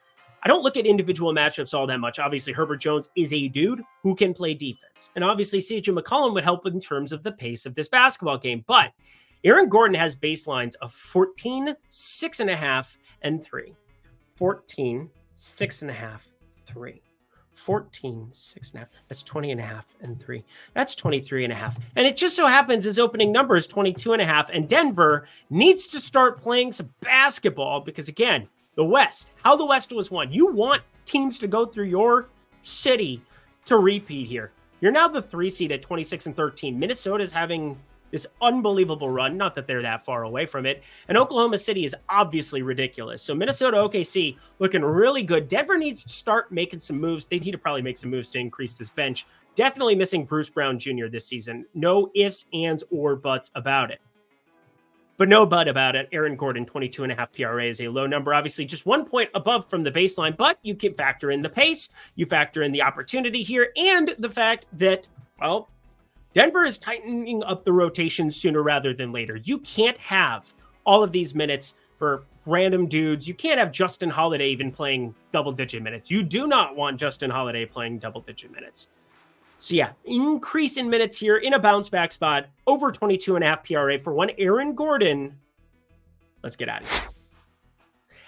I 0.42 0.48
don't 0.48 0.62
look 0.62 0.76
at 0.76 0.86
individual 0.86 1.32
matchups 1.32 1.74
all 1.74 1.86
that 1.86 1.98
much. 1.98 2.18
Obviously, 2.18 2.52
Herbert 2.52 2.78
Jones 2.78 3.10
is 3.16 3.32
a 3.32 3.48
dude 3.48 3.82
who 4.02 4.14
can 4.14 4.34
play 4.34 4.54
defense. 4.54 5.10
And 5.14 5.24
obviously, 5.24 5.58
CJ 5.58 5.96
McCollum 5.96 6.32
would 6.34 6.44
help 6.44 6.66
in 6.66 6.80
terms 6.80 7.12
of 7.12 7.22
the 7.22 7.32
pace 7.32 7.66
of 7.66 7.74
this 7.74 7.88
basketball 7.88 8.38
game. 8.38 8.64
But 8.66 8.92
Aaron 9.44 9.68
Gordon 9.68 9.94
has 9.94 10.16
baselines 10.16 10.74
of 10.82 10.92
14, 10.92 11.76
six 11.88 12.40
and 12.40 12.50
a 12.50 12.56
half, 12.56 12.98
and 13.22 13.42
three. 13.42 13.74
14, 14.36 15.08
six 15.34 15.82
and 15.82 15.90
a 15.90 15.94
half, 15.94 16.28
three. 16.66 17.02
14, 17.54 18.28
six 18.32 18.70
and 18.70 18.76
a 18.76 18.78
half. 18.80 18.88
That's 19.08 19.22
20 19.22 19.52
and 19.52 19.60
a 19.60 19.64
half 19.64 19.86
and 20.00 20.20
three. 20.20 20.44
That's 20.74 20.94
23 20.94 21.44
and 21.44 21.52
a 21.52 21.56
half. 21.56 21.78
And 21.96 22.06
it 22.06 22.16
just 22.16 22.36
so 22.36 22.46
happens 22.46 22.84
his 22.84 22.98
opening 22.98 23.32
number 23.32 23.56
is 23.56 23.66
22 23.66 24.12
and 24.12 24.22
a 24.22 24.24
half. 24.24 24.48
And 24.50 24.68
Denver 24.68 25.26
needs 25.50 25.86
to 25.88 26.00
start 26.00 26.40
playing 26.40 26.72
some 26.72 26.92
basketball 27.00 27.80
because, 27.80 28.08
again, 28.08 28.48
the 28.76 28.84
West, 28.84 29.30
how 29.42 29.56
the 29.56 29.66
West 29.66 29.92
was 29.92 30.10
won. 30.10 30.32
You 30.32 30.52
want 30.52 30.82
teams 31.04 31.38
to 31.40 31.48
go 31.48 31.66
through 31.66 31.86
your 31.86 32.28
city 32.62 33.20
to 33.66 33.76
repeat 33.76 34.28
here. 34.28 34.52
You're 34.80 34.92
now 34.92 35.08
the 35.08 35.22
three 35.22 35.50
seed 35.50 35.72
at 35.72 35.82
26 35.82 36.26
and 36.26 36.36
13. 36.36 36.78
Minnesota's 36.78 37.32
having 37.32 37.76
this 38.10 38.26
unbelievable 38.40 39.10
run. 39.10 39.36
Not 39.36 39.54
that 39.54 39.66
they're 39.66 39.82
that 39.82 40.04
far 40.04 40.24
away 40.24 40.46
from 40.46 40.66
it. 40.66 40.82
And 41.08 41.18
Oklahoma 41.18 41.58
City 41.58 41.84
is 41.84 41.94
obviously 42.08 42.62
ridiculous. 42.62 43.22
So 43.22 43.34
Minnesota 43.34 43.76
OKC 43.76 44.36
looking 44.58 44.82
really 44.82 45.22
good. 45.22 45.48
Denver 45.48 45.78
needs 45.78 46.02
to 46.04 46.08
start 46.10 46.50
making 46.52 46.80
some 46.80 47.00
moves. 47.00 47.26
They 47.26 47.38
need 47.38 47.52
to 47.52 47.58
probably 47.58 47.82
make 47.82 47.98
some 47.98 48.10
moves 48.10 48.30
to 48.30 48.38
increase 48.38 48.74
this 48.74 48.90
bench. 48.90 49.26
Definitely 49.54 49.96
missing 49.96 50.24
Bruce 50.24 50.50
Brown 50.50 50.78
Jr. 50.78 51.06
this 51.10 51.26
season. 51.26 51.66
No 51.74 52.10
ifs, 52.14 52.46
ands, 52.52 52.84
or 52.90 53.16
buts 53.16 53.50
about 53.54 53.90
it. 53.90 54.00
But 55.18 55.28
no 55.28 55.44
but 55.44 55.66
about 55.66 55.96
it. 55.96 56.08
Aaron 56.12 56.36
Gordon, 56.36 56.64
22 56.64 57.02
and 57.02 57.10
a 57.10 57.16
half 57.16 57.32
PRA 57.32 57.64
is 57.64 57.80
a 57.80 57.88
low 57.88 58.06
number. 58.06 58.32
Obviously, 58.32 58.64
just 58.64 58.86
one 58.86 59.04
point 59.04 59.28
above 59.34 59.68
from 59.68 59.82
the 59.82 59.90
baseline, 59.90 60.36
but 60.36 60.58
you 60.62 60.76
can 60.76 60.94
factor 60.94 61.32
in 61.32 61.42
the 61.42 61.48
pace, 61.48 61.90
you 62.14 62.24
factor 62.24 62.62
in 62.62 62.70
the 62.70 62.82
opportunity 62.82 63.42
here, 63.42 63.72
and 63.76 64.14
the 64.20 64.30
fact 64.30 64.66
that, 64.74 65.08
well, 65.40 65.68
Denver 66.38 66.64
is 66.64 66.78
tightening 66.78 67.42
up 67.42 67.64
the 67.64 67.72
rotation 67.72 68.30
sooner 68.30 68.62
rather 68.62 68.94
than 68.94 69.10
later. 69.10 69.40
You 69.42 69.58
can't 69.58 69.98
have 69.98 70.54
all 70.86 71.02
of 71.02 71.10
these 71.10 71.34
minutes 71.34 71.74
for 71.98 72.22
random 72.46 72.86
dudes. 72.86 73.26
You 73.26 73.34
can't 73.34 73.58
have 73.58 73.72
Justin 73.72 74.08
Holiday 74.08 74.48
even 74.50 74.70
playing 74.70 75.16
double 75.32 75.50
digit 75.50 75.82
minutes. 75.82 76.12
You 76.12 76.22
do 76.22 76.46
not 76.46 76.76
want 76.76 76.96
Justin 77.00 77.28
Holiday 77.28 77.66
playing 77.66 77.98
double 77.98 78.20
digit 78.20 78.52
minutes. 78.52 78.86
So 79.58 79.74
yeah, 79.74 79.90
increase 80.04 80.76
in 80.76 80.88
minutes 80.88 81.18
here 81.18 81.38
in 81.38 81.54
a 81.54 81.58
bounce 81.58 81.88
back 81.88 82.12
spot 82.12 82.46
over 82.68 82.92
22 82.92 83.34
and 83.34 83.42
a 83.42 83.48
half 83.48 83.64
PRA 83.64 83.98
for 83.98 84.12
one 84.12 84.30
Aaron 84.38 84.76
Gordon. 84.76 85.36
Let's 86.44 86.54
get 86.54 86.68
out 86.68 86.82
of 86.82 86.88
here. 86.88 87.17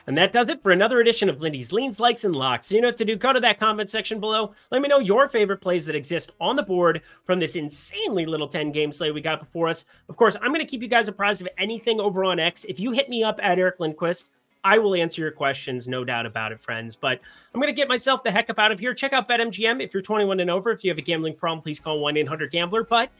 And 0.06 0.16
that 0.16 0.32
does 0.32 0.48
it 0.48 0.62
for 0.62 0.72
another 0.72 1.00
edition 1.00 1.28
of 1.28 1.40
Lindy's 1.40 1.72
Leans, 1.72 2.00
Likes, 2.00 2.24
and 2.24 2.34
Locks. 2.34 2.72
You 2.72 2.80
know 2.80 2.88
what 2.88 2.96
to 2.98 3.04
do. 3.04 3.16
Go 3.16 3.32
to 3.32 3.40
that 3.40 3.60
comment 3.60 3.90
section 3.90 4.20
below. 4.20 4.54
Let 4.70 4.82
me 4.82 4.88
know 4.88 4.98
your 4.98 5.28
favorite 5.28 5.60
plays 5.60 5.86
that 5.86 5.94
exist 5.94 6.30
on 6.40 6.56
the 6.56 6.62
board 6.62 7.02
from 7.24 7.38
this 7.38 7.56
insanely 7.56 8.26
little 8.26 8.48
10 8.48 8.72
game 8.72 8.92
slate 8.92 9.14
we 9.14 9.20
got 9.20 9.40
before 9.40 9.68
us. 9.68 9.84
Of 10.08 10.16
course, 10.16 10.36
I'm 10.40 10.48
going 10.48 10.60
to 10.60 10.66
keep 10.66 10.82
you 10.82 10.88
guys 10.88 11.08
apprised 11.08 11.40
of 11.40 11.48
anything 11.58 12.00
over 12.00 12.24
on 12.24 12.38
X. 12.38 12.64
If 12.64 12.80
you 12.80 12.92
hit 12.92 13.08
me 13.08 13.22
up 13.22 13.38
at 13.42 13.58
Eric 13.58 13.80
Lindquist, 13.80 14.28
I 14.62 14.78
will 14.78 14.94
answer 14.94 15.22
your 15.22 15.30
questions, 15.30 15.88
no 15.88 16.04
doubt 16.04 16.26
about 16.26 16.52
it, 16.52 16.60
friends. 16.60 16.94
But 16.96 17.20
I'm 17.54 17.60
going 17.60 17.72
to 17.72 17.76
get 17.76 17.88
myself 17.88 18.22
the 18.22 18.30
heck 18.30 18.50
up 18.50 18.58
out 18.58 18.72
of 18.72 18.78
here. 18.78 18.92
Check 18.94 19.12
out 19.12 19.28
BetMGM 19.28 19.82
if 19.82 19.94
you're 19.94 20.02
21 20.02 20.40
and 20.40 20.50
over. 20.50 20.70
If 20.70 20.84
you 20.84 20.90
have 20.90 20.98
a 20.98 21.02
gambling 21.02 21.34
problem, 21.34 21.62
please 21.62 21.80
call 21.80 22.00
1 22.00 22.16
800 22.16 22.50
Gambler. 22.50 22.84
But 22.84 23.10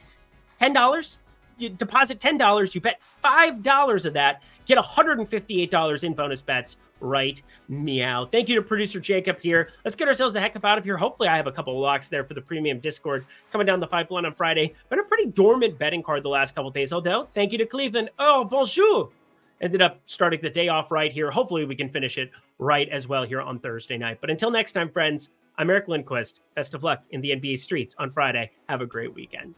$10 0.61 1.17
you 1.57 1.69
deposit 1.69 2.19
$10, 2.19 2.75
you 2.75 2.81
bet 2.81 3.01
$5 3.23 4.05
of 4.05 4.13
that, 4.13 4.43
get 4.65 4.77
$158 4.77 6.03
in 6.03 6.13
bonus 6.13 6.41
bets 6.41 6.77
right 7.01 7.41
meow. 7.67 8.25
Thank 8.25 8.47
you 8.47 8.55
to 8.55 8.61
producer 8.61 8.99
Jacob 8.99 9.39
here. 9.39 9.69
Let's 9.83 9.95
get 9.95 10.07
ourselves 10.07 10.33
the 10.33 10.39
heck 10.39 10.55
up 10.55 10.63
out 10.63 10.77
of 10.77 10.83
here. 10.83 10.97
Hopefully, 10.97 11.27
I 11.29 11.35
have 11.35 11.47
a 11.47 11.51
couple 11.51 11.77
locks 11.79 12.09
there 12.09 12.23
for 12.23 12.33
the 12.33 12.41
premium 12.41 12.79
Discord 12.79 13.25
coming 13.51 13.67
down 13.67 13.79
the 13.79 13.87
pipeline 13.87 14.25
on 14.25 14.33
Friday. 14.33 14.73
Been 14.89 14.99
a 14.99 15.03
pretty 15.03 15.25
dormant 15.27 15.77
betting 15.77 16.03
card 16.03 16.23
the 16.23 16.29
last 16.29 16.55
couple 16.55 16.69
days, 16.71 16.93
although 16.93 17.27
thank 17.31 17.51
you 17.51 17.57
to 17.57 17.65
Cleveland. 17.65 18.09
Oh, 18.19 18.43
bonjour. 18.43 19.09
Ended 19.61 19.81
up 19.81 20.01
starting 20.05 20.41
the 20.41 20.49
day 20.49 20.69
off 20.69 20.91
right 20.91 21.11
here. 21.11 21.29
Hopefully, 21.29 21.65
we 21.65 21.75
can 21.75 21.89
finish 21.89 22.17
it 22.17 22.31
right 22.57 22.89
as 22.89 23.07
well 23.07 23.23
here 23.23 23.41
on 23.41 23.59
Thursday 23.59 23.97
night. 23.97 24.19
But 24.21 24.29
until 24.29 24.49
next 24.49 24.71
time, 24.73 24.89
friends, 24.89 25.29
I'm 25.57 25.69
Eric 25.69 25.87
Lindquist. 25.87 26.41
Best 26.55 26.73
of 26.73 26.83
luck 26.83 27.03
in 27.11 27.21
the 27.21 27.31
NBA 27.31 27.59
streets 27.59 27.95
on 27.99 28.09
Friday. 28.09 28.51
Have 28.69 28.81
a 28.81 28.87
great 28.87 29.13
weekend. 29.13 29.57